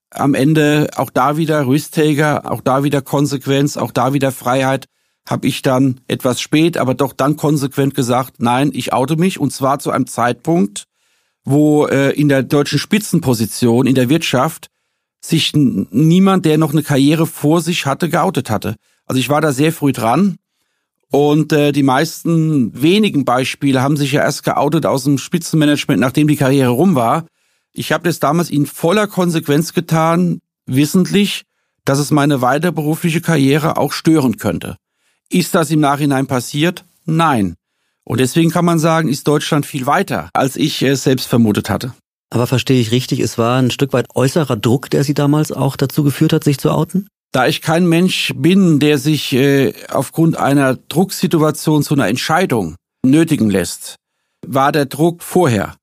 Am 0.10 0.34
Ende 0.34 0.90
auch 0.96 1.10
da 1.10 1.38
wieder 1.38 1.66
Rüsttäger, 1.68 2.52
auch 2.52 2.62
da 2.62 2.84
wieder 2.84 3.02
Konsequenz, 3.02 3.78
auch 3.78 3.92
da 3.92 4.14
wieder 4.14 4.32
Freiheit. 4.32 4.88
Habe 5.30 5.48
ich 5.48 5.62
dann 5.62 6.02
etwas 6.08 6.42
spät, 6.42 6.78
aber 6.78 6.96
doch 6.96 7.14
dann 7.14 7.38
konsequent 7.38 7.94
gesagt, 7.94 8.42
nein, 8.42 8.72
ich 8.74 8.92
oute 8.92 9.16
mich 9.16 9.40
und 9.40 9.54
zwar 9.54 9.80
zu 9.80 9.92
einem 9.92 10.08
Zeitpunkt, 10.08 10.86
wo 11.46 11.86
äh, 11.86 12.12
in 12.12 12.28
der 12.28 12.44
deutschen 12.44 12.80
Spitzenposition 12.80 13.86
in 13.86 13.96
der 13.96 14.10
Wirtschaft 14.10 14.68
sich 15.24 15.54
niemand, 15.54 16.46
der 16.46 16.58
noch 16.58 16.72
eine 16.72 16.82
Karriere 16.82 17.28
vor 17.28 17.62
sich 17.62 17.86
hatte, 17.86 18.10
geoutet 18.10 18.50
hatte. 18.50 18.76
Also 19.06 19.20
ich 19.20 19.30
war 19.30 19.42
da 19.42 19.54
sehr 19.54 19.72
früh 19.72 19.92
dran 19.92 20.38
und 21.12 21.52
äh, 21.52 21.74
die 21.74 21.84
meisten 21.84 22.82
wenigen 22.82 23.26
Beispiele 23.26 23.82
haben 23.82 23.98
sich 23.98 24.14
ja 24.14 24.22
erst 24.22 24.44
geoutet 24.44 24.86
aus 24.86 25.04
dem 25.04 25.18
Spitzenmanagement, 25.18 26.00
nachdem 26.00 26.28
die 26.28 26.38
Karriere 26.38 26.70
rum 26.70 26.96
war. 26.96 27.26
Ich 27.74 27.92
habe 27.92 28.06
das 28.06 28.20
damals 28.20 28.50
in 28.50 28.66
voller 28.66 29.08
Konsequenz 29.08 29.74
getan, 29.74 30.40
wissentlich, 30.66 31.44
dass 31.84 32.00
es 32.00 32.12
meine 32.12 32.42
weiter 32.42 32.72
berufliche 32.72 33.22
Karriere 33.22 33.78
auch 33.78 33.92
stören 33.92 34.38
könnte. 34.38 34.78
Ist 35.30 35.54
das 35.54 35.70
im 35.70 35.82
Nachhinein 35.82 36.28
passiert? 36.28 36.86
Nein. 37.06 37.56
Und 38.04 38.20
deswegen 38.20 38.50
kann 38.50 38.66
man 38.66 38.80
sagen, 38.80 39.10
ist 39.10 39.28
Deutschland 39.28 39.66
viel 39.66 39.86
weiter, 39.86 40.30
als 40.34 40.56
ich 40.56 40.82
es 40.82 41.04
selbst 41.04 41.28
vermutet 41.28 41.70
hatte. 41.70 41.94
Aber 42.30 42.48
verstehe 42.48 42.80
ich 42.80 42.92
richtig, 42.92 43.20
es 43.20 43.38
war 43.38 43.62
ein 43.62 43.72
Stück 43.72 43.92
weit 43.92 44.08
äußerer 44.16 44.56
Druck, 44.56 44.90
der 44.90 45.04
Sie 45.04 45.14
damals 45.14 45.52
auch 45.52 45.76
dazu 45.76 46.04
geführt 46.04 46.32
hat, 46.32 46.46
sich 46.46 46.58
zu 46.58 46.72
outen? 46.72 47.10
Da 47.32 47.48
ich 47.48 47.62
kein 47.62 47.88
Mensch 47.88 48.34
bin, 48.36 48.80
der 48.80 48.98
sich 48.98 49.32
äh, 49.34 49.74
aufgrund 49.90 50.38
einer 50.38 50.76
Drucksituation 50.76 51.82
zu 51.82 51.94
einer 51.94 52.08
Entscheidung 52.08 52.76
nötigen 53.06 53.50
lässt, 53.50 53.96
war 54.46 54.72
der 54.72 54.86
Druck 54.86 55.24
vorher. 55.24 55.76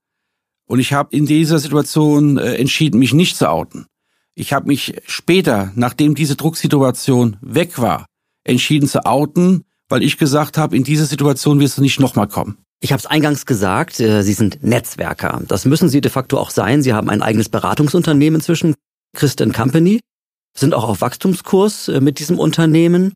Und 0.67 0.79
ich 0.79 0.93
habe 0.93 1.17
in 1.17 1.25
dieser 1.25 1.59
Situation 1.59 2.37
äh, 2.37 2.57
entschieden, 2.57 2.99
mich 2.99 3.15
nicht 3.15 3.37
zu 3.37 3.51
outen. 3.51 3.87
Ich 4.35 4.53
habe 4.53 4.67
mich 4.67 5.01
später, 5.07 5.73
nachdem 5.75 6.15
diese 6.15 6.37
Drucksituation 6.37 7.39
weg 7.41 7.79
war, 7.79 8.05
entschieden 8.45 8.87
zu 8.87 9.07
outen, 9.07 9.65
weil 9.89 10.03
ich 10.03 10.19
gesagt 10.19 10.59
habe, 10.59 10.77
in 10.77 10.85
diese 10.85 11.07
Situation 11.07 11.61
wirst 11.61 11.79
du 11.79 11.83
nicht 11.83 11.99
nochmal 11.99 12.29
kommen. 12.29 12.59
Ich 12.81 12.93
habe 12.93 13.01
es 13.01 13.07
eingangs 13.07 13.47
gesagt, 13.47 13.99
äh, 14.01 14.23
Sie 14.23 14.35
sind 14.35 14.63
Netzwerker. 14.63 15.43
Das 15.49 15.65
müssen 15.65 15.89
Sie 15.89 16.03
de 16.03 16.11
facto 16.11 16.39
auch 16.39 16.51
sein. 16.51 16.83
Sie 16.83 16.93
haben 16.93 17.09
ein 17.09 17.23
eigenes 17.23 17.49
Beratungsunternehmen 17.49 18.43
zwischen 18.43 18.75
Christ 19.17 19.43
Company, 19.55 20.01
sind 20.55 20.75
auch 20.75 20.85
auf 20.89 21.01
Wachstumskurs 21.01 21.89
äh, 21.89 22.01
mit 22.01 22.19
diesem 22.19 22.39
Unternehmen. 22.39 23.13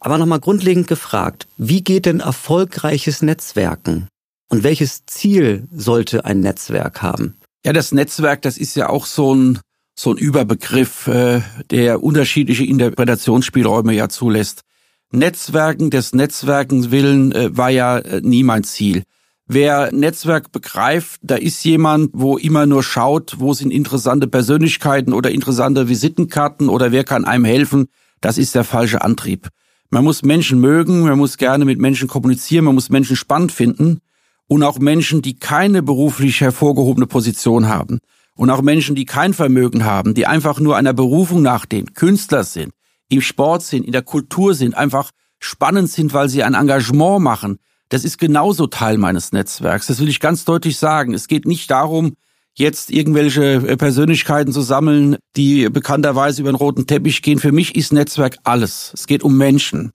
Aber 0.00 0.18
nochmal 0.18 0.40
grundlegend 0.40 0.86
gefragt, 0.86 1.48
wie 1.56 1.82
geht 1.82 2.06
denn 2.06 2.20
erfolgreiches 2.20 3.22
Netzwerken? 3.22 4.08
Und 4.48 4.62
welches 4.62 5.04
Ziel 5.06 5.66
sollte 5.72 6.24
ein 6.24 6.40
Netzwerk 6.40 7.02
haben? 7.02 7.36
Ja, 7.64 7.72
das 7.72 7.92
Netzwerk, 7.92 8.42
das 8.42 8.56
ist 8.56 8.76
ja 8.76 8.88
auch 8.88 9.06
so 9.06 9.34
ein, 9.34 9.58
so 9.98 10.12
ein 10.12 10.16
Überbegriff, 10.16 11.08
äh, 11.08 11.42
der 11.70 12.02
unterschiedliche 12.02 12.64
Interpretationsspielräume 12.64 13.92
ja 13.92 14.08
zulässt. 14.08 14.62
Netzwerken 15.10 15.90
des 15.90 16.14
Netzwerkens 16.14 16.90
willen 16.90 17.32
äh, 17.32 17.56
war 17.56 17.70
ja 17.70 17.98
äh, 17.98 18.20
nie 18.22 18.42
mein 18.42 18.64
Ziel. 18.64 19.02
Wer 19.50 19.94
Netzwerk 19.94 20.52
begreift, 20.52 21.20
da 21.22 21.36
ist 21.36 21.64
jemand, 21.64 22.10
wo 22.12 22.36
immer 22.36 22.66
nur 22.66 22.82
schaut, 22.82 23.36
wo 23.38 23.54
sind 23.54 23.70
interessante 23.70 24.28
Persönlichkeiten 24.28 25.14
oder 25.14 25.30
interessante 25.30 25.88
Visitenkarten 25.88 26.68
oder 26.68 26.92
wer 26.92 27.02
kann 27.02 27.24
einem 27.24 27.46
helfen, 27.46 27.86
das 28.20 28.36
ist 28.36 28.54
der 28.54 28.64
falsche 28.64 29.00
Antrieb. 29.00 29.48
Man 29.88 30.04
muss 30.04 30.22
Menschen 30.22 30.60
mögen, 30.60 31.00
man 31.00 31.16
muss 31.16 31.38
gerne 31.38 31.64
mit 31.64 31.78
Menschen 31.78 32.08
kommunizieren, 32.08 32.66
man 32.66 32.74
muss 32.74 32.90
Menschen 32.90 33.16
spannend 33.16 33.50
finden 33.50 34.00
und 34.48 34.62
auch 34.62 34.78
Menschen, 34.80 35.22
die 35.22 35.38
keine 35.38 35.82
beruflich 35.82 36.42
hervorgehobene 36.42 37.06
Position 37.06 37.68
haben 37.68 38.00
und 38.34 38.50
auch 38.50 38.60
Menschen, 38.60 38.96
die 38.96 39.06
kein 39.06 39.32
Vermögen 39.32 39.86
haben, 39.86 40.12
die 40.12 40.26
einfach 40.26 40.60
nur 40.60 40.76
einer 40.76 40.92
Berufung 40.92 41.40
nachgehen, 41.40 41.94
Künstler 41.94 42.44
sind, 42.44 42.74
im 43.08 43.22
Sport 43.22 43.62
sind, 43.62 43.86
in 43.86 43.92
der 43.92 44.02
Kultur 44.02 44.52
sind, 44.52 44.76
einfach 44.76 45.10
spannend 45.38 45.88
sind, 45.88 46.12
weil 46.12 46.28
sie 46.28 46.42
ein 46.42 46.52
Engagement 46.52 47.22
machen, 47.22 47.60
das 47.88 48.04
ist 48.04 48.18
genauso 48.18 48.66
Teil 48.66 48.98
meines 48.98 49.32
Netzwerks. 49.32 49.86
Das 49.86 50.00
will 50.00 50.08
ich 50.08 50.20
ganz 50.20 50.44
deutlich 50.44 50.78
sagen. 50.78 51.14
Es 51.14 51.28
geht 51.28 51.46
nicht 51.46 51.70
darum, 51.70 52.14
jetzt 52.54 52.90
irgendwelche 52.90 53.54
äh, 53.54 53.76
Persönlichkeiten 53.76 54.52
zu 54.52 54.60
sammeln, 54.60 55.16
die 55.36 55.68
bekannterweise 55.70 56.42
über 56.42 56.52
den 56.52 56.56
roten 56.56 56.86
Teppich 56.86 57.22
gehen. 57.22 57.38
Für 57.38 57.52
mich 57.52 57.76
ist 57.76 57.92
Netzwerk 57.92 58.36
alles. 58.44 58.90
Es 58.94 59.06
geht 59.06 59.22
um 59.22 59.36
Menschen. 59.36 59.92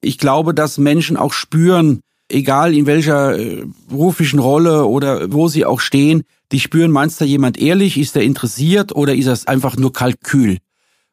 Ich 0.00 0.18
glaube, 0.18 0.54
dass 0.54 0.78
Menschen 0.78 1.16
auch 1.16 1.32
spüren, 1.32 2.00
egal 2.28 2.74
in 2.74 2.86
welcher 2.86 3.38
äh, 3.38 3.64
beruflichen 3.88 4.38
Rolle 4.38 4.86
oder 4.86 5.32
wo 5.32 5.48
sie 5.48 5.64
auch 5.64 5.80
stehen, 5.80 6.22
die 6.52 6.60
spüren, 6.60 6.92
meinst 6.92 7.20
du 7.20 7.24
jemand 7.24 7.58
ehrlich, 7.58 7.98
ist 7.98 8.14
er 8.14 8.22
interessiert 8.22 8.94
oder 8.94 9.14
ist 9.14 9.26
das 9.26 9.46
einfach 9.46 9.76
nur 9.76 9.92
Kalkül? 9.92 10.58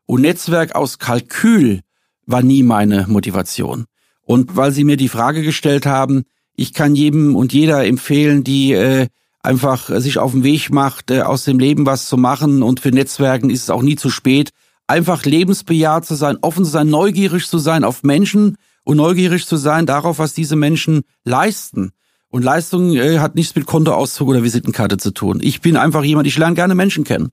Und 0.05 0.21
Netzwerk 0.21 0.75
aus 0.75 0.99
Kalkül 0.99 1.81
war 2.25 2.43
nie 2.43 2.61
meine 2.61 3.07
Motivation. 3.07 3.85
Und 4.25 4.55
weil 4.55 4.71
Sie 4.71 4.83
mir 4.83 4.97
die 4.97 5.09
Frage 5.09 5.43
gestellt 5.43 5.85
haben, 5.85 6.23
ich 6.55 6.73
kann 6.73 6.95
jedem 6.95 7.35
und 7.35 7.53
jeder 7.53 7.85
empfehlen, 7.85 8.43
die 8.43 8.73
äh, 8.73 9.07
einfach 9.41 9.89
sich 9.99 10.17
auf 10.19 10.31
den 10.31 10.43
Weg 10.43 10.71
macht, 10.71 11.11
äh, 11.11 11.21
aus 11.21 11.43
dem 11.43 11.59
Leben 11.59 11.85
was 11.85 12.07
zu 12.07 12.17
machen. 12.17 12.63
Und 12.63 12.79
für 12.79 12.91
Netzwerken 12.91 13.49
ist 13.49 13.63
es 13.63 13.69
auch 13.69 13.81
nie 13.81 13.95
zu 13.95 14.09
spät. 14.09 14.51
Einfach 14.87 15.25
lebensbejaht 15.25 16.05
zu 16.05 16.15
sein, 16.15 16.37
offen 16.41 16.65
zu 16.65 16.71
sein, 16.71 16.89
neugierig 16.89 17.47
zu 17.47 17.57
sein 17.57 17.83
auf 17.83 18.03
Menschen 18.03 18.57
und 18.83 18.97
neugierig 18.97 19.47
zu 19.47 19.57
sein 19.57 19.85
darauf, 19.85 20.19
was 20.19 20.33
diese 20.33 20.55
Menschen 20.55 21.01
leisten. 21.23 21.91
Und 22.29 22.43
Leistung 22.43 22.95
äh, 22.95 23.19
hat 23.19 23.35
nichts 23.35 23.55
mit 23.55 23.65
Kontoauszug 23.65 24.27
oder 24.27 24.43
Visitenkarte 24.43 24.97
zu 24.97 25.11
tun. 25.11 25.39
Ich 25.41 25.61
bin 25.61 25.77
einfach 25.77 26.03
jemand, 26.03 26.27
ich 26.27 26.37
lerne 26.37 26.55
gerne 26.55 26.75
Menschen 26.75 27.03
kennen. 27.03 27.29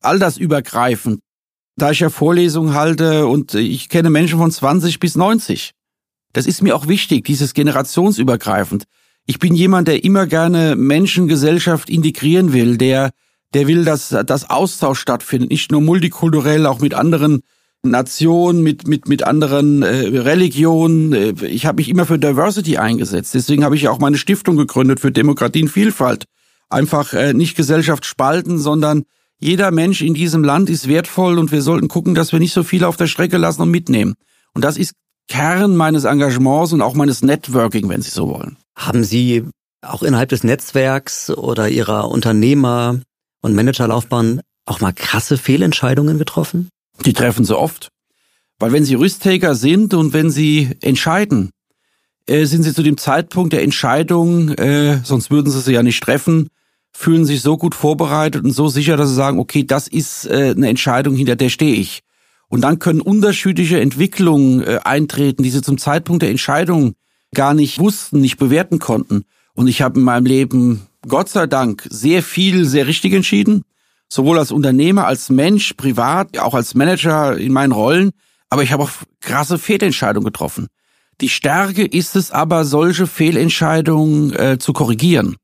All 0.00 0.18
das 0.18 0.38
übergreifend 0.38 1.20
da 1.76 1.90
ich 1.90 2.00
ja 2.00 2.10
Vorlesungen 2.10 2.74
halte 2.74 3.26
und 3.26 3.54
ich 3.54 3.88
kenne 3.88 4.10
Menschen 4.10 4.38
von 4.38 4.50
20 4.50 4.98
bis 4.98 5.16
90. 5.16 5.72
Das 6.32 6.46
ist 6.46 6.62
mir 6.62 6.74
auch 6.74 6.88
wichtig, 6.88 7.24
dieses 7.24 7.54
generationsübergreifend. 7.54 8.84
Ich 9.26 9.38
bin 9.38 9.54
jemand, 9.54 9.88
der 9.88 10.04
immer 10.04 10.26
gerne 10.26 10.74
Menschengesellschaft 10.76 11.88
integrieren 11.88 12.52
will, 12.52 12.76
der, 12.76 13.10
der 13.54 13.68
will, 13.68 13.84
dass 13.84 14.08
das 14.08 14.50
Austausch 14.50 14.98
stattfindet, 14.98 15.50
nicht 15.50 15.70
nur 15.70 15.80
multikulturell, 15.80 16.66
auch 16.66 16.80
mit 16.80 16.94
anderen 16.94 17.42
Nationen, 17.84 18.62
mit, 18.62 18.86
mit, 18.86 19.08
mit 19.08 19.24
anderen 19.24 19.82
äh, 19.82 20.18
Religionen. 20.18 21.12
Äh, 21.12 21.46
ich 21.46 21.66
habe 21.66 21.76
mich 21.76 21.88
immer 21.88 22.06
für 22.06 22.18
Diversity 22.18 22.78
eingesetzt. 22.78 23.34
Deswegen 23.34 23.64
habe 23.64 23.76
ich 23.76 23.88
auch 23.88 23.98
meine 23.98 24.18
Stiftung 24.18 24.56
gegründet 24.56 25.00
für 25.00 25.10
Demokratie 25.10 25.62
und 25.62 25.68
Vielfalt. 25.68 26.26
Einfach 26.70 27.12
äh, 27.12 27.34
nicht 27.34 27.56
Gesellschaft 27.56 28.06
spalten, 28.06 28.58
sondern 28.58 29.02
jeder 29.38 29.72
Mensch 29.72 30.00
in 30.02 30.14
diesem 30.14 30.44
Land 30.44 30.70
ist 30.70 30.86
wertvoll 30.86 31.38
und 31.38 31.50
wir 31.50 31.62
sollten 31.62 31.88
gucken, 31.88 32.14
dass 32.14 32.30
wir 32.30 32.38
nicht 32.38 32.52
so 32.52 32.62
viele 32.62 32.86
auf 32.86 32.96
der 32.96 33.08
Strecke 33.08 33.36
lassen 33.36 33.62
und 33.62 33.70
mitnehmen. 33.70 34.14
Und 34.54 34.64
das 34.64 34.76
ist 34.76 34.92
Kern 35.28 35.76
meines 35.76 36.04
Engagements 36.04 36.72
und 36.72 36.82
auch 36.82 36.94
meines 36.94 37.22
Networking, 37.22 37.88
wenn 37.88 38.02
Sie 38.02 38.10
so 38.10 38.28
wollen. 38.28 38.56
Haben 38.76 39.04
Sie 39.04 39.44
auch 39.80 40.02
innerhalb 40.02 40.28
des 40.28 40.44
Netzwerks 40.44 41.30
oder 41.30 41.68
Ihrer 41.68 42.08
Unternehmer- 42.08 43.00
und 43.40 43.54
Managerlaufbahn 43.54 44.40
auch 44.66 44.80
mal 44.80 44.92
krasse 44.92 45.38
Fehlentscheidungen 45.38 46.18
getroffen? 46.18 46.68
Die 47.04 47.12
treffen 47.12 47.44
sie 47.44 47.58
oft. 47.58 47.88
Weil 48.58 48.72
wenn 48.72 48.84
sie 48.84 48.94
Risk-Taker 48.94 49.54
sind 49.54 49.94
und 49.94 50.12
wenn 50.12 50.30
sie 50.30 50.70
entscheiden, 50.80 51.50
äh, 52.26 52.44
sind 52.44 52.62
sie 52.62 52.74
zu 52.74 52.82
dem 52.82 52.96
Zeitpunkt 52.96 53.52
der 53.52 53.62
Entscheidung, 53.62 54.50
äh, 54.50 55.00
sonst 55.02 55.30
würden 55.30 55.50
sie 55.50 55.60
sie 55.60 55.72
ja 55.72 55.82
nicht 55.82 56.02
treffen, 56.02 56.48
fühlen 56.92 57.24
sich 57.24 57.42
so 57.42 57.56
gut 57.56 57.74
vorbereitet 57.74 58.44
und 58.44 58.52
so 58.52 58.68
sicher, 58.68 58.96
dass 58.96 59.08
sie 59.08 59.14
sagen, 59.14 59.40
okay, 59.40 59.64
das 59.64 59.88
ist 59.88 60.26
äh, 60.26 60.54
eine 60.56 60.68
Entscheidung, 60.68 61.16
hinter 61.16 61.36
der 61.36 61.48
stehe 61.48 61.74
ich. 61.74 62.02
Und 62.52 62.60
dann 62.60 62.78
können 62.78 63.00
unterschiedliche 63.00 63.80
Entwicklungen 63.80 64.62
äh, 64.62 64.78
eintreten, 64.84 65.42
die 65.42 65.50
sie 65.50 65.62
zum 65.62 65.78
Zeitpunkt 65.78 66.22
der 66.22 66.30
Entscheidung 66.30 66.94
gar 67.34 67.54
nicht 67.54 67.78
wussten, 67.78 68.20
nicht 68.20 68.36
bewerten 68.36 68.78
konnten. 68.78 69.24
Und 69.54 69.68
ich 69.68 69.80
habe 69.80 69.98
in 69.98 70.04
meinem 70.04 70.26
Leben, 70.26 70.86
Gott 71.08 71.28
sei 71.30 71.46
Dank, 71.46 71.86
sehr 71.88 72.22
viel, 72.22 72.66
sehr 72.66 72.86
richtig 72.86 73.14
entschieden 73.14 73.64
sowohl 74.12 74.38
als 74.38 74.52
Unternehmer, 74.52 75.06
als 75.06 75.30
Mensch, 75.30 75.72
privat, 75.72 76.38
auch 76.38 76.52
als 76.52 76.74
Manager 76.74 77.34
in 77.38 77.50
meinen 77.50 77.72
Rollen, 77.72 78.10
aber 78.50 78.62
ich 78.62 78.70
habe 78.70 78.82
auch 78.82 78.90
krasse 79.20 79.58
Fehlentscheidungen 79.58 80.26
getroffen. 80.26 80.66
Die 81.22 81.30
Stärke 81.30 81.84
ist 81.84 82.14
es 82.14 82.30
aber, 82.30 82.66
solche 82.66 83.06
Fehlentscheidungen 83.06 84.34
äh, 84.34 84.58
zu 84.58 84.74
korrigieren. 84.74 85.36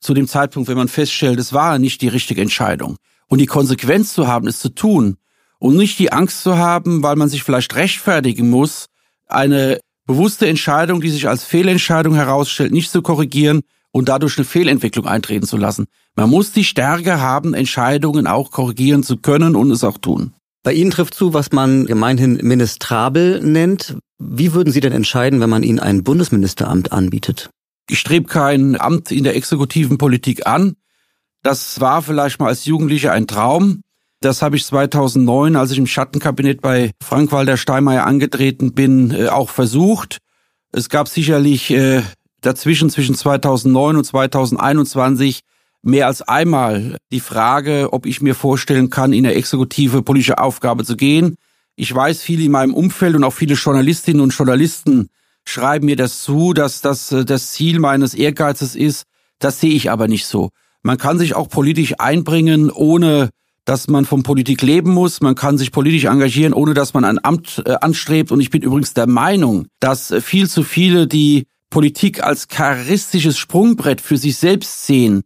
Zu 0.00 0.14
dem 0.14 0.26
Zeitpunkt, 0.26 0.70
wenn 0.70 0.76
man 0.76 0.88
feststellt, 0.88 1.38
es 1.38 1.52
war 1.52 1.78
nicht 1.78 2.00
die 2.00 2.08
richtige 2.08 2.40
Entscheidung. 2.40 2.96
Und 3.26 3.40
die 3.40 3.46
Konsequenz 3.46 4.14
zu 4.14 4.26
haben, 4.26 4.46
es 4.46 4.60
zu 4.60 4.70
tun. 4.70 5.16
Und 5.64 5.76
nicht 5.76 5.98
die 5.98 6.12
Angst 6.12 6.42
zu 6.42 6.58
haben, 6.58 7.02
weil 7.02 7.16
man 7.16 7.30
sich 7.30 7.42
vielleicht 7.42 7.74
rechtfertigen 7.74 8.50
muss, 8.50 8.88
eine 9.26 9.80
bewusste 10.06 10.46
Entscheidung, 10.46 11.00
die 11.00 11.08
sich 11.08 11.26
als 11.26 11.44
Fehlentscheidung 11.44 12.14
herausstellt, 12.14 12.70
nicht 12.70 12.90
zu 12.90 13.00
korrigieren 13.00 13.62
und 13.90 14.10
dadurch 14.10 14.36
eine 14.36 14.44
Fehlentwicklung 14.44 15.06
eintreten 15.06 15.46
zu 15.46 15.56
lassen. 15.56 15.86
Man 16.16 16.28
muss 16.28 16.52
die 16.52 16.64
Stärke 16.64 17.18
haben, 17.18 17.54
Entscheidungen 17.54 18.26
auch 18.26 18.50
korrigieren 18.50 19.02
zu 19.02 19.16
können 19.16 19.56
und 19.56 19.70
es 19.70 19.84
auch 19.84 19.96
tun. 19.96 20.34
Bei 20.62 20.74
Ihnen 20.74 20.90
trifft 20.90 21.14
zu, 21.14 21.32
was 21.32 21.50
man 21.50 21.86
gemeinhin 21.86 22.34
ministrabel 22.42 23.40
nennt. 23.40 23.96
Wie 24.18 24.52
würden 24.52 24.70
Sie 24.70 24.80
denn 24.80 24.92
entscheiden, 24.92 25.40
wenn 25.40 25.48
man 25.48 25.62
Ihnen 25.62 25.80
ein 25.80 26.04
Bundesministeramt 26.04 26.92
anbietet? 26.92 27.48
Ich 27.88 28.00
strebe 28.00 28.28
kein 28.28 28.78
Amt 28.78 29.10
in 29.10 29.24
der 29.24 29.34
exekutiven 29.34 29.96
Politik 29.96 30.46
an. 30.46 30.74
Das 31.42 31.80
war 31.80 32.02
vielleicht 32.02 32.38
mal 32.38 32.48
als 32.48 32.66
Jugendlicher 32.66 33.12
ein 33.12 33.26
Traum. 33.26 33.80
Das 34.24 34.40
habe 34.40 34.56
ich 34.56 34.64
2009, 34.64 35.54
als 35.54 35.70
ich 35.70 35.76
im 35.76 35.86
Schattenkabinett 35.86 36.62
bei 36.62 36.92
Frank-Walter 37.02 37.58
Steinmeier 37.58 38.06
angetreten 38.06 38.72
bin, 38.72 39.10
äh, 39.10 39.28
auch 39.28 39.50
versucht. 39.50 40.16
Es 40.72 40.88
gab 40.88 41.08
sicherlich 41.08 41.70
äh, 41.70 42.00
dazwischen 42.40 42.88
zwischen 42.88 43.14
2009 43.14 43.96
und 43.96 44.04
2021 44.04 45.40
mehr 45.82 46.06
als 46.06 46.22
einmal 46.22 46.96
die 47.12 47.20
Frage, 47.20 47.92
ob 47.92 48.06
ich 48.06 48.22
mir 48.22 48.34
vorstellen 48.34 48.88
kann, 48.88 49.12
in 49.12 49.26
eine 49.26 49.34
exekutive 49.34 50.00
politische 50.00 50.38
Aufgabe 50.38 50.84
zu 50.84 50.96
gehen. 50.96 51.36
Ich 51.76 51.94
weiß, 51.94 52.22
viele 52.22 52.44
in 52.44 52.52
meinem 52.52 52.72
Umfeld 52.72 53.16
und 53.16 53.24
auch 53.24 53.34
viele 53.34 53.56
Journalistinnen 53.56 54.22
und 54.22 54.32
Journalisten 54.32 55.10
schreiben 55.46 55.84
mir 55.84 55.96
das 55.96 56.22
zu, 56.22 56.54
dass 56.54 56.80
das 56.80 57.12
äh, 57.12 57.26
das 57.26 57.52
Ziel 57.52 57.78
meines 57.78 58.14
Ehrgeizes 58.14 58.74
ist. 58.74 59.04
Das 59.38 59.60
sehe 59.60 59.74
ich 59.74 59.90
aber 59.90 60.08
nicht 60.08 60.24
so. 60.24 60.48
Man 60.82 60.96
kann 60.96 61.18
sich 61.18 61.34
auch 61.34 61.50
politisch 61.50 61.96
einbringen, 61.98 62.70
ohne 62.70 63.28
dass 63.64 63.88
man 63.88 64.04
von 64.04 64.22
Politik 64.22 64.62
leben 64.62 64.92
muss. 64.92 65.20
Man 65.20 65.34
kann 65.34 65.58
sich 65.58 65.72
politisch 65.72 66.04
engagieren, 66.04 66.52
ohne 66.52 66.74
dass 66.74 66.94
man 66.94 67.04
ein 67.04 67.22
Amt 67.24 67.62
äh, 67.64 67.74
anstrebt. 67.80 68.30
Und 68.30 68.40
ich 68.40 68.50
bin 68.50 68.62
übrigens 68.62 68.94
der 68.94 69.06
Meinung, 69.06 69.66
dass 69.80 70.10
äh, 70.10 70.20
viel 70.20 70.48
zu 70.48 70.62
viele, 70.62 71.06
die 71.06 71.46
Politik 71.70 72.22
als 72.22 72.48
charakteristisches 72.48 73.38
Sprungbrett 73.38 74.00
für 74.00 74.16
sich 74.16 74.36
selbst 74.36 74.86
sehen, 74.86 75.22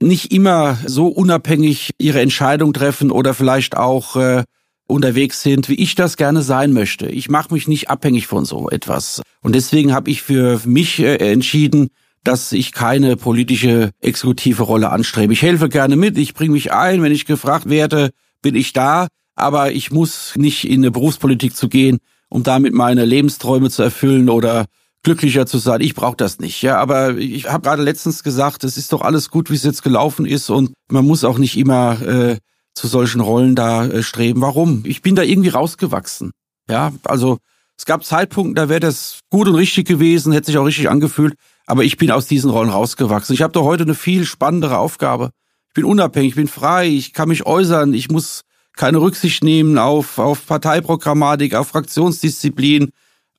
nicht 0.00 0.32
immer 0.32 0.78
so 0.86 1.06
unabhängig 1.06 1.90
ihre 1.98 2.20
Entscheidung 2.20 2.72
treffen 2.72 3.10
oder 3.10 3.34
vielleicht 3.34 3.76
auch 3.76 4.16
äh, 4.16 4.42
unterwegs 4.88 5.42
sind, 5.42 5.68
wie 5.68 5.76
ich 5.76 5.94
das 5.94 6.16
gerne 6.16 6.42
sein 6.42 6.72
möchte. 6.72 7.06
Ich 7.06 7.28
mache 7.28 7.54
mich 7.54 7.68
nicht 7.68 7.88
abhängig 7.88 8.26
von 8.26 8.44
so 8.44 8.68
etwas. 8.68 9.22
Und 9.42 9.54
deswegen 9.54 9.94
habe 9.94 10.10
ich 10.10 10.22
für 10.22 10.60
mich 10.64 10.98
äh, 10.98 11.16
entschieden, 11.32 11.88
dass 12.24 12.52
ich 12.52 12.72
keine 12.72 13.16
politische 13.16 13.90
exekutive 14.00 14.62
Rolle 14.62 14.90
anstrebe. 14.90 15.32
Ich 15.32 15.42
helfe 15.42 15.68
gerne 15.68 15.96
mit, 15.96 16.18
ich 16.18 16.34
bringe 16.34 16.52
mich 16.52 16.72
ein, 16.72 17.02
wenn 17.02 17.12
ich 17.12 17.26
gefragt 17.26 17.68
werde, 17.68 18.10
bin 18.42 18.54
ich 18.54 18.72
da, 18.72 19.08
aber 19.34 19.72
ich 19.72 19.90
muss 19.90 20.34
nicht 20.36 20.68
in 20.68 20.80
eine 20.80 20.90
Berufspolitik 20.90 21.56
zu 21.56 21.68
gehen, 21.68 21.98
um 22.28 22.42
damit 22.42 22.74
meine 22.74 23.04
Lebensträume 23.04 23.70
zu 23.70 23.82
erfüllen 23.82 24.28
oder 24.28 24.66
glücklicher 25.02 25.46
zu 25.46 25.58
sein. 25.58 25.80
Ich 25.80 25.94
brauche 25.94 26.16
das 26.16 26.38
nicht. 26.38 26.62
Ja, 26.62 26.78
aber 26.78 27.16
ich 27.16 27.48
habe 27.50 27.62
gerade 27.62 27.82
letztens 27.82 28.22
gesagt, 28.22 28.62
es 28.64 28.76
ist 28.76 28.92
doch 28.92 29.02
alles 29.02 29.30
gut, 29.30 29.50
wie 29.50 29.56
es 29.56 29.64
jetzt 29.64 29.82
gelaufen 29.82 30.26
ist 30.26 30.48
und 30.48 30.72
man 30.90 31.04
muss 31.04 31.24
auch 31.24 31.38
nicht 31.38 31.58
immer 31.58 32.00
äh, 32.02 32.38
zu 32.74 32.86
solchen 32.86 33.20
Rollen 33.20 33.54
da 33.54 33.86
äh, 33.86 34.02
streben. 34.02 34.40
Warum? 34.40 34.84
Ich 34.86 35.02
bin 35.02 35.16
da 35.16 35.22
irgendwie 35.22 35.48
rausgewachsen. 35.48 36.30
Ja, 36.70 36.92
also 37.02 37.38
es 37.76 37.84
gab 37.84 38.04
Zeitpunkte, 38.04 38.54
da 38.54 38.68
wäre 38.68 38.80
das 38.80 39.20
gut 39.28 39.48
und 39.48 39.56
richtig 39.56 39.88
gewesen, 39.88 40.32
hätte 40.32 40.46
sich 40.46 40.58
auch 40.58 40.66
richtig 40.66 40.88
angefühlt, 40.88 41.34
aber 41.66 41.84
ich 41.84 41.96
bin 41.96 42.10
aus 42.10 42.26
diesen 42.26 42.50
Rollen 42.50 42.70
rausgewachsen. 42.70 43.34
Ich 43.34 43.42
habe 43.42 43.52
doch 43.52 43.64
heute 43.64 43.84
eine 43.84 43.94
viel 43.94 44.24
spannendere 44.24 44.78
Aufgabe. 44.78 45.30
Ich 45.68 45.74
bin 45.74 45.84
unabhängig, 45.84 46.30
ich 46.30 46.36
bin 46.36 46.48
frei, 46.48 46.88
ich 46.88 47.12
kann 47.12 47.28
mich 47.28 47.46
äußern, 47.46 47.94
ich 47.94 48.10
muss 48.10 48.42
keine 48.76 49.00
Rücksicht 49.00 49.44
nehmen 49.44 49.78
auf, 49.78 50.18
auf 50.18 50.46
Parteiprogrammatik, 50.46 51.54
auf 51.54 51.68
Fraktionsdisziplin, 51.68 52.90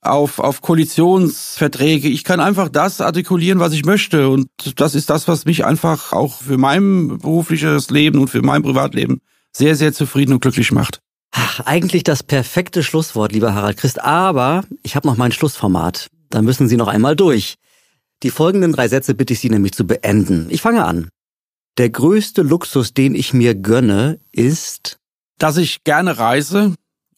auf, 0.01 0.39
auf 0.39 0.61
Koalitionsverträge. 0.61 2.07
Ich 2.07 2.23
kann 2.23 2.39
einfach 2.39 2.69
das 2.69 3.01
artikulieren, 3.01 3.59
was 3.59 3.73
ich 3.73 3.85
möchte. 3.85 4.29
Und 4.29 4.47
das 4.75 4.95
ist 4.95 5.09
das, 5.09 5.27
was 5.27 5.45
mich 5.45 5.65
einfach 5.65 6.13
auch 6.13 6.41
für 6.41 6.57
mein 6.57 7.19
berufliches 7.19 7.89
Leben 7.89 8.19
und 8.19 8.29
für 8.29 8.41
mein 8.41 8.63
Privatleben 8.63 9.21
sehr, 9.51 9.75
sehr 9.75 9.93
zufrieden 9.93 10.33
und 10.33 10.41
glücklich 10.41 10.71
macht. 10.71 10.99
Ach, 11.31 11.61
eigentlich 11.61 12.03
das 12.03 12.21
perfekte 12.21 12.83
Schlusswort, 12.83 13.31
lieber 13.31 13.55
Harald 13.55 13.77
Christ. 13.77 14.01
Aber 14.01 14.63
ich 14.83 14.95
habe 14.95 15.07
noch 15.07 15.17
mein 15.17 15.31
Schlussformat. 15.31 16.09
Da 16.29 16.41
müssen 16.41 16.67
Sie 16.67 16.77
noch 16.77 16.87
einmal 16.87 17.15
durch. 17.15 17.55
Die 18.23 18.29
folgenden 18.29 18.71
drei 18.71 18.87
Sätze 18.87 19.13
bitte 19.13 19.33
ich 19.33 19.39
Sie 19.39 19.49
nämlich 19.49 19.73
zu 19.73 19.85
beenden. 19.85 20.47
Ich 20.49 20.61
fange 20.61 20.85
an. 20.85 21.09
Der 21.77 21.89
größte 21.89 22.41
Luxus, 22.41 22.93
den 22.93 23.15
ich 23.15 23.33
mir 23.33 23.53
gönne, 23.53 24.19
ist, 24.31 24.97
dass 25.37 25.57
ich 25.57 25.83
gerne 25.83 26.17
reise, 26.17 26.73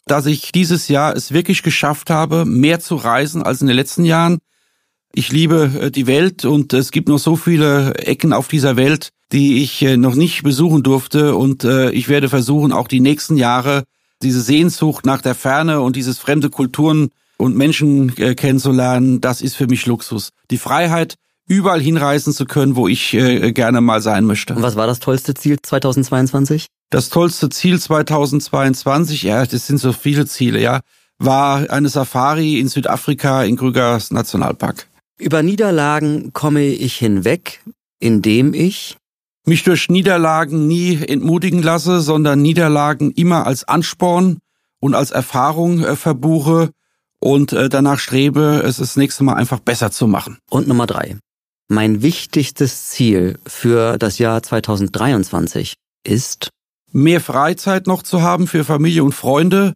dass 0.08 0.26
ich 0.26 0.51
dieses 0.51 0.88
Jahr 0.88 1.16
es 1.16 1.32
wirklich 1.32 1.62
geschafft 1.62 2.10
habe, 2.10 2.45
mehr 2.45 2.80
zu 2.80 2.95
reisen 2.95 3.43
als 3.43 3.62
in 3.62 3.68
den 3.68 3.76
letzten 3.76 4.03
Jahren. 4.03 4.39
Ich 5.14 5.32
liebe 5.32 5.72
äh, 5.80 5.91
die 5.91 6.08
Welt 6.08 6.43
und 6.43 6.74
es 6.74 6.91
gibt 6.91 7.08
noch 7.08 7.20
so 7.20 7.36
viele 7.36 7.95
Ecken 7.95 8.34
auf 8.34 8.47
dieser 8.47 8.76
Welt, 8.76 9.10
die 9.32 9.62
ich 9.62 9.82
äh, 9.84 9.97
noch 9.97 10.16
nicht 10.16 10.43
besuchen 10.43 10.84
durfte 10.84 11.36
und 11.36 11.64
äh, 11.64 11.91
ich 11.91 12.08
werde 12.10 12.30
versuchen, 12.30 12.72
auch 12.72 12.88
die 12.88 12.99
nächsten 12.99 13.38
Jahre 13.38 13.84
diese 14.22 14.41
Sehnsucht 14.41 15.06
nach 15.06 15.22
der 15.22 15.36
Ferne 15.36 15.82
und 15.82 15.95
dieses 15.95 16.18
fremde 16.18 16.49
Kulturen 16.49 17.10
und 17.38 17.56
Menschen 17.56 18.14
kennenzulernen, 18.16 19.22
das 19.22 19.42
ist 19.42 19.56
für 19.56 19.68
mich 19.68 19.86
Luxus. 19.86 20.30
Die 20.52 20.58
Freiheit, 20.58 21.16
überall 21.48 21.82
hinreisen 21.82 22.34
zu 22.34 22.46
können, 22.46 22.76
wo 22.76 22.88
ich 22.88 23.12
gerne 23.12 23.82
mal 23.82 24.02
sein 24.02 24.26
möchte. 24.26 24.56
Und 24.56 24.64
was 24.64 24.76
war 24.76 24.88
das 24.88 25.00
tollste 25.00 25.34
Ziel 25.34 25.58
2022? 25.62 26.68
Das 26.90 27.10
tollste 27.10 27.50
Ziel 27.50 27.80
2022, 27.80 29.24
ja, 29.24 29.46
das 29.46 29.68
sind 29.68 29.80
so 29.80 29.92
viele 29.92 30.26
Ziele, 30.26 30.62
ja, 30.62 30.82
war 31.18 31.70
eine 31.70 31.90
Safari 31.90 32.60
in 32.60 32.68
Südafrika 32.68 33.44
in 33.44 33.58
Krügers 33.58 34.12
Nationalpark. 34.12 34.88
Über 35.18 35.44
Niederlagen 35.44 36.34
komme 36.34 36.66
ich 36.66 36.98
hinweg, 36.98 37.62
indem 38.00 38.54
ich 38.54 38.98
mich 39.46 39.64
durch 39.64 39.90
Niederlagen 39.90 40.68
nie 40.68 41.02
entmutigen 41.08 41.62
lasse, 41.62 42.02
sondern 42.02 42.42
Niederlagen 42.42 43.12
immer 43.12 43.46
als 43.46 43.64
Ansporn 43.64 44.40
und 44.80 44.96
als 44.96 45.12
Erfahrung 45.12 45.84
äh, 45.84 45.96
verbuche 45.96 46.72
und 47.20 47.53
äh, 47.53 47.70
danach 47.70 47.99
strebe, 47.99 48.61
es 48.66 48.78
das 48.78 48.95
nächste 48.95 49.24
Mal 49.24 49.34
einfach 49.34 49.59
besser 49.59 49.91
zu 49.91 50.07
machen. 50.07 50.38
Und 50.49 50.68
Nummer 50.68 50.86
drei. 50.86 51.18
Mein 51.68 52.01
wichtigstes 52.01 52.89
Ziel 52.89 53.39
für 53.45 53.97
das 53.97 54.20
Jahr 54.20 54.43
2023 54.43 55.74
ist 56.03 56.49
mehr 56.91 57.22
Freizeit 57.22 57.88
noch 57.88 58.03
zu 58.03 58.22
haben 58.22 58.47
für 58.47 58.63
Familie 58.63 59.03
und 59.03 59.13
Freunde 59.13 59.74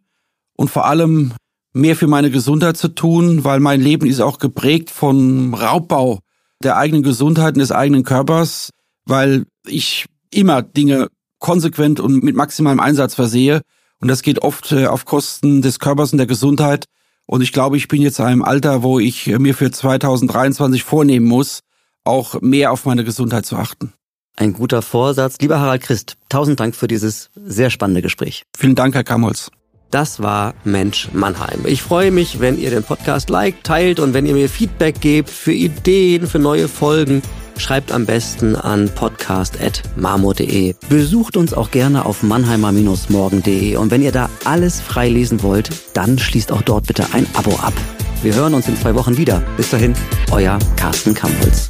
und 0.55 0.69
vor 0.69 0.85
allem 0.85 1.33
mehr 1.73 1.95
für 1.95 2.07
meine 2.07 2.31
Gesundheit 2.31 2.77
zu 2.77 2.89
tun, 2.89 3.43
weil 3.43 3.59
mein 3.59 3.81
Leben 3.81 4.07
ist 4.07 4.21
auch 4.21 4.39
geprägt 4.39 4.89
von 4.89 5.53
Raubbau 5.53 6.19
der 6.63 6.77
eigenen 6.77 7.03
Gesundheit 7.03 7.55
und 7.55 7.59
des 7.59 7.71
eigenen 7.71 8.03
Körpers, 8.03 8.69
weil 9.05 9.45
ich 9.65 10.05
immer 10.31 10.61
Dinge 10.61 11.07
konsequent 11.39 11.99
und 11.99 12.23
mit 12.23 12.35
maximalem 12.35 12.79
Einsatz 12.79 13.15
versehe 13.15 13.61
Und 14.01 14.07
das 14.09 14.21
geht 14.21 14.41
oft 14.41 14.71
äh, 14.71 14.87
auf 14.87 15.05
Kosten 15.05 15.61
des 15.61 15.79
Körpers 15.79 16.11
und 16.11 16.17
der 16.17 16.27
Gesundheit. 16.27 16.85
Und 17.29 17.43
ich 17.43 17.53
glaube, 17.53 17.77
ich 17.77 17.87
bin 17.87 18.01
jetzt 18.01 18.17
in 18.17 18.25
einem 18.25 18.41
Alter, 18.41 18.81
wo 18.81 18.97
ich 18.97 19.27
mir 19.27 19.53
für 19.53 19.69
2023 19.69 20.83
vornehmen 20.83 21.27
muss, 21.27 21.59
auch 22.03 22.41
mehr 22.41 22.71
auf 22.71 22.85
meine 22.85 23.03
Gesundheit 23.03 23.45
zu 23.45 23.55
achten. 23.55 23.93
Ein 24.35 24.53
guter 24.53 24.81
Vorsatz. 24.81 25.35
Lieber 25.39 25.59
Harald 25.59 25.83
Christ, 25.83 26.17
tausend 26.29 26.59
Dank 26.59 26.75
für 26.75 26.87
dieses 26.87 27.29
sehr 27.35 27.69
spannende 27.69 28.01
Gespräch. 28.01 28.45
Vielen 28.57 28.73
Dank, 28.73 28.95
Herr 28.95 29.03
Kamholz. 29.03 29.51
Das 29.91 30.21
war 30.21 30.53
Mensch 30.63 31.09
Mannheim. 31.13 31.61
Ich 31.65 31.81
freue 31.81 32.11
mich, 32.11 32.39
wenn 32.39 32.59
ihr 32.59 32.69
den 32.69 32.83
Podcast 32.83 33.29
liked, 33.29 33.63
teilt 33.63 33.99
und 33.99 34.13
wenn 34.13 34.25
ihr 34.25 34.35
mir 34.35 34.49
Feedback 34.49 35.01
gebt 35.01 35.29
für 35.29 35.53
Ideen, 35.53 36.27
für 36.27 36.39
neue 36.39 36.67
Folgen. 36.67 37.21
Schreibt 37.57 37.91
am 37.91 38.05
besten 38.05 38.55
an 38.55 38.89
podcast.marmor.de. 38.93 40.75
Besucht 40.87 41.35
uns 41.35 41.53
auch 41.53 41.71
gerne 41.71 42.05
auf 42.05 42.23
mannheimer-morgen.de 42.23 43.75
und 43.75 43.91
wenn 43.91 44.01
ihr 44.01 44.13
da 44.13 44.29
alles 44.45 44.79
frei 44.79 45.09
lesen 45.09 45.43
wollt, 45.43 45.69
dann 45.93 46.17
schließt 46.17 46.53
auch 46.53 46.61
dort 46.61 46.87
bitte 46.87 47.05
ein 47.11 47.27
Abo 47.33 47.51
ab. 47.55 47.73
Wir 48.21 48.35
hören 48.35 48.53
uns 48.53 48.67
in 48.67 48.77
zwei 48.77 48.95
Wochen 48.95 49.17
wieder. 49.17 49.43
Bis 49.57 49.71
dahin, 49.71 49.93
euer 50.31 50.57
Carsten 50.77 51.13
Kampholz. 51.13 51.69